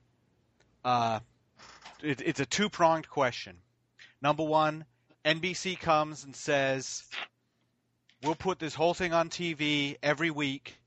uh, 0.84 1.20
it, 2.02 2.20
it's 2.20 2.40
a 2.40 2.46
two 2.46 2.68
pronged 2.68 3.08
question. 3.08 3.56
Number 4.24 4.42
one, 4.42 4.86
NBC 5.22 5.78
comes 5.78 6.24
and 6.24 6.34
says, 6.34 7.04
"We'll 8.22 8.34
put 8.34 8.58
this 8.58 8.74
whole 8.74 8.94
thing 8.94 9.12
on 9.12 9.28
TV 9.28 9.98
every 10.02 10.30
week 10.30 10.78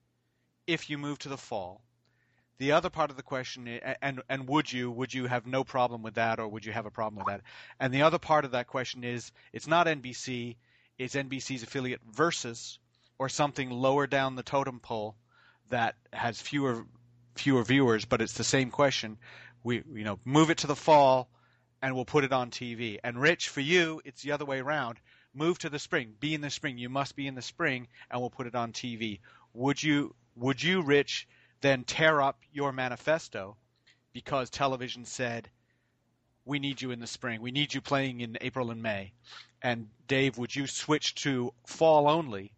if 0.65 0.89
you 0.89 0.97
move 0.97 1.19
to 1.19 1.29
the 1.29 1.37
fall." 1.37 1.83
The 2.57 2.71
other 2.71 2.89
part 2.89 3.11
of 3.11 3.15
the 3.15 3.21
question, 3.21 3.67
eh, 3.67 3.79
eh, 3.79 3.93
and 4.01 4.23
and 4.27 4.47
would 4.47 4.73
you 4.73 4.89
would 4.89 5.13
you 5.13 5.27
have 5.27 5.45
no 5.45 5.63
problem 5.63 6.01
with 6.01 6.15
that, 6.15 6.39
or 6.39 6.47
would 6.47 6.65
you 6.65 6.73
have 6.73 6.87
a 6.87 6.89
problem 6.89 7.23
with 7.23 7.27
that? 7.27 7.43
And 7.79 7.93
the 7.93 8.01
other 8.01 8.17
part 8.17 8.43
of 8.43 8.51
that 8.53 8.65
question 8.65 9.03
is, 9.03 9.31
it's 9.53 9.67
not 9.67 9.85
NBC, 9.85 10.57
it's 10.97 11.13
NBC's 11.13 11.61
affiliate 11.61 12.01
versus, 12.11 12.79
or 13.19 13.29
something 13.29 13.69
lower 13.69 14.07
down 14.07 14.35
the 14.35 14.41
totem 14.41 14.79
pole 14.79 15.15
that 15.69 15.93
has 16.11 16.41
fewer 16.41 16.87
fewer 17.35 17.63
viewers, 17.63 18.03
but 18.03 18.19
it's 18.19 18.33
the 18.33 18.43
same 18.43 18.71
question. 18.71 19.19
We 19.61 19.83
you 19.93 20.05
know 20.05 20.17
move 20.25 20.49
it 20.49 20.57
to 20.59 20.67
the 20.67 20.75
fall, 20.75 21.29
and 21.81 21.95
we'll 21.95 22.05
put 22.05 22.23
it 22.23 22.33
on 22.33 22.51
TV. 22.51 22.97
And 23.03 23.19
Rich, 23.19 23.49
for 23.49 23.61
you, 23.61 24.01
it's 24.05 24.21
the 24.21 24.31
other 24.31 24.45
way 24.45 24.59
around. 24.59 24.99
Move 25.33 25.59
to 25.59 25.69
the 25.69 25.79
spring. 25.79 26.15
Be 26.19 26.33
in 26.33 26.41
the 26.41 26.49
spring. 26.49 26.77
You 26.77 26.89
must 26.89 27.15
be 27.15 27.27
in 27.27 27.35
the 27.35 27.41
spring, 27.41 27.87
and 28.09 28.19
we'll 28.19 28.29
put 28.29 28.47
it 28.47 28.55
on 28.55 28.73
TV. 28.73 29.19
Would 29.53 29.81
you 29.81 30.15
would 30.35 30.61
you, 30.61 30.81
Rich, 30.81 31.27
then 31.61 31.83
tear 31.83 32.21
up 32.21 32.39
your 32.51 32.71
manifesto 32.71 33.57
because 34.13 34.49
television 34.49 35.05
said 35.05 35.49
we 36.45 36.59
need 36.59 36.81
you 36.81 36.91
in 36.91 36.99
the 36.99 37.07
spring. 37.07 37.41
We 37.41 37.51
need 37.51 37.73
you 37.73 37.81
playing 37.81 38.21
in 38.21 38.37
April 38.41 38.71
and 38.71 38.81
May. 38.81 39.13
And 39.61 39.89
Dave, 40.07 40.37
would 40.37 40.55
you 40.55 40.67
switch 40.67 41.15
to 41.15 41.53
fall 41.65 42.07
only 42.07 42.53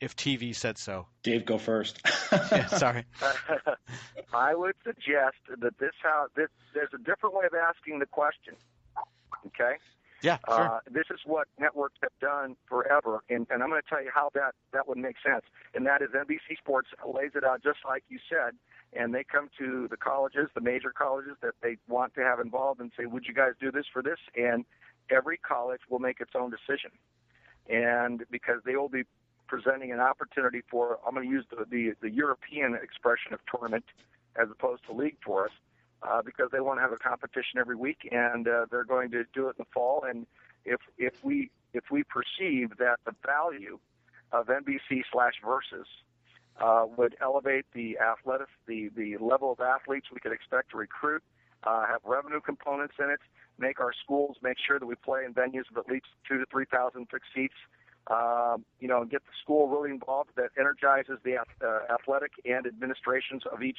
if 0.00 0.14
TV 0.16 0.54
said 0.54 0.78
so? 0.78 1.06
Dave, 1.22 1.44
go 1.44 1.58
first. 1.58 2.00
Yeah, 2.52 2.66
sorry. 2.66 3.04
I 4.34 4.54
would 4.54 4.74
suggest 4.84 5.36
that 5.60 5.78
this 5.78 5.92
how 6.02 6.26
this 6.34 6.48
there's 6.74 6.90
a 6.92 6.98
different 6.98 7.34
way 7.34 7.46
of 7.46 7.54
asking 7.54 8.00
the 8.00 8.06
question. 8.06 8.54
Okay, 9.46 9.76
Yeah, 10.22 10.38
sure. 10.48 10.68
uh, 10.76 10.80
this 10.90 11.04
is 11.10 11.20
what 11.24 11.46
networks 11.58 11.98
have 12.02 12.10
done 12.20 12.56
forever, 12.68 13.22
and, 13.30 13.46
and 13.48 13.62
I'm 13.62 13.68
going 13.70 13.80
to 13.80 13.88
tell 13.88 14.02
you 14.02 14.10
how 14.12 14.30
that 14.34 14.54
that 14.72 14.88
would 14.88 14.98
make 14.98 15.16
sense. 15.24 15.44
And 15.74 15.86
that 15.86 16.02
is 16.02 16.08
NBC 16.10 16.58
Sports 16.58 16.88
lays 17.06 17.30
it 17.36 17.44
out 17.44 17.62
just 17.62 17.78
like 17.86 18.02
you 18.08 18.18
said, 18.28 18.54
and 18.92 19.14
they 19.14 19.22
come 19.24 19.48
to 19.58 19.86
the 19.88 19.96
colleges, 19.96 20.48
the 20.54 20.60
major 20.60 20.90
colleges 20.90 21.36
that 21.42 21.54
they 21.62 21.76
want 21.88 22.14
to 22.16 22.22
have 22.22 22.40
involved, 22.40 22.80
and 22.80 22.90
say, 22.98 23.06
"Would 23.06 23.26
you 23.26 23.34
guys 23.34 23.52
do 23.60 23.70
this 23.70 23.86
for 23.92 24.02
this?" 24.02 24.18
And 24.36 24.64
every 25.10 25.36
college 25.38 25.82
will 25.88 26.00
make 26.00 26.20
its 26.20 26.32
own 26.34 26.50
decision, 26.50 26.90
and 27.70 28.24
because 28.30 28.62
they 28.64 28.74
will 28.74 28.88
be 28.88 29.04
presenting 29.46 29.92
an 29.92 30.00
opportunity 30.00 30.62
for 30.70 30.98
I'm 31.06 31.14
going 31.14 31.26
to 31.26 31.32
use 31.32 31.44
the, 31.50 31.64
the 31.68 31.94
the 32.00 32.10
European 32.10 32.74
expression 32.74 33.32
of 33.32 33.40
tournament 33.50 33.84
as 34.40 34.48
opposed 34.50 34.84
to 34.86 34.92
league 34.92 35.16
for 35.24 35.46
us 35.46 35.52
uh, 36.02 36.22
because 36.22 36.48
they 36.52 36.60
want 36.60 36.78
to 36.78 36.82
have 36.82 36.92
a 36.92 36.96
competition 36.96 37.58
every 37.58 37.76
week 37.76 38.08
and 38.10 38.46
uh, 38.48 38.66
they're 38.70 38.84
going 38.84 39.10
to 39.10 39.24
do 39.32 39.48
it 39.48 39.56
in 39.58 39.58
the 39.58 39.64
fall. 39.72 40.04
And 40.08 40.26
if 40.64 40.80
if 40.98 41.14
we 41.22 41.50
if 41.72 41.84
we 41.90 42.04
perceive 42.04 42.76
that 42.78 42.96
the 43.04 43.14
value 43.24 43.78
of 44.32 44.46
NBC 44.46 45.02
slash 45.12 45.34
versus 45.44 45.86
uh, 46.60 46.84
would 46.96 47.16
elevate 47.20 47.66
the 47.74 47.98
athletic 47.98 48.48
the 48.66 48.90
the 48.96 49.16
level 49.18 49.52
of 49.52 49.60
athletes 49.60 50.06
we 50.12 50.20
could 50.20 50.32
expect 50.32 50.70
to 50.70 50.76
recruit 50.76 51.22
uh, 51.64 51.86
have 51.86 52.00
revenue 52.04 52.40
components 52.40 52.94
in 52.98 53.10
it 53.10 53.20
make 53.58 53.80
our 53.80 53.92
schools 54.04 54.36
make 54.42 54.56
sure 54.66 54.78
that 54.78 54.86
we 54.86 54.94
play 54.94 55.24
in 55.24 55.32
venues 55.32 55.70
of 55.70 55.76
at 55.76 55.86
least 55.86 56.06
two 56.28 56.38
to 56.38 56.44
three 56.50 56.64
thousand 56.64 57.06
fixed 57.10 57.30
seats 57.34 57.54
um, 58.08 58.64
you 58.80 58.88
know, 58.88 59.04
get 59.04 59.24
the 59.24 59.32
school 59.42 59.68
really 59.68 59.90
involved 59.90 60.30
that 60.36 60.50
energizes 60.58 61.18
the 61.24 61.36
uh, 61.36 61.92
athletic 61.92 62.32
and 62.44 62.66
administrations 62.66 63.42
of 63.52 63.62
each 63.62 63.78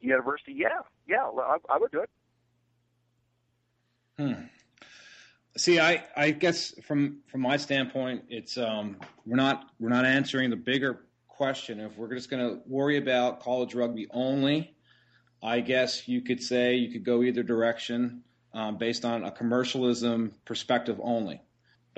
university. 0.00 0.52
Yeah, 0.56 0.80
yeah, 1.06 1.24
I, 1.24 1.56
I 1.68 1.78
would 1.78 1.90
do 1.90 2.00
it. 2.00 2.10
Hmm. 4.18 4.44
See, 5.56 5.80
I, 5.80 6.04
I 6.16 6.30
guess 6.30 6.72
from 6.82 7.18
from 7.26 7.40
my 7.40 7.56
standpoint, 7.56 8.24
it's 8.28 8.56
um, 8.58 8.96
we're 9.26 9.36
not 9.36 9.64
we're 9.80 9.88
not 9.88 10.04
answering 10.04 10.50
the 10.50 10.56
bigger 10.56 11.00
question. 11.26 11.80
If 11.80 11.96
we're 11.96 12.14
just 12.14 12.30
going 12.30 12.42
to 12.48 12.60
worry 12.66 12.96
about 12.96 13.40
college 13.40 13.74
rugby 13.74 14.06
only, 14.10 14.76
I 15.42 15.60
guess 15.60 16.06
you 16.06 16.20
could 16.20 16.42
say 16.42 16.76
you 16.76 16.92
could 16.92 17.04
go 17.04 17.22
either 17.22 17.42
direction 17.42 18.22
um, 18.52 18.76
based 18.76 19.04
on 19.04 19.24
a 19.24 19.30
commercialism 19.30 20.32
perspective 20.44 21.00
only. 21.02 21.40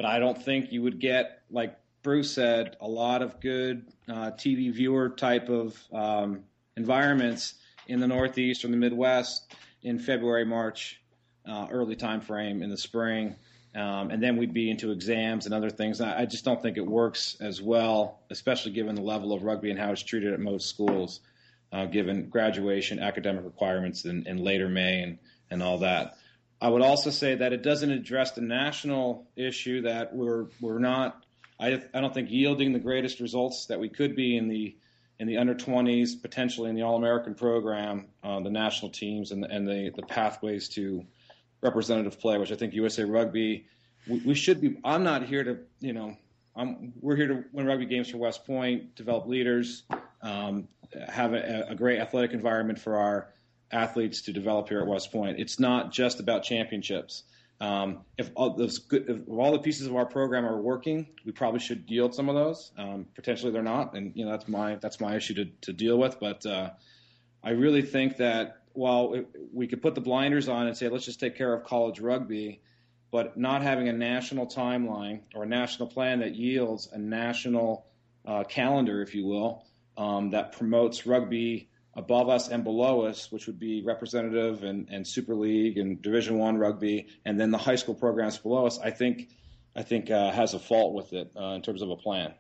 But 0.01 0.09
I 0.09 0.19
don't 0.19 0.43
think 0.43 0.73
you 0.73 0.81
would 0.81 0.99
get, 0.99 1.43
like 1.51 1.77
Bruce 2.03 2.33
said, 2.33 2.75
a 2.81 2.89
lot 2.89 3.21
of 3.21 3.39
good 3.39 3.87
uh, 4.09 4.31
TV 4.31 4.73
viewer 4.73 5.11
type 5.11 5.51
of 5.51 5.79
um, 5.93 6.45
environments 6.75 7.57
in 7.87 8.01
the 8.01 8.07
Northeast 8.07 8.65
or 8.65 8.69
the 8.69 8.79
Midwest 8.79 9.55
in 9.83 9.99
February, 9.99 10.47
March, 10.47 11.03
uh, 11.45 11.67
early 11.71 11.97
time 11.97 12.23
frame 12.23 12.63
in 12.63 12.71
the 12.71 12.79
spring. 12.79 13.37
Um, 13.75 14.11
and 14.11 14.23
then 14.23 14.39
we'd 14.39 14.55
be 14.55 14.71
into 14.71 14.91
exams 14.91 15.45
and 15.45 15.55
other 15.55 15.69
things. 15.69 16.01
I, 16.01 16.23
I 16.23 16.25
just 16.25 16.47
don't 16.47 16.63
think 16.63 16.79
it 16.79 16.87
works 16.87 17.37
as 17.39 17.61
well, 17.61 18.21
especially 18.31 18.73
given 18.73 18.95
the 18.95 19.03
level 19.03 19.35
of 19.35 19.43
rugby 19.43 19.71
and 19.71 19.79
how 19.79 19.93
it's 19.93 20.03
treated 20.03 20.33
at 20.33 20.41
most 20.41 20.71
schools, 20.71 21.21
uh, 21.73 21.85
given 21.85 22.31
graduation, 22.31 23.01
academic 23.01 23.45
requirements 23.45 24.07
in, 24.07 24.27
in 24.27 24.39
later 24.39 24.67
May 24.67 25.03
and, 25.03 25.19
and 25.51 25.63
all 25.63 25.77
that. 25.81 26.17
I 26.61 26.69
would 26.69 26.83
also 26.83 27.11
say 27.11 27.37
that 27.37 27.53
it 27.53 27.63
doesn't 27.63 27.91
address 27.91 28.33
the 28.33 28.43
national 28.43 29.27
issue 29.37 29.83
that 29.83 30.15
we're 30.15 30.47
we're 30.61 30.79
not. 30.79 31.25
I 31.59 31.83
I 31.95 32.01
don't 32.01 32.13
think 32.13 32.31
yielding 32.31 32.73
the 32.73 32.79
greatest 32.79 33.21
results 33.21 33.67
that 33.67 33.81
we 33.81 33.89
could 33.89 34.15
be 34.15 34.37
in 34.37 34.49
the 34.49 34.77
in 35.19 35.27
the 35.27 35.37
under 35.37 35.55
20s, 35.55 36.21
potentially 36.21 36.71
in 36.71 36.77
the 36.77 36.83
All 36.83 36.97
American 36.97 37.35
program, 37.35 38.07
uh, 38.25 38.41
the 38.41 38.51
national 38.51 38.91
teams, 38.91 39.33
and 39.33 39.43
the, 39.43 39.51
and 39.51 39.67
the 39.67 39.93
the 39.95 40.03
pathways 40.03 40.69
to 40.71 41.05
representative 41.63 42.19
play, 42.21 42.39
which 42.39 42.53
I 42.53 42.57
think 42.57 42.75
USA 42.75 43.05
Rugby 43.05 43.67
we, 44.07 44.21
we 44.21 44.35
should 44.35 44.61
be. 44.61 44.77
I'm 44.85 45.05
not 45.05 45.25
here 45.25 45.45
to 45.45 45.59
you 45.81 45.93
know. 45.93 46.17
I'm, 46.57 46.93
we're 47.01 47.15
here 47.15 47.29
to 47.29 47.45
win 47.53 47.65
rugby 47.65 47.87
games 47.87 48.11
for 48.11 48.19
West 48.19 48.45
Point, 48.45 48.97
develop 48.97 49.29
leaders, 49.29 49.85
um, 50.21 50.67
have 51.09 51.33
a, 51.33 51.67
a 51.69 51.75
great 51.77 52.01
athletic 52.01 52.33
environment 52.33 52.81
for 52.81 52.97
our 52.97 53.29
athletes 53.73 54.23
to 54.23 54.33
develop 54.33 54.69
here 54.69 54.81
at 54.81 54.87
West 54.87 55.13
Point. 55.13 55.39
It's 55.39 55.59
not 55.61 55.93
just 55.93 56.21
about 56.21 56.43
championships. 56.43 57.25
Um, 57.61 58.01
if 58.17 58.31
all 58.35 58.57
those 58.57 58.79
good, 58.79 59.05
if 59.09 59.29
all 59.29 59.53
the 59.53 59.59
pieces 59.59 59.87
of 59.87 59.95
our 59.95 60.07
program 60.07 60.47
are 60.47 60.61
working, 60.61 61.09
we 61.27 61.33
probably 61.33 61.61
should 61.61 61.85
yield 61.89 62.15
some 62.15 62.29
of 62.29 62.35
those. 62.35 62.73
Um, 62.79 63.07
potentially 63.15 63.53
they're 63.53 63.63
not, 63.63 63.95
and 63.95 64.13
you 64.15 64.25
know 64.25 64.31
that's 64.31 64.49
my 64.49 64.77
that's 64.77 64.99
my 64.99 65.17
issue 65.17 65.35
to, 65.35 65.45
to 65.63 65.73
deal 65.73 65.99
with. 65.99 66.19
But 66.19 66.47
uh, 66.47 66.71
I 67.45 67.51
really 67.51 67.83
think 67.83 68.17
that 68.17 68.63
while 68.73 69.13
it, 69.13 69.29
we 69.53 69.67
could 69.67 69.83
put 69.83 69.95
the 69.95 70.01
blinders 70.01 70.49
on 70.49 70.67
and 70.69 70.77
say 70.77 70.89
let's 70.89 71.05
just 71.05 71.21
take 71.21 71.37
care 71.37 71.53
of 71.53 71.65
college 71.65 72.01
rugby, 72.01 72.63
but 73.11 73.37
not 73.37 73.61
having 73.61 73.91
a 73.91 73.93
national 73.93 74.47
timeline 74.47 75.21
or 75.35 75.43
a 75.43 75.47
national 75.47 75.89
plan 75.89 76.21
that 76.21 76.35
yields 76.35 76.89
a 76.93 76.99
national 76.99 77.85
uh, 78.25 78.45
calendar, 78.45 79.03
if 79.03 79.15
you 79.15 79.27
will, 79.27 79.67
um, 79.99 80.31
that 80.31 80.53
promotes 80.53 81.07
rugby 81.07 81.69
above 81.95 82.29
us 82.29 82.49
and 82.49 82.63
below 82.65 83.03
us, 83.03 83.31
which 83.33 83.47
would 83.47 83.59
be 83.59 83.83
representative 83.83 84.63
and, 84.65 84.89
and 84.91 85.07
Super 85.07 85.35
League 85.35 85.79
and 85.79 86.01
Division 86.01 86.39
One 86.39 86.57
rugby, 86.59 87.09
and 87.25 87.39
then 87.39 87.51
the 87.51 87.59
high 87.59 87.77
school 87.77 87.95
programs 87.95 88.39
below 88.39 88.67
us, 88.67 88.79
I 88.79 88.91
think 88.91 89.29
I 89.77 89.83
think 89.83 90.11
uh, 90.11 90.31
has 90.33 90.55
a 90.55 90.59
fault 90.59 90.95
with 90.95 91.13
it 91.13 91.31
uh, 91.37 91.55
in 91.55 91.63
terms 91.63 91.83
of 91.83 91.91
a 91.91 91.97
plan. 91.97 92.35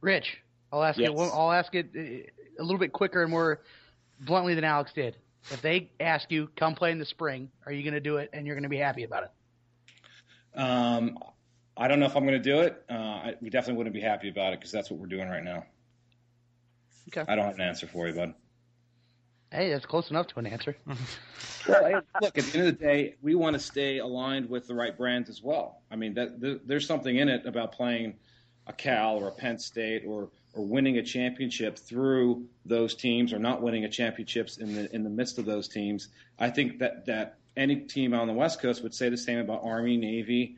Rich, 0.00 0.38
I'll 0.72 0.82
ask 0.82 0.98
Yes. 0.98 1.10
it. 1.10 1.18
I'll 1.18 1.52
ask 1.52 1.74
it 1.74 1.90
uh, 1.96 2.62
a 2.62 2.64
little 2.64 2.78
bit 2.78 2.92
quicker 2.92 3.22
and 3.22 3.30
more 3.30 3.60
bluntly 4.20 4.54
than 4.54 4.64
Alex 4.64 4.92
did. 4.92 5.16
If 5.50 5.60
they 5.60 5.90
ask 6.00 6.30
you, 6.30 6.48
come 6.56 6.74
play 6.74 6.90
in 6.90 6.98
the 6.98 7.04
spring, 7.04 7.50
are 7.66 7.72
you 7.72 7.82
going 7.82 7.94
to 7.94 8.00
do 8.00 8.16
it 8.16 8.30
and 8.32 8.46
you're 8.46 8.56
going 8.56 8.62
to 8.64 8.68
be 8.68 8.78
happy 8.78 9.04
about 9.04 9.24
it? 9.24 10.58
Um, 10.58 11.18
I 11.76 11.88
don't 11.88 12.00
know 12.00 12.06
if 12.06 12.16
I'm 12.16 12.24
going 12.26 12.40
to 12.42 12.50
do 12.50 12.60
it. 12.60 12.82
Uh, 12.88 12.92
I, 12.94 13.34
we 13.40 13.50
definitely 13.50 13.76
wouldn't 13.78 13.94
be 13.94 14.00
happy 14.00 14.28
about 14.28 14.52
it 14.52 14.60
because 14.60 14.72
that's 14.72 14.90
what 14.90 14.98
we're 15.00 15.06
doing 15.06 15.28
right 15.28 15.42
now. 15.44 15.64
Okay. 17.08 17.30
I 17.30 17.34
don't 17.36 17.44
have 17.44 17.56
an 17.56 17.60
answer 17.60 17.86
for 17.86 18.06
you, 18.08 18.14
bud. 18.14 18.34
Hey, 19.54 19.70
that's 19.70 19.86
close 19.86 20.10
enough 20.10 20.26
to 20.28 20.38
an 20.40 20.46
answer. 20.46 20.76
Well, 21.66 22.02
look, 22.20 22.36
at 22.36 22.44
the 22.44 22.58
end 22.58 22.68
of 22.68 22.78
the 22.78 22.84
day, 22.84 23.14
we 23.22 23.34
want 23.34 23.54
to 23.54 23.58
stay 23.58 23.96
aligned 23.96 24.50
with 24.50 24.66
the 24.66 24.74
right 24.74 24.94
brands 24.94 25.30
as 25.30 25.42
well. 25.42 25.80
I 25.90 25.96
mean, 25.96 26.12
that, 26.12 26.38
th- 26.38 26.60
there's 26.66 26.86
something 26.86 27.16
in 27.16 27.30
it 27.30 27.46
about 27.46 27.72
playing 27.72 28.16
a 28.66 28.72
Cal 28.74 29.16
or 29.16 29.28
a 29.28 29.32
Penn 29.32 29.58
State 29.58 30.04
or 30.06 30.28
or 30.52 30.64
winning 30.64 30.98
a 30.98 31.02
championship 31.02 31.78
through 31.78 32.44
those 32.66 32.94
teams 32.94 33.32
or 33.32 33.38
not 33.38 33.62
winning 33.62 33.86
a 33.86 33.88
championships 33.88 34.58
in 34.58 34.74
the 34.74 34.94
in 34.94 35.04
the 35.04 35.10
midst 35.10 35.38
of 35.38 35.46
those 35.46 35.66
teams. 35.66 36.08
I 36.38 36.50
think 36.50 36.80
that 36.80 37.06
that 37.06 37.38
any 37.56 37.76
team 37.76 38.12
on 38.12 38.26
the 38.26 38.34
West 38.34 38.60
Coast 38.60 38.82
would 38.82 38.94
say 38.94 39.08
the 39.08 39.16
same 39.16 39.38
about 39.38 39.62
Army, 39.64 39.96
Navy. 39.96 40.56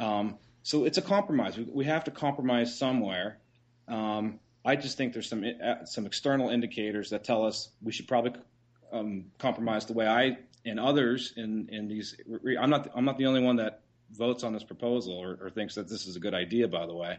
Um, 0.00 0.38
so 0.64 0.84
it's 0.84 0.98
a 0.98 1.02
compromise. 1.02 1.56
We, 1.56 1.64
we 1.64 1.84
have 1.84 2.02
to 2.04 2.10
compromise 2.10 2.76
somewhere. 2.76 3.38
Um, 3.86 4.40
I 4.68 4.76
just 4.76 4.98
think 4.98 5.14
there's 5.14 5.30
some 5.30 5.44
uh, 5.44 5.86
some 5.86 6.04
external 6.04 6.50
indicators 6.50 7.08
that 7.08 7.24
tell 7.24 7.46
us 7.46 7.70
we 7.82 7.90
should 7.90 8.06
probably 8.06 8.32
um, 8.92 9.24
compromise 9.38 9.86
the 9.86 9.94
way 9.94 10.06
I 10.06 10.36
and 10.66 10.78
others 10.78 11.32
in 11.38 11.70
in 11.72 11.88
these. 11.88 12.14
I'm 12.60 12.68
not 12.68 12.90
I'm 12.94 13.06
not 13.06 13.16
the 13.16 13.24
only 13.24 13.40
one 13.40 13.56
that 13.56 13.80
votes 14.10 14.44
on 14.44 14.52
this 14.52 14.64
proposal 14.64 15.14
or, 15.14 15.38
or 15.40 15.48
thinks 15.48 15.74
that 15.76 15.88
this 15.88 16.06
is 16.06 16.16
a 16.16 16.20
good 16.20 16.34
idea. 16.34 16.68
By 16.68 16.84
the 16.84 16.94
way, 16.94 17.18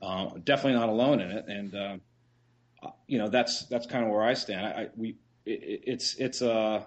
uh, 0.00 0.30
definitely 0.44 0.78
not 0.78 0.88
alone 0.88 1.20
in 1.20 1.30
it, 1.32 1.46
and 1.48 1.74
uh, 1.74 1.96
you 3.08 3.18
know 3.18 3.28
that's 3.30 3.66
that's 3.66 3.86
kind 3.86 4.04
of 4.04 4.10
where 4.12 4.22
I 4.22 4.34
stand. 4.34 4.64
I, 4.64 4.70
I 4.82 4.88
we 4.96 5.16
it, 5.44 5.82
it's 5.86 6.14
it's 6.14 6.40
uh 6.40 6.84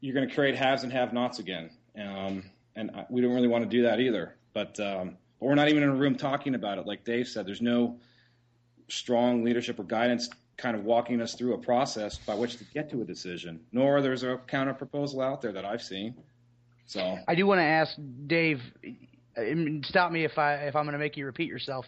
you're 0.00 0.14
going 0.14 0.28
to 0.28 0.34
create 0.34 0.54
haves 0.54 0.84
and 0.84 0.92
have-nots 0.92 1.40
again, 1.40 1.70
um, 1.96 2.44
and 2.76 2.92
I, 2.92 3.06
we 3.10 3.20
don't 3.20 3.34
really 3.34 3.48
want 3.48 3.64
to 3.64 3.70
do 3.70 3.82
that 3.82 3.98
either. 3.98 4.36
But 4.54 4.78
um, 4.78 5.16
but 5.40 5.46
we're 5.46 5.56
not 5.56 5.70
even 5.70 5.82
in 5.82 5.88
a 5.88 5.94
room 5.96 6.14
talking 6.14 6.54
about 6.54 6.78
it. 6.78 6.86
Like 6.86 7.04
Dave 7.04 7.26
said, 7.26 7.46
there's 7.46 7.60
no 7.60 7.98
strong 8.88 9.44
leadership 9.44 9.78
or 9.78 9.84
guidance 9.84 10.28
kind 10.56 10.76
of 10.76 10.84
walking 10.84 11.20
us 11.20 11.34
through 11.34 11.54
a 11.54 11.58
process 11.58 12.18
by 12.18 12.34
which 12.34 12.56
to 12.58 12.64
get 12.72 12.90
to 12.90 13.02
a 13.02 13.04
decision. 13.04 13.60
Nor 13.72 14.02
there's 14.02 14.22
a 14.22 14.38
counter 14.46 14.74
proposal 14.74 15.20
out 15.20 15.42
there 15.42 15.52
that 15.52 15.64
I've 15.64 15.82
seen. 15.82 16.14
So 16.86 17.18
I 17.26 17.34
do 17.34 17.46
want 17.46 17.58
to 17.58 17.64
ask 17.64 17.96
Dave. 18.26 18.60
Stop 19.84 20.12
me 20.12 20.24
if 20.24 20.38
I 20.38 20.54
if 20.54 20.76
I'm 20.76 20.84
going 20.84 20.92
to 20.92 20.98
make 20.98 21.16
you 21.16 21.24
repeat 21.26 21.48
yourself. 21.48 21.86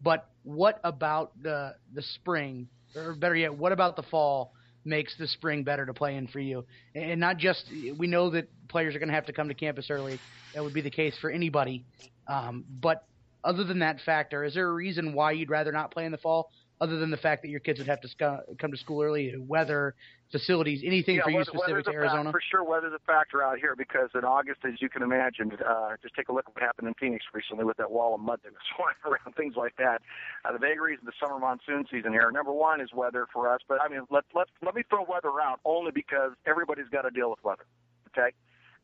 But 0.00 0.28
what 0.42 0.80
about 0.84 1.32
the 1.42 1.74
the 1.92 2.02
spring, 2.02 2.68
or 2.94 3.14
better 3.14 3.34
yet, 3.34 3.54
what 3.54 3.72
about 3.72 3.96
the 3.96 4.02
fall 4.02 4.52
makes 4.84 5.16
the 5.16 5.26
spring 5.26 5.64
better 5.64 5.86
to 5.86 5.94
play 5.94 6.14
in 6.14 6.28
for 6.28 6.40
you? 6.40 6.64
And 6.94 7.18
not 7.18 7.38
just 7.38 7.66
we 7.96 8.06
know 8.06 8.30
that 8.30 8.48
players 8.68 8.94
are 8.94 8.98
going 8.98 9.08
to 9.08 9.14
have 9.14 9.26
to 9.26 9.32
come 9.32 9.48
to 9.48 9.54
campus 9.54 9.90
early. 9.90 10.20
That 10.54 10.62
would 10.62 10.74
be 10.74 10.82
the 10.82 10.90
case 10.90 11.16
for 11.18 11.30
anybody. 11.30 11.84
Um, 12.28 12.64
but 12.80 13.04
other 13.44 13.64
than 13.64 13.78
that 13.80 14.00
factor, 14.04 14.44
is 14.44 14.54
there 14.54 14.68
a 14.68 14.72
reason 14.72 15.12
why 15.12 15.32
you'd 15.32 15.50
rather 15.50 15.72
not 15.72 15.90
play 15.90 16.04
in 16.06 16.12
the 16.12 16.18
fall? 16.18 16.50
Other 16.80 16.98
than 16.98 17.10
the 17.10 17.16
fact 17.16 17.42
that 17.42 17.48
your 17.48 17.60
kids 17.60 17.78
would 17.78 17.86
have 17.86 18.00
to 18.00 18.08
sc- 18.08 18.58
come 18.58 18.72
to 18.72 18.76
school 18.76 19.00
early, 19.00 19.32
weather, 19.38 19.94
facilities, 20.32 20.82
anything 20.84 21.16
yeah, 21.16 21.22
for 21.22 21.30
you 21.30 21.44
specific 21.44 21.84
to 21.84 21.92
Arizona? 21.92 22.32
For 22.32 22.42
sure, 22.50 22.64
weather's 22.64 22.92
a 22.92 22.98
factor 23.06 23.44
out 23.44 23.58
here 23.58 23.76
because 23.76 24.10
in 24.14 24.24
August, 24.24 24.60
as 24.64 24.82
you 24.82 24.88
can 24.88 25.02
imagine, 25.02 25.52
uh, 25.64 25.90
just 26.02 26.16
take 26.16 26.28
a 26.28 26.32
look 26.32 26.46
at 26.48 26.54
what 26.54 26.64
happened 26.64 26.88
in 26.88 26.94
Phoenix 26.94 27.24
recently 27.32 27.64
with 27.64 27.76
that 27.76 27.92
wall 27.92 28.16
of 28.16 28.20
mud 28.20 28.40
that 28.42 28.52
was 28.52 28.60
flying 28.76 28.96
around, 29.06 29.36
things 29.36 29.54
like 29.56 29.76
that. 29.76 30.02
Uh, 30.44 30.52
the 30.52 30.58
vagaries 30.58 30.98
of 30.98 31.06
the 31.06 31.12
summer 31.22 31.38
monsoon 31.38 31.84
season 31.88 32.12
here. 32.12 32.28
Number 32.32 32.52
one 32.52 32.80
is 32.80 32.92
weather 32.92 33.28
for 33.32 33.52
us, 33.52 33.60
but 33.68 33.80
I 33.80 33.88
mean, 33.88 34.00
let 34.10 34.24
let 34.34 34.48
let 34.64 34.74
me 34.74 34.82
throw 34.90 35.04
weather 35.04 35.40
out 35.40 35.60
only 35.64 35.92
because 35.92 36.32
everybody's 36.44 36.88
got 36.90 37.02
to 37.02 37.10
deal 37.10 37.30
with 37.30 37.42
weather. 37.44 37.66
Okay. 38.10 38.34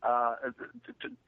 Uh, 0.02 0.34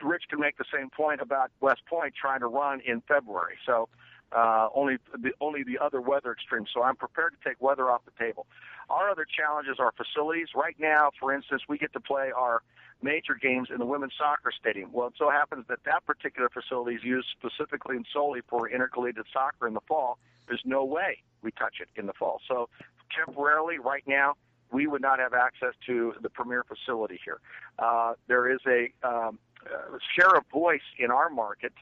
Rich 0.02 0.24
can 0.30 0.40
make 0.40 0.56
the 0.56 0.64
same 0.72 0.90
point 0.90 1.20
about 1.20 1.50
West 1.60 1.82
Point 1.88 2.14
trying 2.18 2.40
to 2.40 2.46
run 2.46 2.80
in 2.80 3.02
February. 3.02 3.56
So 3.66 3.88
uh, 4.32 4.68
only 4.74 4.96
the 5.12 5.32
only 5.40 5.62
the 5.62 5.78
other 5.78 6.00
weather 6.00 6.32
extremes. 6.32 6.70
So 6.72 6.82
I'm 6.82 6.96
prepared 6.96 7.34
to 7.38 7.48
take 7.48 7.60
weather 7.60 7.90
off 7.90 8.02
the 8.04 8.24
table. 8.24 8.46
Our 8.88 9.10
other 9.10 9.26
challenges 9.26 9.76
are 9.78 9.92
facilities. 9.92 10.48
Right 10.54 10.76
now, 10.78 11.10
for 11.20 11.34
instance, 11.34 11.62
we 11.68 11.78
get 11.78 11.92
to 11.92 12.00
play 12.00 12.30
our 12.34 12.62
major 13.02 13.34
games 13.34 13.68
in 13.70 13.78
the 13.78 13.84
women's 13.84 14.14
soccer 14.16 14.52
stadium. 14.58 14.90
Well, 14.92 15.08
it 15.08 15.14
so 15.18 15.28
happens 15.30 15.66
that 15.68 15.80
that 15.84 16.06
particular 16.06 16.48
facility 16.48 16.96
is 16.96 17.04
used 17.04 17.28
specifically 17.38 17.96
and 17.96 18.06
solely 18.12 18.40
for 18.48 18.70
intercollegiate 18.70 19.26
soccer 19.32 19.66
in 19.66 19.74
the 19.74 19.80
fall. 19.86 20.18
There's 20.46 20.62
no 20.64 20.84
way 20.84 21.22
we 21.42 21.50
touch 21.50 21.76
it 21.80 21.88
in 21.96 22.06
the 22.06 22.12
fall. 22.12 22.40
So 22.48 22.68
temporarily, 23.14 23.78
right 23.78 24.04
now, 24.06 24.34
we 24.72 24.86
would 24.86 25.02
not 25.02 25.18
have 25.18 25.34
access 25.34 25.74
to 25.86 26.14
the 26.20 26.30
premier 26.30 26.64
facility 26.64 27.18
here. 27.24 27.40
Uh, 27.78 28.14
there 28.28 28.50
is 28.52 28.60
a 28.66 28.92
um, 29.06 29.38
uh, 29.66 29.98
share 30.16 30.36
of 30.36 30.44
voice 30.52 30.80
in 30.98 31.10
our 31.10 31.28
market 31.30 31.72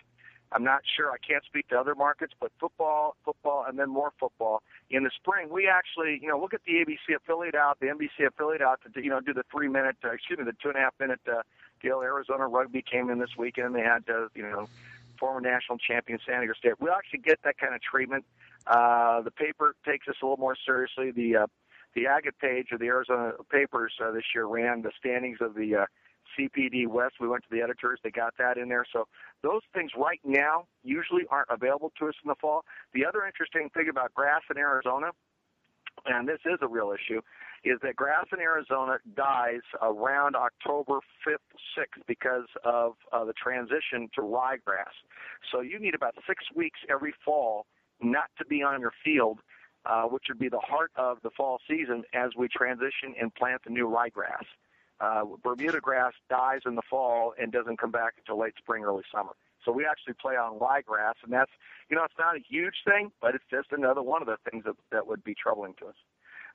I'm 0.52 0.64
not 0.64 0.80
sure. 0.96 1.12
I 1.12 1.18
can't 1.18 1.44
speak 1.44 1.68
to 1.68 1.78
other 1.78 1.94
markets, 1.94 2.32
but 2.40 2.50
football, 2.58 3.16
football, 3.24 3.64
and 3.68 3.78
then 3.78 3.88
more 3.88 4.12
football. 4.18 4.62
In 4.90 5.04
the 5.04 5.10
spring, 5.14 5.48
we 5.48 5.68
actually, 5.68 6.18
you 6.20 6.28
know, 6.28 6.40
look 6.40 6.54
at 6.54 6.60
the 6.66 6.72
ABC 6.72 7.14
affiliate 7.14 7.54
out, 7.54 7.78
the 7.80 7.86
NBC 7.86 8.26
affiliate 8.26 8.62
out 8.62 8.80
to, 8.92 9.02
you 9.02 9.10
know, 9.10 9.20
do 9.20 9.32
the 9.32 9.44
three 9.50 9.68
minute, 9.68 9.96
uh, 10.04 10.10
excuse 10.10 10.38
me, 10.38 10.44
the 10.44 10.56
two 10.60 10.68
and 10.68 10.76
a 10.76 10.80
half 10.80 10.94
minute 10.98 11.20
uh, 11.30 11.42
deal. 11.80 12.00
Arizona 12.00 12.48
Rugby 12.48 12.82
came 12.82 13.10
in 13.10 13.18
this 13.18 13.30
weekend. 13.38 13.76
They 13.76 13.82
had, 13.82 14.02
uh, 14.08 14.26
you 14.34 14.42
know, 14.42 14.68
former 15.20 15.40
national 15.40 15.78
champion 15.78 16.18
San 16.26 16.40
Diego 16.40 16.54
State. 16.54 16.80
We 16.80 16.90
actually 16.90 17.20
get 17.20 17.38
that 17.44 17.56
kind 17.58 17.74
of 17.74 17.80
treatment. 17.80 18.24
Uh, 18.66 19.20
the 19.20 19.30
paper 19.30 19.76
takes 19.86 20.08
us 20.08 20.16
a 20.20 20.24
little 20.24 20.36
more 20.36 20.56
seriously. 20.66 21.12
The 21.12 21.36
uh, 21.36 21.46
the 21.94 22.06
Agate 22.06 22.38
page 22.40 22.68
of 22.72 22.80
the 22.80 22.86
Arizona 22.86 23.32
papers 23.50 23.92
uh, 24.02 24.10
this 24.10 24.24
year 24.34 24.46
ran 24.46 24.82
the 24.82 24.92
standings 24.98 25.38
of 25.40 25.54
the 25.54 25.76
uh, 25.76 25.86
CPD 26.38 26.86
West. 26.86 27.14
We 27.20 27.28
went 27.28 27.42
to 27.44 27.48
the 27.50 27.62
editors. 27.62 27.98
They 28.02 28.10
got 28.10 28.34
that 28.38 28.56
in 28.56 28.68
there. 28.68 28.84
So 28.92 29.08
those 29.42 29.62
things 29.74 29.92
right 29.96 30.20
now 30.24 30.66
usually 30.84 31.22
aren't 31.30 31.48
available 31.50 31.92
to 31.98 32.08
us 32.08 32.14
in 32.24 32.28
the 32.28 32.36
fall. 32.40 32.64
The 32.94 33.04
other 33.04 33.26
interesting 33.26 33.70
thing 33.74 33.88
about 33.90 34.14
grass 34.14 34.42
in 34.50 34.58
Arizona, 34.58 35.10
and 36.06 36.28
this 36.28 36.38
is 36.46 36.58
a 36.62 36.68
real 36.68 36.92
issue, 36.92 37.20
is 37.64 37.78
that 37.82 37.96
grass 37.96 38.26
in 38.32 38.40
Arizona 38.40 38.98
dies 39.14 39.60
around 39.82 40.34
October 40.34 41.00
5th, 41.26 41.36
6th 41.76 42.02
because 42.06 42.46
of 42.64 42.94
uh, 43.12 43.24
the 43.24 43.34
transition 43.34 44.08
to 44.14 44.22
ryegrass. 44.22 44.94
So 45.52 45.60
you 45.60 45.78
need 45.78 45.94
about 45.94 46.14
six 46.26 46.44
weeks 46.54 46.78
every 46.88 47.12
fall 47.24 47.66
not 48.02 48.30
to 48.38 48.46
be 48.46 48.62
on 48.62 48.80
your 48.80 48.92
field, 49.04 49.40
uh, 49.86 50.02
which 50.04 50.24
would 50.28 50.38
be 50.38 50.48
the 50.48 50.60
heart 50.60 50.90
of 50.96 51.18
the 51.22 51.30
fall 51.30 51.60
season 51.68 52.04
as 52.14 52.30
we 52.36 52.48
transition 52.48 53.14
and 53.20 53.34
plant 53.34 53.62
the 53.64 53.70
new 53.70 53.88
ryegrass. 53.88 54.44
Uh, 55.00 55.24
Bermuda 55.42 55.80
grass 55.80 56.12
dies 56.28 56.60
in 56.66 56.74
the 56.74 56.82
fall 56.88 57.34
and 57.40 57.50
doesn't 57.50 57.78
come 57.78 57.90
back 57.90 58.14
until 58.18 58.38
late 58.38 58.52
spring, 58.58 58.84
early 58.84 59.04
summer. 59.12 59.32
So 59.64 59.72
we 59.72 59.86
actually 59.86 60.14
play 60.14 60.36
on 60.36 60.58
ryegrass, 60.58 61.14
and 61.22 61.32
that's 61.32 61.50
you 61.90 61.96
know 61.96 62.04
it's 62.04 62.18
not 62.18 62.36
a 62.36 62.40
huge 62.40 62.76
thing, 62.86 63.10
but 63.20 63.34
it's 63.34 63.44
just 63.50 63.72
another 63.72 64.02
one 64.02 64.22
of 64.22 64.28
the 64.28 64.36
things 64.50 64.64
that 64.64 64.76
that 64.90 65.06
would 65.06 65.24
be 65.24 65.34
troubling 65.34 65.74
to 65.80 65.86
us. 65.86 65.94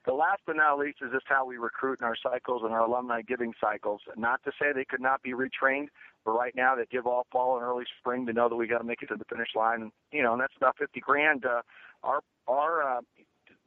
The 0.05 0.13
last 0.13 0.41
but 0.45 0.55
not 0.55 0.77
least 0.77 0.99
is 1.01 1.11
just 1.11 1.25
how 1.27 1.45
we 1.45 1.57
recruit 1.57 1.99
in 1.99 2.05
our 2.05 2.15
cycles 2.21 2.61
and 2.63 2.71
our 2.71 2.81
alumni 2.81 3.21
giving 3.21 3.53
cycles. 3.59 4.01
Not 4.15 4.43
to 4.43 4.51
say 4.59 4.67
they 4.73 4.85
could 4.85 5.01
not 5.01 5.23
be 5.23 5.33
retrained, 5.33 5.87
but 6.23 6.31
right 6.31 6.53
now 6.55 6.75
they 6.75 6.85
give 6.91 7.07
all 7.07 7.25
fall 7.31 7.55
and 7.57 7.65
early 7.65 7.85
spring 7.99 8.25
to 8.27 8.33
know 8.33 8.47
that 8.47 8.55
we 8.55 8.67
got 8.67 8.79
to 8.79 8.83
make 8.83 9.01
it 9.01 9.07
to 9.07 9.15
the 9.15 9.25
finish 9.25 9.49
line. 9.55 9.81
And, 9.81 9.91
you 10.11 10.21
know, 10.21 10.33
and 10.33 10.41
that's 10.41 10.53
about 10.57 10.77
50 10.77 10.99
grand. 10.99 11.45
Uh, 11.45 11.61
our 12.03 12.21
our 12.47 12.97
uh, 12.97 13.01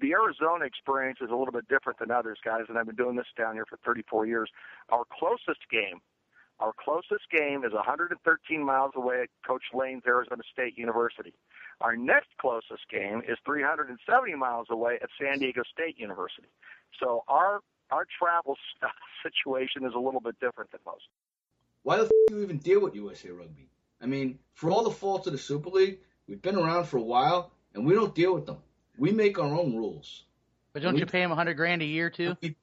the 0.01 0.13
Arizona 0.13 0.65
experience 0.65 1.19
is 1.21 1.31
a 1.31 1.35
little 1.35 1.53
bit 1.53 1.67
different 1.69 1.99
than 1.99 2.11
others, 2.11 2.39
guys, 2.45 2.63
and 2.69 2.79
I've 2.79 2.87
been 2.87 2.95
doing 2.95 3.17
this 3.17 3.27
down 3.37 3.55
here 3.55 3.67
for 3.69 3.79
34 3.85 4.27
years. 4.27 4.49
Our 4.91 5.05
closest 5.11 5.69
game, 5.71 6.01
our 6.61 6.73
closest 6.85 7.31
game 7.31 7.65
is 7.65 7.73
113 7.73 8.65
miles 8.65 8.93
away 8.97 9.23
at 9.23 9.29
Coach 9.47 9.63
Lane's 9.73 10.03
Arizona 10.07 10.43
State 10.53 10.77
University. 10.77 11.33
Our 11.81 11.97
next 11.97 12.29
closest 12.41 12.89
game 12.91 13.23
is 13.29 13.39
370 13.45 14.35
miles 14.35 14.67
away 14.71 14.99
at 15.01 15.09
San 15.21 15.39
Diego 15.39 15.63
State 15.73 15.99
University. 15.99 16.49
So 17.01 17.23
our 17.29 17.61
our 17.91 18.07
travel 18.19 18.57
situation 19.23 19.85
is 19.85 19.95
a 19.95 19.99
little 19.99 20.21
bit 20.21 20.39
different 20.41 20.71
than 20.73 20.81
most. 20.85 21.05
Why 21.83 21.97
the 21.97 22.05
f- 22.05 22.11
do 22.29 22.37
you 22.37 22.43
even 22.43 22.59
deal 22.59 22.81
with 22.81 22.95
USA 22.95 23.31
Rugby? 23.31 23.69
I 24.03 24.07
mean, 24.07 24.39
for 24.55 24.71
all 24.71 24.85
the 24.85 24.91
faults 24.91 25.27
of 25.27 25.33
the 25.33 25.39
Super 25.39 25.71
League, 25.71 26.01
we've 26.27 26.43
been 26.43 26.57
around 26.57 26.85
for 26.85 26.99
a 26.99 27.03
while, 27.03 27.53
and 27.75 27.87
we 27.87 27.95
don't 27.95 28.15
deal 28.15 28.35
with 28.35 28.47
them. 28.47 28.59
We 28.99 29.13
make 29.13 29.39
our 29.39 29.55
own 29.55 29.77
rules. 29.77 30.25
But 30.73 30.83
don't 30.83 30.95
we, 30.95 31.01
you 31.01 31.07
pay 31.07 31.21
them 31.21 31.33
a 31.33 31.35
hundred 31.35 31.55
grand 31.55 31.83
a 31.83 31.87
year 31.87 32.11
too? 32.11 32.37
We, 32.43 32.57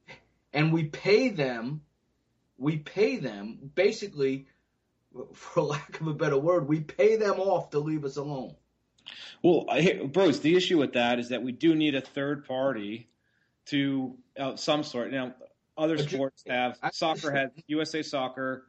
and 0.54 0.72
we 0.72 0.84
pay 0.84 1.30
them. 1.30 1.82
We 2.58 2.78
pay 2.78 3.18
them 3.18 3.72
basically, 3.76 4.48
for 5.34 5.64
lack 5.64 6.00
of 6.00 6.08
a 6.08 6.14
better 6.14 6.38
word, 6.38 6.68
we 6.68 6.82
pay 6.82 7.16
them 7.16 7.40
off 7.40 7.72
to 7.72 7.80
leave 7.80 8.06
us 8.06 8.18
alone. 8.18 8.56
Well, 9.44 9.66
I, 9.70 10.02
Bruce, 10.12 10.40
the 10.40 10.56
issue 10.56 10.80
with 10.80 10.94
that 10.94 11.20
is 11.20 11.30
that 11.30 11.44
we 11.44 11.52
do 11.52 11.76
need 11.76 11.96
a 11.96 12.02
third 12.02 12.46
party 12.46 13.10
to 13.68 14.16
uh, 14.40 14.56
some 14.56 14.84
sort. 14.84 15.12
Now, 15.12 15.36
other 15.78 15.98
but 15.98 16.10
sports 16.10 16.44
you, 16.46 16.54
have 16.54 16.78
I, 16.82 16.90
soccer 16.92 17.32
has 17.32 17.52
USA 17.68 18.02
Soccer, 18.02 18.66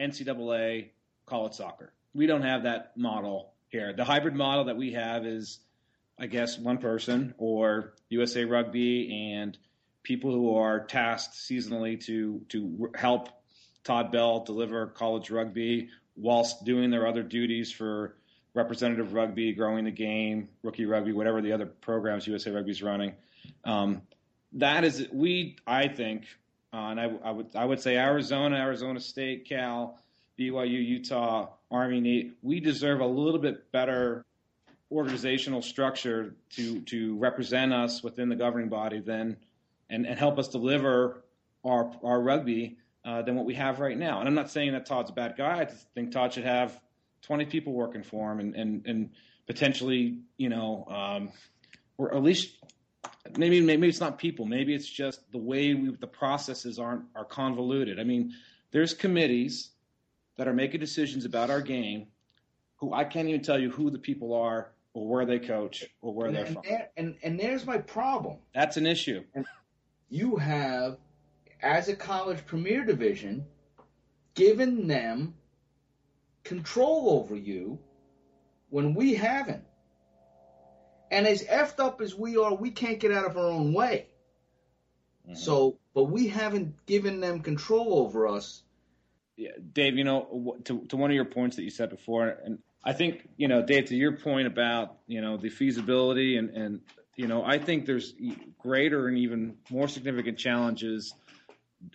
NCAA, 0.00 0.90
call 1.26 1.46
it 1.46 1.54
soccer. 1.54 1.92
We 2.14 2.26
don't 2.26 2.42
have 2.42 2.64
that 2.64 2.96
model 2.96 3.52
here. 3.68 3.92
The 3.92 4.04
hybrid 4.04 4.34
model 4.34 4.64
that 4.64 4.76
we 4.76 4.92
have 4.92 5.26
is 5.26 5.60
I 6.18 6.26
guess, 6.26 6.58
one 6.58 6.78
person 6.78 7.34
or 7.36 7.92
USA 8.08 8.44
Rugby 8.44 9.32
and 9.34 9.56
people 10.06 10.30
who 10.30 10.54
are 10.54 10.78
tasked 10.78 11.34
seasonally 11.34 12.00
to 12.00 12.40
to 12.48 12.88
help 12.94 13.28
Todd 13.82 14.12
Bell 14.12 14.44
deliver 14.44 14.86
college 14.86 15.30
rugby 15.30 15.88
whilst 16.16 16.64
doing 16.64 16.90
their 16.90 17.08
other 17.08 17.24
duties 17.24 17.72
for 17.72 18.14
representative 18.54 19.14
rugby, 19.14 19.52
growing 19.52 19.84
the 19.84 19.90
game, 19.90 20.48
rookie 20.62 20.86
rugby, 20.86 21.12
whatever 21.12 21.42
the 21.42 21.50
other 21.50 21.66
programs 21.66 22.24
USA 22.26 22.52
Rugby 22.52 22.70
is 22.70 22.82
running. 22.84 23.14
Um, 23.64 24.02
that 24.52 24.84
is, 24.84 25.08
we 25.12 25.56
I 25.66 25.88
think, 25.88 26.24
uh, 26.72 26.76
and 26.76 27.00
I, 27.00 27.10
I, 27.24 27.30
would 27.32 27.48
I 27.56 27.64
would 27.64 27.80
say 27.80 27.96
Arizona, 27.96 28.56
Arizona 28.56 29.00
State, 29.00 29.44
Cal, 29.44 29.98
BYU, 30.38 30.86
Utah, 30.86 31.48
Army, 31.68 32.30
we 32.42 32.60
deserve 32.60 33.00
a 33.00 33.06
little 33.06 33.40
bit 33.40 33.72
better 33.72 34.24
organizational 34.92 35.62
structure 35.62 36.36
to 36.50 36.80
to 36.82 37.16
represent 37.18 37.72
us 37.72 38.04
within 38.04 38.28
the 38.28 38.36
governing 38.36 38.68
body 38.68 39.00
then 39.00 39.36
and, 39.90 40.06
and 40.06 40.18
help 40.18 40.38
us 40.38 40.48
deliver 40.48 41.24
our 41.64 41.90
our 42.02 42.20
rugby 42.20 42.78
uh, 43.04 43.22
than 43.22 43.36
what 43.36 43.46
we 43.46 43.54
have 43.54 43.80
right 43.80 43.96
now. 43.96 44.20
And 44.20 44.28
I'm 44.28 44.34
not 44.34 44.50
saying 44.50 44.72
that 44.72 44.86
Todd's 44.86 45.10
a 45.10 45.12
bad 45.12 45.36
guy. 45.36 45.60
I 45.60 45.64
just 45.64 45.86
think 45.94 46.12
Todd 46.12 46.32
should 46.32 46.44
have 46.44 46.78
20 47.22 47.46
people 47.46 47.72
working 47.72 48.02
for 48.02 48.32
him 48.32 48.40
and 48.40 48.54
and, 48.54 48.86
and 48.86 49.10
potentially 49.46 50.20
you 50.36 50.48
know 50.48 50.86
um, 50.88 51.30
or 51.98 52.14
at 52.14 52.22
least 52.22 52.56
maybe 53.36 53.60
maybe 53.60 53.88
it's 53.88 54.00
not 54.00 54.18
people. 54.18 54.46
Maybe 54.46 54.74
it's 54.74 54.88
just 54.88 55.30
the 55.32 55.38
way 55.38 55.74
we, 55.74 55.96
the 55.96 56.06
processes 56.06 56.78
aren't 56.78 57.04
are 57.14 57.24
convoluted. 57.24 58.00
I 58.00 58.04
mean, 58.04 58.34
there's 58.70 58.94
committees 58.94 59.70
that 60.36 60.48
are 60.48 60.52
making 60.52 60.80
decisions 60.80 61.24
about 61.24 61.50
our 61.50 61.60
game, 61.62 62.08
who 62.76 62.92
I 62.92 63.04
can't 63.04 63.28
even 63.28 63.42
tell 63.42 63.58
you 63.58 63.70
who 63.70 63.90
the 63.90 63.98
people 63.98 64.34
are 64.34 64.72
or 64.92 65.08
where 65.08 65.24
they 65.26 65.38
coach 65.38 65.84
or 66.02 66.12
where 66.12 66.26
and, 66.26 66.36
they're 66.36 66.44
and, 66.44 66.54
from. 66.54 66.62
there- 66.68 66.88
and 66.96 67.16
and 67.22 67.40
there's 67.40 67.66
my 67.66 67.78
problem. 67.78 68.38
That's 68.54 68.76
an 68.76 68.86
issue. 68.86 69.22
You 70.08 70.36
have, 70.36 70.98
as 71.60 71.88
a 71.88 71.96
college 71.96 72.44
premier 72.46 72.84
division, 72.84 73.46
given 74.34 74.86
them 74.86 75.34
control 76.44 77.10
over 77.10 77.34
you 77.36 77.78
when 78.70 78.94
we 78.94 79.14
haven't. 79.14 79.64
And 81.10 81.26
as 81.26 81.44
effed 81.44 81.80
up 81.80 82.00
as 82.00 82.14
we 82.14 82.36
are, 82.36 82.54
we 82.54 82.70
can't 82.70 82.98
get 82.98 83.12
out 83.12 83.26
of 83.26 83.36
our 83.36 83.46
own 83.46 83.72
way. 83.72 84.06
Mhm. 85.28 85.36
So, 85.36 85.78
but 85.94 86.04
we 86.04 86.28
haven't 86.28 86.86
given 86.86 87.20
them 87.20 87.40
control 87.40 87.98
over 87.98 88.28
us. 88.28 88.62
Yeah, 89.36 89.50
Dave, 89.72 89.96
you 89.96 90.04
know, 90.04 90.56
to 90.64 90.86
to 90.86 90.96
one 90.96 91.10
of 91.10 91.14
your 91.14 91.26
points 91.26 91.56
that 91.56 91.62
you 91.62 91.70
said 91.70 91.90
before, 91.90 92.28
and 92.28 92.58
I 92.82 92.92
think 92.92 93.28
you 93.36 93.48
know, 93.48 93.62
Dave, 93.62 93.86
to 93.86 93.96
your 93.96 94.16
point 94.16 94.46
about 94.46 94.98
you 95.06 95.20
know 95.20 95.36
the 95.36 95.50
feasibility 95.50 96.36
and 96.36 96.50
and 96.50 96.80
you 97.16 97.26
know, 97.26 97.42
I 97.44 97.58
think 97.58 97.86
there's 97.86 98.14
greater 98.58 99.08
and 99.08 99.18
even 99.18 99.56
more 99.70 99.88
significant 99.88 100.38
challenges. 100.38 101.14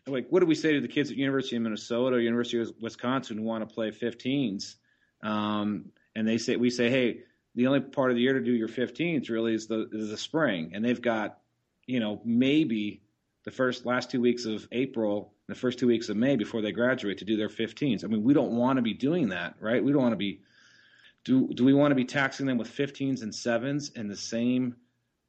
Like, 0.07 0.27
what 0.29 0.39
do 0.39 0.47
we 0.47 0.55
say 0.55 0.73
to 0.73 0.81
the 0.81 0.87
kids 0.87 1.11
at 1.11 1.17
University 1.17 1.55
of 1.55 1.61
Minnesota 1.61 2.21
University 2.21 2.59
of 2.59 2.73
Wisconsin 2.81 3.37
who 3.37 3.43
want 3.43 3.67
to 3.67 3.73
play 3.73 3.91
15s? 3.91 4.75
Um, 5.23 5.91
and 6.15 6.27
they 6.27 6.39
say, 6.39 6.55
we 6.55 6.71
say, 6.71 6.89
hey, 6.89 7.19
the 7.53 7.67
only 7.67 7.81
part 7.81 8.09
of 8.09 8.15
the 8.15 8.21
year 8.21 8.33
to 8.33 8.41
do 8.41 8.51
your 8.51 8.67
15s 8.67 9.29
really 9.29 9.53
is 9.53 9.67
the 9.67 9.87
is 9.91 10.09
the 10.09 10.17
spring, 10.17 10.71
and 10.73 10.83
they've 10.83 11.01
got, 11.01 11.37
you 11.85 11.99
know, 11.99 12.21
maybe 12.23 13.01
the 13.43 13.51
first 13.51 13.85
last 13.85 14.09
two 14.09 14.21
weeks 14.21 14.45
of 14.45 14.67
April, 14.71 15.33
the 15.47 15.55
first 15.55 15.79
two 15.79 15.87
weeks 15.87 16.09
of 16.09 16.15
May 16.15 16.35
before 16.35 16.61
they 16.61 16.71
graduate 16.71 17.17
to 17.19 17.25
do 17.25 17.35
their 17.35 17.49
15s. 17.49 18.03
I 18.03 18.07
mean, 18.07 18.23
we 18.23 18.33
don't 18.33 18.53
want 18.53 18.77
to 18.77 18.81
be 18.81 18.93
doing 18.93 19.29
that, 19.29 19.55
right? 19.59 19.83
We 19.83 19.91
don't 19.91 20.01
want 20.01 20.13
to 20.13 20.17
be. 20.17 20.41
Do 21.23 21.49
do 21.53 21.63
we 21.63 21.73
want 21.73 21.91
to 21.91 21.95
be 21.95 22.05
taxing 22.05 22.47
them 22.47 22.57
with 22.57 22.73
15s 22.73 23.21
and 23.21 23.35
sevens 23.35 23.89
in 23.89 24.07
the 24.07 24.17
same 24.17 24.77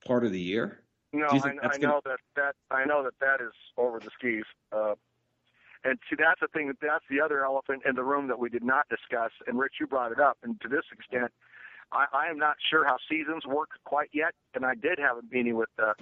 part 0.06 0.24
of 0.24 0.32
the 0.32 0.40
year? 0.40 0.82
No, 1.12 1.26
I, 1.26 1.74
I 1.74 1.76
know 1.78 2.00
that 2.04 2.18
that 2.36 2.54
I 2.70 2.84
know 2.84 3.02
that 3.04 3.14
that 3.20 3.44
is 3.44 3.52
over 3.76 4.00
the 4.00 4.10
skis. 4.18 4.44
Uh, 4.72 4.94
and 5.84 5.98
see, 6.08 6.16
that's 6.18 6.40
the 6.40 6.48
thing. 6.48 6.72
That's 6.80 7.04
the 7.10 7.20
other 7.20 7.44
elephant 7.44 7.82
in 7.86 7.96
the 7.96 8.04
room 8.04 8.28
that 8.28 8.38
we 8.38 8.48
did 8.48 8.62
not 8.62 8.88
discuss. 8.88 9.32
And 9.46 9.58
Rich, 9.58 9.74
you 9.80 9.86
brought 9.86 10.12
it 10.12 10.20
up. 10.20 10.38
And 10.42 10.60
to 10.60 10.68
this 10.68 10.84
extent, 10.92 11.32
I, 11.90 12.06
I 12.12 12.30
am 12.30 12.38
not 12.38 12.56
sure 12.70 12.86
how 12.86 12.96
seasons 13.10 13.44
work 13.46 13.70
quite 13.84 14.08
yet. 14.12 14.32
And 14.54 14.64
I 14.64 14.74
did 14.74 14.98
have 14.98 15.18
a 15.18 15.22
meeting 15.30 15.56
with. 15.56 15.70
Uh, 15.78 15.92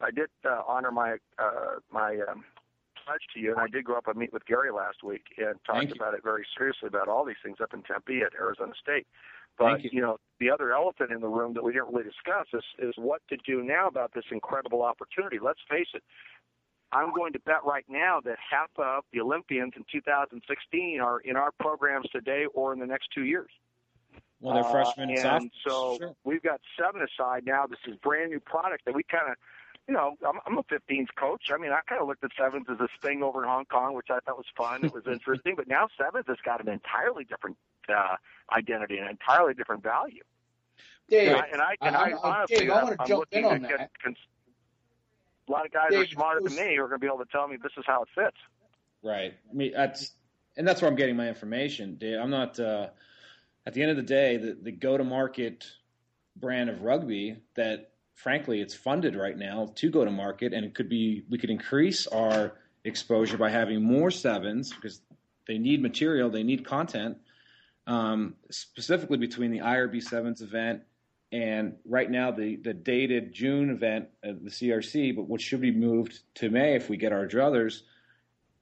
I 0.00 0.10
did 0.10 0.28
uh, 0.48 0.62
honor 0.66 0.90
my 0.90 1.16
uh, 1.38 1.80
my 1.90 2.18
um, 2.28 2.44
pledge 3.06 3.22
to 3.34 3.40
you, 3.40 3.52
and 3.52 3.60
I 3.60 3.68
did 3.68 3.84
go 3.84 3.96
up 3.96 4.08
and 4.08 4.16
meet 4.16 4.32
with 4.32 4.44
Gary 4.46 4.70
last 4.70 5.02
week 5.02 5.22
and 5.38 5.46
Thank 5.46 5.64
talked 5.66 5.88
you. 5.88 5.94
about 5.94 6.14
it 6.14 6.22
very 6.22 6.46
seriously 6.56 6.88
about 6.88 7.08
all 7.08 7.24
these 7.24 7.40
things 7.42 7.58
up 7.62 7.72
in 7.72 7.82
Tempe 7.82 8.20
at 8.20 8.34
Arizona 8.34 8.72
State. 8.80 9.06
But 9.58 9.80
Thank 9.80 9.92
you. 9.92 10.00
know, 10.02 10.18
the 10.38 10.50
other 10.50 10.72
elephant 10.72 11.10
in 11.12 11.20
the 11.20 11.28
room 11.28 11.54
that 11.54 11.64
we 11.64 11.72
didn't 11.72 11.88
really 11.92 12.04
discuss 12.04 12.46
is 12.52 12.64
is 12.78 12.94
what 12.98 13.22
to 13.30 13.36
do 13.46 13.62
now 13.62 13.88
about 13.88 14.12
this 14.14 14.24
incredible 14.30 14.82
opportunity. 14.82 15.38
Let's 15.42 15.60
face 15.70 15.88
it. 15.94 16.02
I'm 16.92 17.12
going 17.14 17.32
to 17.32 17.40
bet 17.40 17.64
right 17.64 17.84
now 17.88 18.20
that 18.24 18.36
half 18.50 18.70
of 18.76 19.04
the 19.12 19.20
Olympians 19.20 19.72
in 19.76 19.84
2016 19.90 21.00
are 21.00 21.20
in 21.20 21.36
our 21.36 21.50
programs 21.58 22.08
today 22.10 22.44
or 22.54 22.72
in 22.72 22.78
the 22.78 22.86
next 22.86 23.08
two 23.14 23.24
years. 23.24 23.50
Well, 24.40 24.54
they're 24.54 24.64
Uh, 24.64 24.70
freshmen 24.70 25.10
and 25.10 25.18
and 25.18 25.50
so. 25.66 25.96
Sure. 25.98 26.14
we've 26.24 26.42
got 26.42 26.60
seven 26.78 27.00
aside 27.02 27.44
now. 27.46 27.66
This 27.66 27.78
is 27.86 27.96
brand 27.96 28.30
new 28.30 28.40
product 28.40 28.84
that 28.84 28.94
we 28.94 29.02
kind 29.02 29.30
of, 29.30 29.36
you 29.88 29.94
know, 29.94 30.14
I'm, 30.26 30.38
I'm 30.46 30.58
a 30.58 30.62
15s 30.64 31.08
coach. 31.18 31.50
I 31.52 31.56
mean, 31.58 31.72
I 31.72 31.80
kind 31.88 32.00
of 32.02 32.06
looked 32.06 32.22
at 32.22 32.30
sevens 32.38 32.66
as 32.70 32.78
this 32.78 32.90
thing 33.02 33.22
over 33.22 33.42
in 33.42 33.48
Hong 33.48 33.64
Kong, 33.64 33.94
which 33.94 34.08
I 34.10 34.18
thought 34.20 34.36
was 34.36 34.46
fun. 34.56 34.84
It 34.84 34.92
was 34.92 35.04
interesting, 35.06 35.54
but 35.56 35.66
now 35.66 35.88
sevens 35.98 36.26
has 36.28 36.36
got 36.44 36.60
an 36.60 36.68
entirely 36.68 37.24
different 37.24 37.56
uh, 37.88 38.16
identity, 38.54 38.98
an 38.98 39.08
entirely 39.08 39.54
different 39.54 39.82
value. 39.82 40.22
Dave, 41.08 41.28
And 41.28 41.36
I, 41.36 41.46
and 41.52 41.62
I, 41.62 41.76
and 41.82 41.96
I, 41.96 42.00
I'm- 42.00 42.12
I'm- 42.14 42.18
honestly, 42.24 42.56
Dave, 42.58 42.70
I 42.70 42.74
wanna 42.82 42.86
I'm, 42.92 42.96
I'm 43.00 43.06
jump 43.08 43.20
looking 43.20 43.38
in 43.38 43.44
on 43.44 43.62
that. 43.62 43.90
cons- 44.02 44.16
a 45.48 45.52
lot 45.52 45.64
of 45.64 45.72
guys 45.72 45.86
are 45.92 46.02
Dave, 46.02 46.08
smarter 46.08 46.40
than 46.40 46.56
me 46.56 46.74
who 46.76 46.82
are 46.82 46.88
going 46.88 46.98
to 47.00 47.04
be 47.04 47.06
able 47.06 47.18
to 47.24 47.30
tell 47.30 47.46
me 47.46 47.56
this 47.62 47.70
is 47.78 47.84
how 47.86 48.02
it 48.02 48.08
fits. 48.14 48.36
Right. 49.04 49.34
I 49.48 49.54
mean, 49.54 49.72
that's 49.74 50.12
and 50.56 50.66
that's 50.66 50.82
where 50.82 50.90
I'm 50.90 50.96
getting 50.96 51.16
my 51.16 51.28
information, 51.28 51.96
Dave. 51.96 52.18
I'm 52.20 52.30
not. 52.30 52.58
Uh, 52.58 52.88
at 53.66 53.74
the 53.74 53.82
end 53.82 53.90
of 53.92 53.96
the 53.96 54.02
day, 54.02 54.36
the, 54.36 54.56
the 54.60 54.70
go-to-market 54.72 55.66
brand 56.36 56.70
of 56.70 56.82
rugby 56.82 57.36
that, 57.56 57.90
frankly, 58.14 58.60
it's 58.60 58.74
funded 58.74 59.14
right 59.16 59.36
now 59.36 59.72
to 59.76 59.90
go 59.90 60.04
to 60.04 60.10
market, 60.10 60.52
and 60.52 60.64
it 60.64 60.74
could 60.74 60.88
be 60.88 61.24
we 61.30 61.38
could 61.38 61.50
increase 61.50 62.06
our 62.08 62.54
exposure 62.84 63.36
by 63.36 63.50
having 63.50 63.82
more 63.84 64.10
sevens 64.10 64.72
because 64.72 65.00
they 65.46 65.58
need 65.58 65.80
material, 65.82 66.28
they 66.30 66.42
need 66.42 66.64
content, 66.66 67.18
um, 67.86 68.34
specifically 68.50 69.18
between 69.18 69.50
the 69.50 69.58
IRB 69.58 70.02
sevens 70.02 70.42
event 70.42 70.82
and 71.32 71.74
right 71.84 72.10
now 72.10 72.30
the 72.30 72.56
the 72.56 72.72
dated 72.72 73.32
June 73.32 73.70
event, 73.70 74.08
uh, 74.24 74.32
the 74.42 74.50
CRC, 74.50 75.14
but 75.14 75.28
which 75.28 75.42
should 75.42 75.60
be 75.60 75.72
moved 75.72 76.20
to 76.36 76.50
May 76.50 76.76
if 76.76 76.88
we 76.88 76.96
get 76.96 77.12
our 77.12 77.26
druthers 77.26 77.82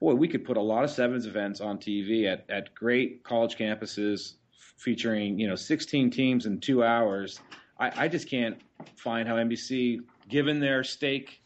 boy, 0.05 0.15
we 0.15 0.29
could 0.29 0.45
put 0.45 0.59
a 0.59 0.63
lot 0.63 0.85
of 0.85 0.91
sevens 0.91 1.25
events 1.27 1.63
on 1.63 1.79
TV 1.79 2.31
at, 2.31 2.45
at 2.51 2.75
great 2.75 3.25
college 3.25 3.57
campuses 3.57 4.35
featuring, 4.77 5.39
you 5.39 5.49
know, 5.49 5.55
16 5.55 6.11
teams 6.11 6.45
in 6.45 6.61
two 6.61 6.85
hours. 6.85 7.41
I, 7.79 8.05
I 8.05 8.09
just 8.09 8.29
can't 8.29 8.61
find 8.97 9.27
how 9.27 9.37
NBC, 9.37 10.01
given 10.29 10.61
their 10.61 10.85
stake 10.85 11.41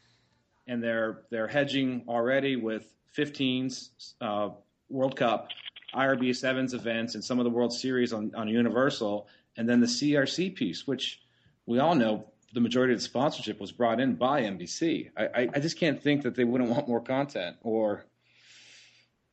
and 0.67 0.83
their, 0.83 1.23
their 1.31 1.47
hedging 1.47 2.03
already 2.09 2.57
with 2.57 2.93
15s, 3.17 3.91
uh, 4.21 4.51
World 4.91 5.15
Cup, 5.15 5.51
IRB 5.95 6.35
sevens 6.37 6.75
events, 6.75 7.15
and 7.15 7.25
some 7.25 7.39
of 7.39 7.45
the 7.45 7.51
World 7.51 7.73
Series 7.73 8.13
on, 8.13 8.33
on 8.35 8.49
Universal, 8.49 9.27
and 9.57 9.69
then 9.69 9.81
the 9.81 9.87
CRC 9.87 10.55
piece, 10.55 10.87
which 10.87 11.21
we 11.67 11.79
all 11.79 11.95
know 11.95 12.27
the 12.55 12.61
majority 12.61 12.93
of 12.95 12.99
the 13.01 13.05
sponsorship 13.05 13.61
was 13.61 13.73
brought 13.73 14.01
in 14.01 14.15
by 14.15 14.43
NBC. 14.43 15.11
I, 15.17 15.25
I, 15.27 15.49
I 15.55 15.61
just 15.61 15.79
can't 15.79 16.03
think 16.03 16.23
that 16.23 16.35
they 16.35 16.45
wouldn't 16.45 16.71
want 16.71 16.89
more 16.89 17.01
content 17.01 17.57
or 17.63 18.05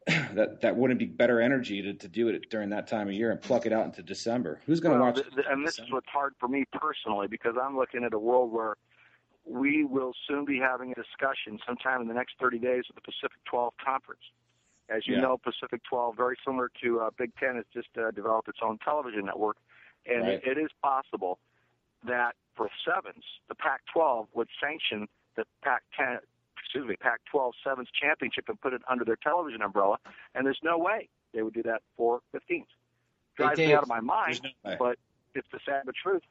that 0.08 0.62
that 0.62 0.76
wouldn't 0.76 1.00
be 1.00 1.06
better 1.06 1.42
energy 1.42 1.82
to, 1.82 1.94
to 1.94 2.08
do 2.08 2.28
it 2.28 2.50
during 2.50 2.70
that 2.70 2.88
time 2.88 3.08
of 3.08 3.14
year 3.14 3.32
and 3.32 3.42
pluck 3.42 3.66
it 3.66 3.74
out 3.74 3.86
into 3.86 4.04
December. 4.04 4.60
Who's 4.66 4.80
going 4.80 4.94
to 4.94 5.00
Well, 5.00 5.14
watch? 5.14 5.22
th- 5.22 5.34
th- 5.34 5.48
and 5.50 5.66
this 5.66 5.80
is 5.80 5.86
what's 5.92 6.10
hard 6.10 6.34
for 6.40 6.48
me 6.48 6.66
personally 6.74 7.28
because 7.28 7.56
I'm 7.62 7.76
looking 7.78 8.04
at 8.04 8.14
a 8.14 8.20
world 8.20 8.52
where 8.52 8.76
we 9.46 9.84
will 9.84 10.14
soon 10.28 10.46
be 10.46 10.60
having 10.60 10.92
a 10.92 10.96
discussion 10.96 11.60
sometime 11.66 12.02
in 12.02 12.08
the 12.08 12.14
next 12.14 12.34
30 12.40 12.60
days 12.60 12.84
with 12.88 12.96
the 12.96 13.02
Pacific 13.02 13.38
12 13.46 13.74
Conference. 13.84 14.22
As 14.90 15.08
you 15.08 15.16
Yeah. 15.16 15.22
know, 15.22 15.38
Pacific 15.38 15.82
12, 15.84 16.16
very 16.16 16.38
similar 16.46 16.70
to 16.84 17.02
uh, 17.02 17.10
Big 17.18 17.36
Ten, 17.36 17.56
has 17.56 17.66
just 17.74 17.90
uh, 17.98 18.12
developed 18.12 18.48
its 18.48 18.60
own 18.62 18.78
television 18.80 19.26
network, 19.26 19.58
and 20.06 20.28
Right. 20.28 20.44
it, 20.44 20.58
it 20.58 20.62
is 20.62 20.72
possible 20.82 21.40
that 22.04 22.36
for 22.56 22.70
sevens, 22.86 23.24
the 23.48 23.56
Pac-12 23.56 24.28
would 24.34 24.48
sanction 24.62 25.08
the 25.36 25.46
Pac-10, 25.64 26.20
excuse 26.58 26.86
me, 26.88 26.96
Pac-12 26.98 27.54
sevens 27.64 27.90
championship 28.00 28.48
and 28.48 28.60
put 28.62 28.74
it 28.74 28.82
under 28.88 29.04
their 29.04 29.18
television 29.18 29.62
umbrella, 29.62 29.98
and 30.36 30.46
there's 30.46 30.62
no 30.64 30.78
way 30.78 31.10
they 31.34 31.42
would 31.42 31.54
do 31.54 31.64
that 31.64 31.82
for 31.98 32.22
15s. 32.34 32.68
Drives 33.36 33.60
me 33.60 33.74
out 33.74 33.84
of 33.84 33.90
my 33.90 34.00
mind, 34.00 34.48
no 34.64 34.76
but 34.78 34.98
it's 35.34 35.48
the 35.52 35.60
sad 35.66 35.82
but 35.86 35.96
truth. 35.96 36.24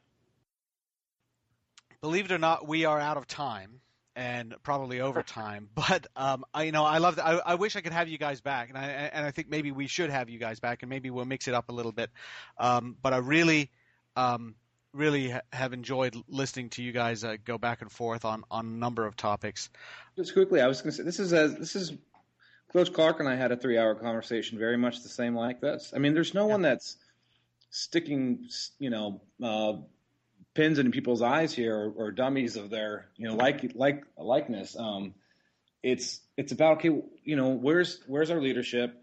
believe 2.01 2.25
it 2.25 2.31
or 2.31 2.37
not, 2.39 2.67
we 2.67 2.85
are 2.85 2.99
out 2.99 3.17
of 3.17 3.27
time 3.27 3.81
and 4.15 4.55
probably 4.63 5.01
over 5.01 5.21
time. 5.23 5.69
But 5.75 6.07
um, 6.15 6.45
I, 6.53 6.63
you 6.63 6.71
know, 6.71 6.83
I 6.83 6.97
love. 6.97 7.19
I, 7.19 7.39
I 7.45 7.55
wish 7.55 7.75
I 7.75 7.81
could 7.81 7.93
have 7.93 8.07
you 8.07 8.17
guys 8.17 8.41
back, 8.41 8.69
and 8.69 8.77
I 8.77 8.87
and 8.87 9.25
I 9.25 9.31
think 9.31 9.49
maybe 9.49 9.71
we 9.71 9.87
should 9.87 10.09
have 10.09 10.29
you 10.29 10.39
guys 10.39 10.59
back, 10.59 10.83
and 10.83 10.89
maybe 10.89 11.09
we'll 11.09 11.25
mix 11.25 11.47
it 11.47 11.53
up 11.53 11.69
a 11.69 11.71
little 11.73 11.91
bit. 11.91 12.09
Um, 12.57 12.95
but 13.01 13.13
I 13.13 13.17
really, 13.17 13.71
um, 14.15 14.55
really 14.93 15.29
ha- 15.29 15.41
have 15.53 15.73
enjoyed 15.73 16.15
listening 16.27 16.69
to 16.71 16.81
you 16.83 16.91
guys 16.91 17.23
uh, 17.23 17.35
go 17.43 17.57
back 17.57 17.81
and 17.81 17.91
forth 17.91 18.25
on 18.25 18.43
on 18.49 18.65
a 18.65 18.69
number 18.69 19.05
of 19.05 19.15
topics. 19.15 19.69
Just 20.15 20.33
quickly, 20.33 20.61
I 20.61 20.67
was 20.67 20.81
going 20.81 20.91
to 20.91 20.97
say 20.97 21.03
this 21.03 21.19
is 21.19 21.33
a, 21.33 21.49
this 21.49 21.75
is 21.75 21.93
Coach 22.73 22.91
Clark 22.91 23.19
and 23.19 23.29
I 23.29 23.35
had 23.35 23.51
a 23.51 23.57
three-hour 23.57 23.95
conversation, 23.95 24.57
very 24.57 24.77
much 24.77 25.01
the 25.01 25.09
same 25.09 25.35
like 25.35 25.61
this. 25.61 25.93
I 25.95 25.99
mean, 25.99 26.13
there's 26.13 26.33
no 26.33 26.47
one 26.47 26.61
that's 26.61 26.97
sticking, 27.69 28.49
you 28.79 28.89
know, 28.89 29.21
uh, 29.41 29.73
pins 30.55 30.79
in 30.79 30.91
people's 30.91 31.21
eyes 31.21 31.53
here 31.53 31.75
or, 31.75 31.91
or 31.91 32.11
dummies 32.11 32.55
of 32.55 32.69
their, 32.69 33.07
you 33.17 33.27
know, 33.27 33.35
like 33.35 33.73
like 33.75 34.03
likeness. 34.17 34.75
Um, 34.77 35.13
it's 35.83 36.21
it's 36.37 36.51
about 36.51 36.77
okay, 36.77 36.89
you 37.23 37.35
know, 37.35 37.49
where's 37.49 37.99
where's 38.07 38.31
our 38.31 38.41
leadership? 38.41 38.95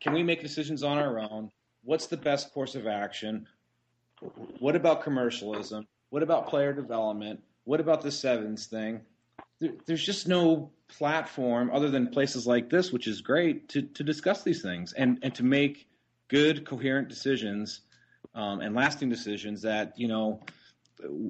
Can 0.00 0.14
we 0.14 0.22
make 0.22 0.42
decisions 0.42 0.82
on 0.82 0.98
our 0.98 1.20
own? 1.20 1.50
What's 1.84 2.06
the 2.06 2.16
best 2.16 2.52
course 2.52 2.74
of 2.74 2.86
action? 2.86 3.46
What 4.58 4.74
about 4.74 5.02
commercialism? 5.02 5.86
What 6.10 6.22
about 6.22 6.48
player 6.48 6.72
development? 6.72 7.40
What 7.64 7.80
about 7.80 8.02
the 8.02 8.10
sevens 8.10 8.66
thing? 8.66 9.02
There, 9.60 9.72
there's 9.86 10.04
just 10.04 10.26
no 10.26 10.72
platform 10.88 11.70
other 11.72 11.90
than 11.90 12.08
places 12.08 12.46
like 12.46 12.70
this, 12.70 12.90
which 12.92 13.06
is 13.06 13.20
great 13.20 13.68
to, 13.70 13.82
to 13.82 14.02
discuss 14.02 14.42
these 14.42 14.62
things 14.62 14.92
and, 14.92 15.18
and 15.22 15.34
to 15.34 15.44
make 15.44 15.86
good, 16.28 16.64
coherent 16.64 17.08
decisions 17.08 17.80
um, 18.34 18.60
and 18.60 18.74
lasting 18.74 19.08
decisions 19.08 19.62
that, 19.62 19.92
you 19.96 20.08
know, 20.08 20.40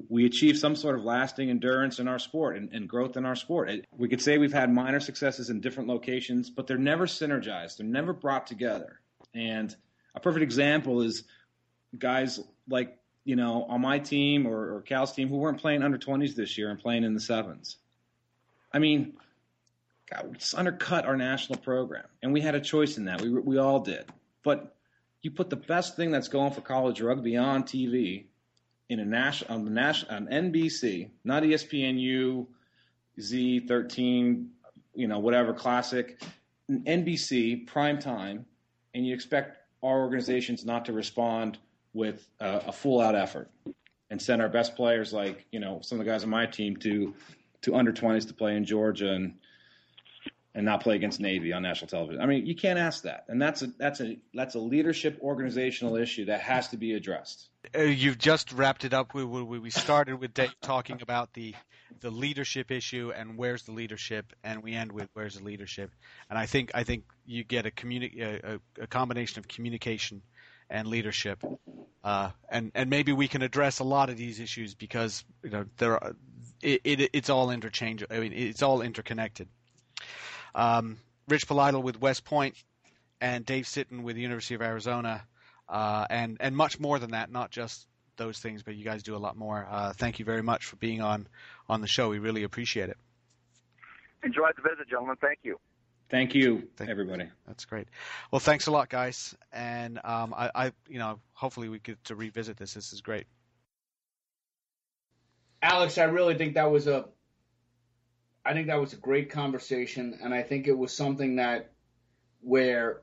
we 0.09 0.25
achieve 0.25 0.57
some 0.57 0.75
sort 0.75 0.95
of 0.95 1.03
lasting 1.03 1.49
endurance 1.49 1.99
in 1.99 2.07
our 2.07 2.19
sport 2.19 2.57
and, 2.57 2.73
and 2.73 2.89
growth 2.89 3.17
in 3.17 3.25
our 3.25 3.35
sport. 3.35 3.69
We 3.95 4.09
could 4.09 4.21
say 4.21 4.37
we've 4.37 4.53
had 4.53 4.73
minor 4.73 4.99
successes 4.99 5.49
in 5.49 5.61
different 5.61 5.89
locations, 5.89 6.49
but 6.49 6.67
they're 6.67 6.77
never 6.77 7.05
synergized. 7.05 7.77
They're 7.77 7.85
never 7.85 8.13
brought 8.13 8.47
together. 8.47 8.99
And 9.33 9.75
a 10.15 10.19
perfect 10.19 10.43
example 10.43 11.01
is 11.01 11.23
guys 11.97 12.39
like 12.67 12.97
you 13.25 13.35
know 13.35 13.65
on 13.65 13.81
my 13.81 13.99
team 13.99 14.47
or, 14.47 14.75
or 14.75 14.81
Cal's 14.81 15.13
team 15.13 15.29
who 15.29 15.37
weren't 15.37 15.59
playing 15.59 15.83
under 15.83 15.97
20s 15.97 16.35
this 16.35 16.57
year 16.57 16.69
and 16.69 16.79
playing 16.79 17.03
in 17.03 17.13
the 17.13 17.19
sevens. 17.19 17.77
I 18.71 18.79
mean, 18.79 19.13
God, 20.11 20.31
it's 20.35 20.53
undercut 20.53 21.05
our 21.05 21.17
national 21.17 21.59
program, 21.59 22.05
and 22.21 22.33
we 22.33 22.41
had 22.41 22.55
a 22.55 22.61
choice 22.61 22.97
in 22.97 23.05
that. 23.05 23.21
We 23.21 23.29
we 23.29 23.57
all 23.57 23.79
did, 23.79 24.05
but 24.43 24.75
you 25.21 25.31
put 25.31 25.49
the 25.49 25.55
best 25.55 25.95
thing 25.95 26.11
that's 26.11 26.29
going 26.29 26.53
for 26.53 26.61
college 26.61 27.01
rugby 27.01 27.37
on 27.37 27.63
TV 27.63 28.25
in 28.89 28.99
a 28.99 29.05
national 29.05 29.53
on 29.53 29.65
the 29.65 29.71
national 29.71 30.15
on 30.15 30.27
NBC, 30.27 31.09
not 31.23 31.43
ESPNU, 31.43 32.45
Z13, 33.19 34.47
you 34.95 35.07
know 35.07 35.19
whatever 35.19 35.53
classic, 35.53 36.21
NBC 36.69 37.67
prime 37.67 37.99
time, 37.99 38.45
and 38.93 39.05
you 39.05 39.13
expect 39.13 39.57
our 39.83 39.99
organizations 39.99 40.65
not 40.65 40.85
to 40.85 40.93
respond 40.93 41.59
with 41.93 42.27
uh, 42.41 42.61
a 42.67 42.71
full 42.71 42.99
out 42.99 43.15
effort 43.15 43.49
and 44.09 44.21
send 44.21 44.41
our 44.41 44.49
best 44.49 44.75
players 44.75 45.13
like 45.13 45.45
you 45.51 45.59
know 45.59 45.79
some 45.81 45.99
of 45.99 46.05
the 46.05 46.11
guys 46.11 46.23
on 46.23 46.29
my 46.29 46.45
team 46.45 46.75
to 46.77 47.13
to 47.61 47.75
under 47.75 47.91
20s 47.91 48.27
to 48.27 48.33
play 48.33 48.55
in 48.55 48.63
Georgia 48.65 49.11
and 49.11 49.33
and 50.55 50.65
not 50.65 50.81
play 50.81 50.95
against 50.95 51.19
Navy 51.19 51.53
on 51.53 51.61
national 51.61 51.87
television. 51.87 52.21
I 52.21 52.25
mean, 52.25 52.45
you 52.45 52.55
can't 52.55 52.79
ask 52.79 53.03
that, 53.03 53.25
and 53.27 53.41
that's 53.41 53.61
a 53.61 53.67
that's 53.77 54.01
a 54.01 54.17
that's 54.33 54.55
a 54.55 54.59
leadership 54.59 55.19
organizational 55.21 55.95
issue 55.95 56.25
that 56.25 56.41
has 56.41 56.69
to 56.69 56.77
be 56.77 56.93
addressed. 56.93 57.49
Uh, 57.75 57.81
you've 57.81 58.17
just 58.17 58.51
wrapped 58.53 58.85
it 58.85 58.93
up. 58.93 59.13
We, 59.13 59.23
we 59.23 59.69
started 59.69 60.19
with 60.19 60.33
Dave 60.33 60.55
talking 60.61 61.01
about 61.01 61.33
the 61.33 61.53
the 62.01 62.09
leadership 62.09 62.71
issue 62.71 63.11
and 63.15 63.37
where's 63.37 63.63
the 63.63 63.71
leadership, 63.71 64.33
and 64.43 64.63
we 64.63 64.73
end 64.73 64.91
with 64.91 65.09
where's 65.13 65.35
the 65.35 65.43
leadership. 65.43 65.91
And 66.29 66.39
I 66.39 66.45
think 66.45 66.71
I 66.73 66.83
think 66.83 67.03
you 67.25 67.43
get 67.43 67.65
a 67.65 67.71
communi- 67.71 68.19
a, 68.19 68.59
a 68.81 68.87
combination 68.87 69.39
of 69.39 69.47
communication 69.47 70.21
and 70.69 70.87
leadership, 70.87 71.43
uh, 72.03 72.31
and 72.49 72.71
and 72.73 72.89
maybe 72.89 73.11
we 73.11 73.27
can 73.27 73.43
address 73.43 73.79
a 73.79 73.83
lot 73.83 74.09
of 74.09 74.17
these 74.17 74.39
issues 74.39 74.73
because 74.73 75.23
you 75.43 75.51
know 75.51 75.65
there 75.77 76.03
are, 76.03 76.15
it, 76.61 76.81
it 76.83 77.09
it's 77.13 77.29
all 77.29 77.51
interchangeable. 77.51 78.15
I 78.15 78.19
mean, 78.19 78.33
it's 78.33 78.63
all 78.63 78.81
interconnected. 78.81 79.47
Um, 80.55 80.97
Rich 81.27 81.47
Pohlidal 81.47 81.83
with 81.83 81.99
West 82.01 82.25
Point 82.25 82.55
and 83.21 83.45
Dave 83.45 83.65
Sitton 83.65 84.03
with 84.03 84.15
the 84.15 84.21
University 84.21 84.55
of 84.55 84.61
Arizona, 84.61 85.23
uh, 85.67 86.05
and 86.09 86.37
and 86.39 86.55
much 86.55 86.79
more 86.79 86.99
than 86.99 87.11
that, 87.11 87.31
not 87.31 87.51
just 87.51 87.87
those 88.17 88.39
things, 88.39 88.63
but 88.63 88.75
you 88.75 88.83
guys 88.83 89.03
do 89.03 89.15
a 89.15 89.17
lot 89.17 89.37
more. 89.37 89.67
Uh, 89.69 89.93
thank 89.93 90.19
you 90.19 90.25
very 90.25 90.43
much 90.43 90.65
for 90.65 90.75
being 90.77 91.01
on 91.01 91.27
on 91.67 91.81
the 91.81 91.87
show. 91.87 92.09
We 92.09 92.19
really 92.19 92.43
appreciate 92.43 92.89
it. 92.89 92.97
Enjoyed 94.23 94.53
the 94.55 94.61
visit, 94.61 94.89
gentlemen. 94.89 95.15
Thank 95.21 95.39
you. 95.43 95.59
Thank 96.09 96.33
you, 96.33 96.67
Thank 96.75 96.89
everybody. 96.89 97.29
That's 97.45 97.65
great. 97.65 97.87
Well, 98.31 98.39
thanks 98.39 98.65
a 98.65 98.71
lot, 98.71 98.89
guys, 98.89 99.35
and 99.53 99.99
um, 100.03 100.33
I, 100.35 100.49
I, 100.55 100.71
you 100.87 100.97
know, 100.97 101.19
hopefully 101.33 101.69
we 101.69 101.77
get 101.79 102.03
to 102.05 102.15
revisit 102.15 102.57
this. 102.57 102.73
This 102.73 102.93
is 102.93 103.01
great. 103.01 103.27
Alex, 105.61 105.97
I 105.97 106.05
really 106.05 106.35
think 106.35 106.55
that 106.55 106.71
was 106.71 106.87
a 106.87 107.05
I 108.49 108.53
think 108.53 108.65
that 108.65 108.81
was 108.81 108.93
a 108.93 108.97
great 108.97 109.29
conversation 109.29 110.17
and 110.23 110.33
I 110.33 110.41
think 110.41 110.65
it 110.65 110.75
was 110.75 110.91
something 110.91 111.35
that 111.35 111.69
where 112.41 113.01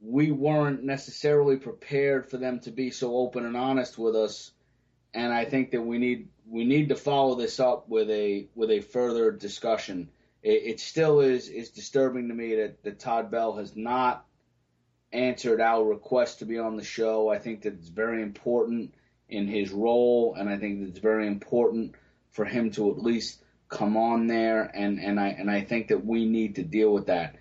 we 0.00 0.32
weren't 0.32 0.82
necessarily 0.82 1.56
prepared 1.56 2.28
for 2.28 2.36
them 2.36 2.58
to 2.60 2.72
be 2.72 2.90
so 2.90 3.16
open 3.16 3.46
and 3.46 3.56
honest 3.56 3.96
with 3.96 4.16
us 4.16 4.50
and 5.14 5.32
I 5.32 5.44
think 5.44 5.70
that 5.70 5.82
we 5.82 5.98
need 5.98 6.30
we 6.48 6.64
need 6.64 6.88
to 6.88 6.96
follow 6.96 7.36
this 7.36 7.60
up 7.60 7.88
with 7.88 8.10
a 8.10 8.48
with 8.56 8.72
a 8.72 8.80
further 8.80 9.30
discussion. 9.30 10.10
It, 10.42 10.62
it 10.64 10.80
still 10.80 11.20
is 11.20 11.48
is 11.48 11.70
disturbing 11.70 12.26
to 12.26 12.34
me 12.34 12.56
that, 12.56 12.82
that 12.82 12.98
Todd 12.98 13.30
Bell 13.30 13.52
has 13.58 13.76
not 13.76 14.26
answered 15.12 15.60
our 15.60 15.84
request 15.84 16.40
to 16.40 16.44
be 16.44 16.58
on 16.58 16.76
the 16.76 16.82
show. 16.82 17.28
I 17.28 17.38
think 17.38 17.62
that 17.62 17.74
it's 17.74 17.88
very 17.88 18.20
important 18.20 18.94
in 19.28 19.46
his 19.46 19.70
role, 19.70 20.34
and 20.36 20.48
I 20.48 20.58
think 20.58 20.80
that 20.80 20.88
it's 20.88 20.98
very 20.98 21.28
important 21.28 21.94
for 22.32 22.44
him 22.44 22.72
to 22.72 22.90
at 22.90 22.98
least 22.98 23.42
come 23.72 23.96
on 23.96 24.26
there, 24.26 24.70
and, 24.74 25.00
and 25.00 25.18
I 25.18 25.28
and 25.28 25.50
I 25.50 25.62
think 25.62 25.88
that 25.88 26.04
we 26.04 26.26
need 26.26 26.56
to 26.56 26.62
deal 26.62 26.92
with 26.92 27.06
that. 27.06 27.36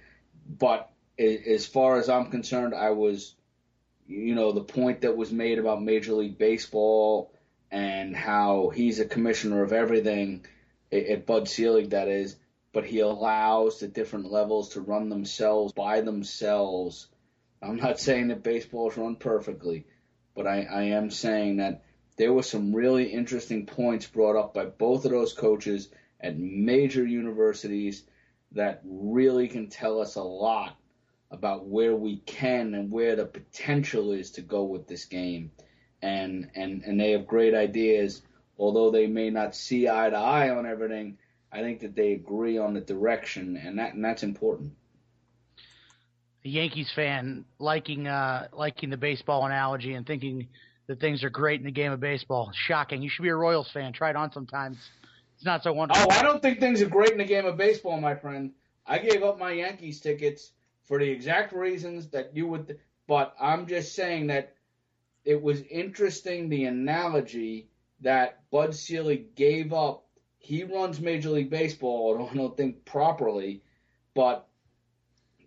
But 0.47 0.89
as 1.19 1.65
far 1.67 1.99
as 1.99 2.09
I'm 2.09 2.31
concerned, 2.31 2.73
I 2.73 2.91
was, 2.91 3.35
you 4.07 4.33
know, 4.33 4.51
the 4.51 4.63
point 4.63 5.01
that 5.01 5.15
was 5.15 5.31
made 5.31 5.59
about 5.59 5.83
Major 5.83 6.13
League 6.13 6.37
Baseball 6.37 7.33
and 7.69 8.15
how 8.15 8.69
he's 8.69 8.99
a 8.99 9.05
commissioner 9.05 9.61
of 9.61 9.73
everything 9.73 10.45
at 10.91 11.25
Bud 11.25 11.47
Selig, 11.47 11.91
that 11.91 12.07
is, 12.07 12.35
but 12.73 12.85
he 12.85 12.99
allows 12.99 13.79
the 13.79 13.87
different 13.87 14.31
levels 14.31 14.69
to 14.69 14.81
run 14.81 15.09
themselves 15.09 15.73
by 15.73 16.01
themselves. 16.01 17.07
I'm 17.61 17.77
not 17.77 17.99
saying 18.07 18.29
that 18.29 18.43
baseball 18.43 18.89
is 18.89 18.97
run 18.97 19.17
perfectly, 19.17 19.85
but 20.33 20.47
I, 20.47 20.63
I 20.63 20.81
am 20.83 21.11
saying 21.11 21.57
that 21.57 21.83
there 22.17 22.33
were 22.33 22.43
some 22.43 22.73
really 22.73 23.05
interesting 23.05 23.65
points 23.65 24.07
brought 24.07 24.37
up 24.37 24.53
by 24.53 24.65
both 24.65 25.05
of 25.05 25.11
those 25.11 25.33
coaches 25.33 25.89
at 26.21 26.37
major 26.37 27.05
universities 27.05 28.03
that 28.53 28.81
really 28.85 29.47
can 29.47 29.67
tell 29.67 29.99
us 29.99 30.15
a 30.15 30.23
lot 30.23 30.77
about 31.31 31.65
where 31.65 31.95
we 31.95 32.17
can 32.17 32.73
and 32.75 32.91
where 32.91 33.15
the 33.15 33.25
potential 33.25 34.11
is 34.11 34.31
to 34.31 34.41
go 34.41 34.63
with 34.63 34.87
this 34.87 35.05
game. 35.05 35.51
And 36.01 36.49
and 36.55 36.83
and 36.83 36.99
they 36.99 37.11
have 37.11 37.27
great 37.27 37.53
ideas, 37.53 38.21
although 38.57 38.91
they 38.91 39.07
may 39.07 39.29
not 39.29 39.55
see 39.55 39.87
eye 39.87 40.09
to 40.09 40.15
eye 40.15 40.49
on 40.49 40.65
everything. 40.65 41.17
I 41.51 41.61
think 41.61 41.81
that 41.81 41.95
they 41.95 42.13
agree 42.13 42.57
on 42.57 42.73
the 42.73 42.81
direction, 42.81 43.57
and 43.57 43.77
that 43.77 43.93
and 43.93 44.03
that's 44.03 44.23
important. 44.23 44.73
A 46.43 46.49
Yankees 46.49 46.91
fan 46.95 47.45
liking 47.59 48.07
uh, 48.07 48.47
liking 48.51 48.89
the 48.89 48.97
baseball 48.97 49.45
analogy 49.45 49.93
and 49.93 50.07
thinking 50.07 50.47
that 50.87 50.99
things 50.99 51.23
are 51.23 51.29
great 51.29 51.59
in 51.59 51.65
the 51.65 51.71
game 51.71 51.91
of 51.91 51.99
baseball. 51.99 52.51
Shocking. 52.53 53.01
You 53.03 53.09
should 53.09 53.23
be 53.23 53.29
a 53.29 53.35
Royals 53.35 53.69
fan. 53.71 53.93
Try 53.93 54.09
it 54.09 54.15
on 54.15 54.31
sometimes. 54.31 54.77
It's 55.41 55.45
not 55.47 55.63
so 55.63 55.73
wonderful. 55.73 56.05
Oh, 56.07 56.15
I 56.15 56.21
don't 56.21 56.39
think 56.39 56.59
things 56.59 56.83
are 56.83 56.87
great 56.87 57.13
in 57.13 57.17
the 57.17 57.23
game 57.23 57.47
of 57.47 57.57
baseball, 57.57 57.99
my 57.99 58.13
friend. 58.13 58.51
I 58.85 58.99
gave 58.99 59.23
up 59.23 59.39
my 59.39 59.53
Yankees 59.53 59.99
tickets 59.99 60.51
for 60.83 60.99
the 60.99 61.09
exact 61.09 61.51
reasons 61.51 62.09
that 62.09 62.35
you 62.35 62.45
would. 62.45 62.77
But 63.07 63.33
I'm 63.41 63.65
just 63.65 63.95
saying 63.95 64.27
that 64.27 64.53
it 65.25 65.41
was 65.41 65.63
interesting 65.63 66.47
the 66.47 66.65
analogy 66.65 67.69
that 68.01 68.43
Bud 68.51 68.75
Selig 68.75 69.33
gave 69.33 69.73
up. 69.73 70.05
He 70.37 70.63
runs 70.63 71.01
Major 71.01 71.31
League 71.31 71.49
Baseball. 71.49 72.29
I 72.31 72.35
don't 72.35 72.55
think 72.55 72.85
properly, 72.85 73.63
but 74.13 74.47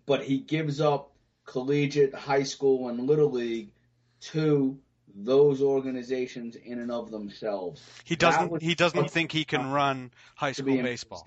but 0.05 0.25
he 0.25 0.39
gives 0.39 0.81
up 0.81 1.13
collegiate, 1.45 2.13
high 2.13 2.43
school, 2.43 2.89
and 2.89 3.07
little 3.07 3.31
league 3.31 3.71
to 4.19 4.77
those 5.15 5.61
organizations 5.61 6.55
in 6.57 6.79
and 6.79 6.91
of 6.91 7.09
themselves. 7.09 7.81
He 8.03 8.15
doesn't. 8.15 8.61
He 8.61 8.75
doesn't 8.75 9.09
think 9.09 9.31
he 9.31 9.45
can 9.45 9.71
run 9.71 10.11
high 10.35 10.51
school 10.51 10.81
baseball. 10.81 11.25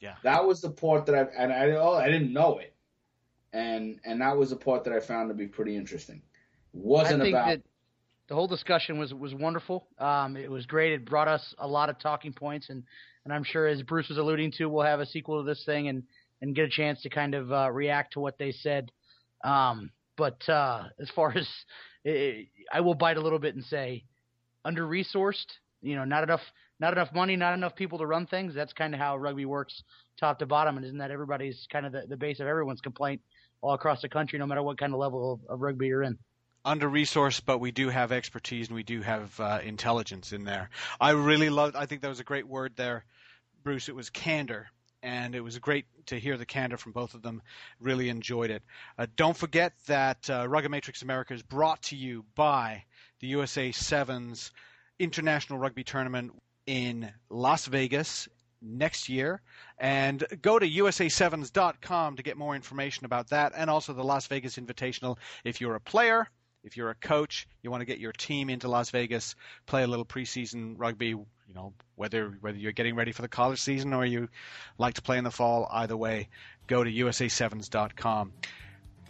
Yeah, 0.00 0.14
that 0.24 0.46
was 0.46 0.60
the 0.60 0.70
part 0.70 1.06
that 1.06 1.14
I 1.14 1.20
and 1.36 1.52
I 1.52 1.70
oh, 1.72 1.92
I 1.92 2.08
didn't 2.08 2.32
know 2.32 2.58
it, 2.58 2.74
and 3.52 4.00
and 4.04 4.20
that 4.20 4.36
was 4.36 4.50
the 4.50 4.56
part 4.56 4.84
that 4.84 4.92
I 4.92 5.00
found 5.00 5.28
to 5.28 5.34
be 5.34 5.46
pretty 5.46 5.76
interesting. 5.76 6.22
wasn't 6.72 7.20
I 7.20 7.24
think 7.24 7.34
about. 7.34 7.46
That 7.48 7.62
the 8.28 8.34
whole 8.34 8.48
discussion 8.48 8.98
was 8.98 9.12
was 9.12 9.34
wonderful. 9.34 9.86
Um, 9.98 10.36
it 10.36 10.50
was 10.50 10.64
great. 10.66 10.92
It 10.92 11.04
brought 11.04 11.28
us 11.28 11.54
a 11.58 11.68
lot 11.68 11.90
of 11.90 11.98
talking 12.00 12.32
points, 12.32 12.70
and 12.70 12.82
and 13.24 13.32
I'm 13.32 13.44
sure, 13.44 13.66
as 13.66 13.82
Bruce 13.82 14.08
was 14.08 14.18
alluding 14.18 14.52
to, 14.52 14.66
we'll 14.66 14.86
have 14.86 15.00
a 15.00 15.06
sequel 15.06 15.42
to 15.42 15.46
this 15.46 15.62
thing 15.64 15.88
and 15.88 16.02
and 16.40 16.56
get 16.56 16.64
a 16.64 16.70
chance 16.70 17.02
to 17.02 17.10
kind 17.10 17.34
of 17.34 17.52
uh, 17.52 17.70
react 17.70 18.14
to 18.14 18.20
what 18.20 18.38
they 18.38 18.52
said. 18.52 18.90
Um, 19.44 19.90
but 20.16 20.48
uh, 20.48 20.84
as 21.00 21.10
far 21.10 21.32
as 21.36 21.46
it, 22.04 22.48
I 22.72 22.80
will 22.80 22.94
bite 22.94 23.16
a 23.16 23.20
little 23.20 23.38
bit 23.38 23.54
and 23.54 23.64
say, 23.64 24.04
under 24.64 24.86
resourced, 24.86 25.46
you 25.80 25.96
know, 25.96 26.04
not 26.04 26.22
enough, 26.22 26.42
not 26.78 26.92
enough 26.92 27.12
money, 27.12 27.36
not 27.36 27.54
enough 27.54 27.74
people 27.74 27.98
to 27.98 28.06
run 28.06 28.26
things. 28.26 28.54
That's 28.54 28.72
kind 28.72 28.94
of 28.94 29.00
how 29.00 29.16
rugby 29.16 29.44
works, 29.44 29.82
top 30.18 30.38
to 30.40 30.46
bottom, 30.46 30.76
and 30.76 30.84
isn't 30.84 30.98
that 30.98 31.10
everybody's 31.10 31.66
kind 31.70 31.86
of 31.86 31.92
the, 31.92 32.04
the 32.08 32.16
base 32.16 32.40
of 32.40 32.46
everyone's 32.46 32.80
complaint 32.80 33.22
all 33.60 33.74
across 33.74 34.02
the 34.02 34.08
country, 34.08 34.38
no 34.38 34.46
matter 34.46 34.62
what 34.62 34.78
kind 34.78 34.92
of 34.92 34.98
level 34.98 35.32
of, 35.34 35.40
of 35.48 35.60
rugby 35.60 35.86
you're 35.86 36.02
in 36.02 36.18
under 36.64 36.88
resourced, 36.88 37.42
but 37.44 37.58
we 37.58 37.72
do 37.72 37.88
have 37.88 38.12
expertise 38.12 38.68
and 38.68 38.76
we 38.76 38.82
do 38.82 39.02
have 39.02 39.38
uh, 39.40 39.58
intelligence 39.64 40.32
in 40.32 40.44
there. 40.44 40.70
I 41.00 41.10
really 41.10 41.50
loved. 41.50 41.76
I 41.76 41.86
think 41.86 42.02
that 42.02 42.08
was 42.08 42.20
a 42.20 42.24
great 42.24 42.46
word 42.46 42.74
there, 42.76 43.04
Bruce. 43.64 43.88
It 43.88 43.96
was 43.96 44.10
candor, 44.10 44.68
and 45.02 45.34
it 45.34 45.40
was 45.40 45.58
great 45.58 45.86
to 46.06 46.18
hear 46.18 46.36
the 46.36 46.46
candor 46.46 46.76
from 46.76 46.92
both 46.92 47.14
of 47.14 47.22
them. 47.22 47.42
Really 47.80 48.08
enjoyed 48.08 48.50
it. 48.50 48.62
Uh, 48.98 49.06
don't 49.16 49.36
forget 49.36 49.72
that 49.86 50.28
uh, 50.30 50.46
Rugged 50.48 50.70
Matrix 50.70 51.02
America 51.02 51.34
is 51.34 51.42
brought 51.42 51.82
to 51.82 51.96
you 51.96 52.24
by 52.34 52.84
the 53.20 53.28
USA 53.28 53.72
Sevens 53.72 54.52
International 54.98 55.58
Rugby 55.58 55.84
Tournament 55.84 56.32
in 56.66 57.10
Las 57.30 57.66
Vegas 57.66 58.28
next 58.60 59.08
year. 59.08 59.42
And 59.78 60.24
go 60.40 60.58
to 60.58 60.68
USA7s.com 60.68 62.16
to 62.16 62.22
get 62.22 62.36
more 62.36 62.54
information 62.54 63.04
about 63.04 63.30
that 63.30 63.52
and 63.56 63.68
also 63.68 63.92
the 63.92 64.04
Las 64.04 64.26
Vegas 64.28 64.56
Invitational 64.56 65.18
if 65.44 65.60
you're 65.60 65.74
a 65.74 65.80
player 65.80 66.28
if 66.64 66.76
you're 66.76 66.90
a 66.90 66.94
coach, 66.94 67.48
you 67.62 67.70
want 67.70 67.80
to 67.80 67.84
get 67.84 67.98
your 67.98 68.12
team 68.12 68.50
into 68.50 68.68
Las 68.68 68.90
Vegas, 68.90 69.34
play 69.66 69.82
a 69.82 69.86
little 69.86 70.04
preseason 70.04 70.74
rugby, 70.78 71.08
you 71.08 71.26
know, 71.54 71.72
whether 71.96 72.28
whether 72.40 72.56
you're 72.56 72.72
getting 72.72 72.94
ready 72.94 73.12
for 73.12 73.22
the 73.22 73.28
college 73.28 73.60
season 73.60 73.92
or 73.92 74.04
you 74.04 74.28
like 74.78 74.94
to 74.94 75.02
play 75.02 75.18
in 75.18 75.24
the 75.24 75.30
fall, 75.30 75.68
either 75.70 75.96
way, 75.96 76.28
go 76.66 76.82
to 76.82 76.90
USA7s.com. 76.90 78.32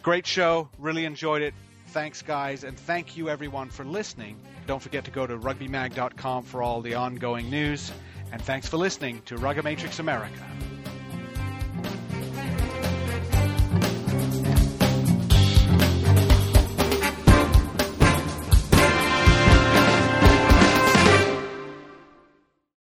Great 0.03 0.27
show. 0.27 0.69
Really 0.79 1.05
enjoyed 1.05 1.43
it. 1.43 1.55
Thanks, 1.89 2.23
guys, 2.23 2.65
and 2.65 2.79
thank 2.79 3.17
you 3.17 3.29
everyone 3.29 3.69
for 3.69 3.85
listening. 3.85 4.41
Don't 4.67 4.81
forget 4.81 5.05
to 5.05 5.11
go 5.11 5.27
to 5.27 5.37
rugbymag.com 5.37 6.45
for 6.45 6.63
all 6.63 6.81
the 6.81 6.95
ongoing 6.95 7.51
news. 7.51 7.93
And 8.33 8.41
thanks 8.41 8.67
for 8.67 8.79
listening 8.79 9.21
to 9.27 9.37
Rugomatrix 9.37 9.99
America. 9.99 10.43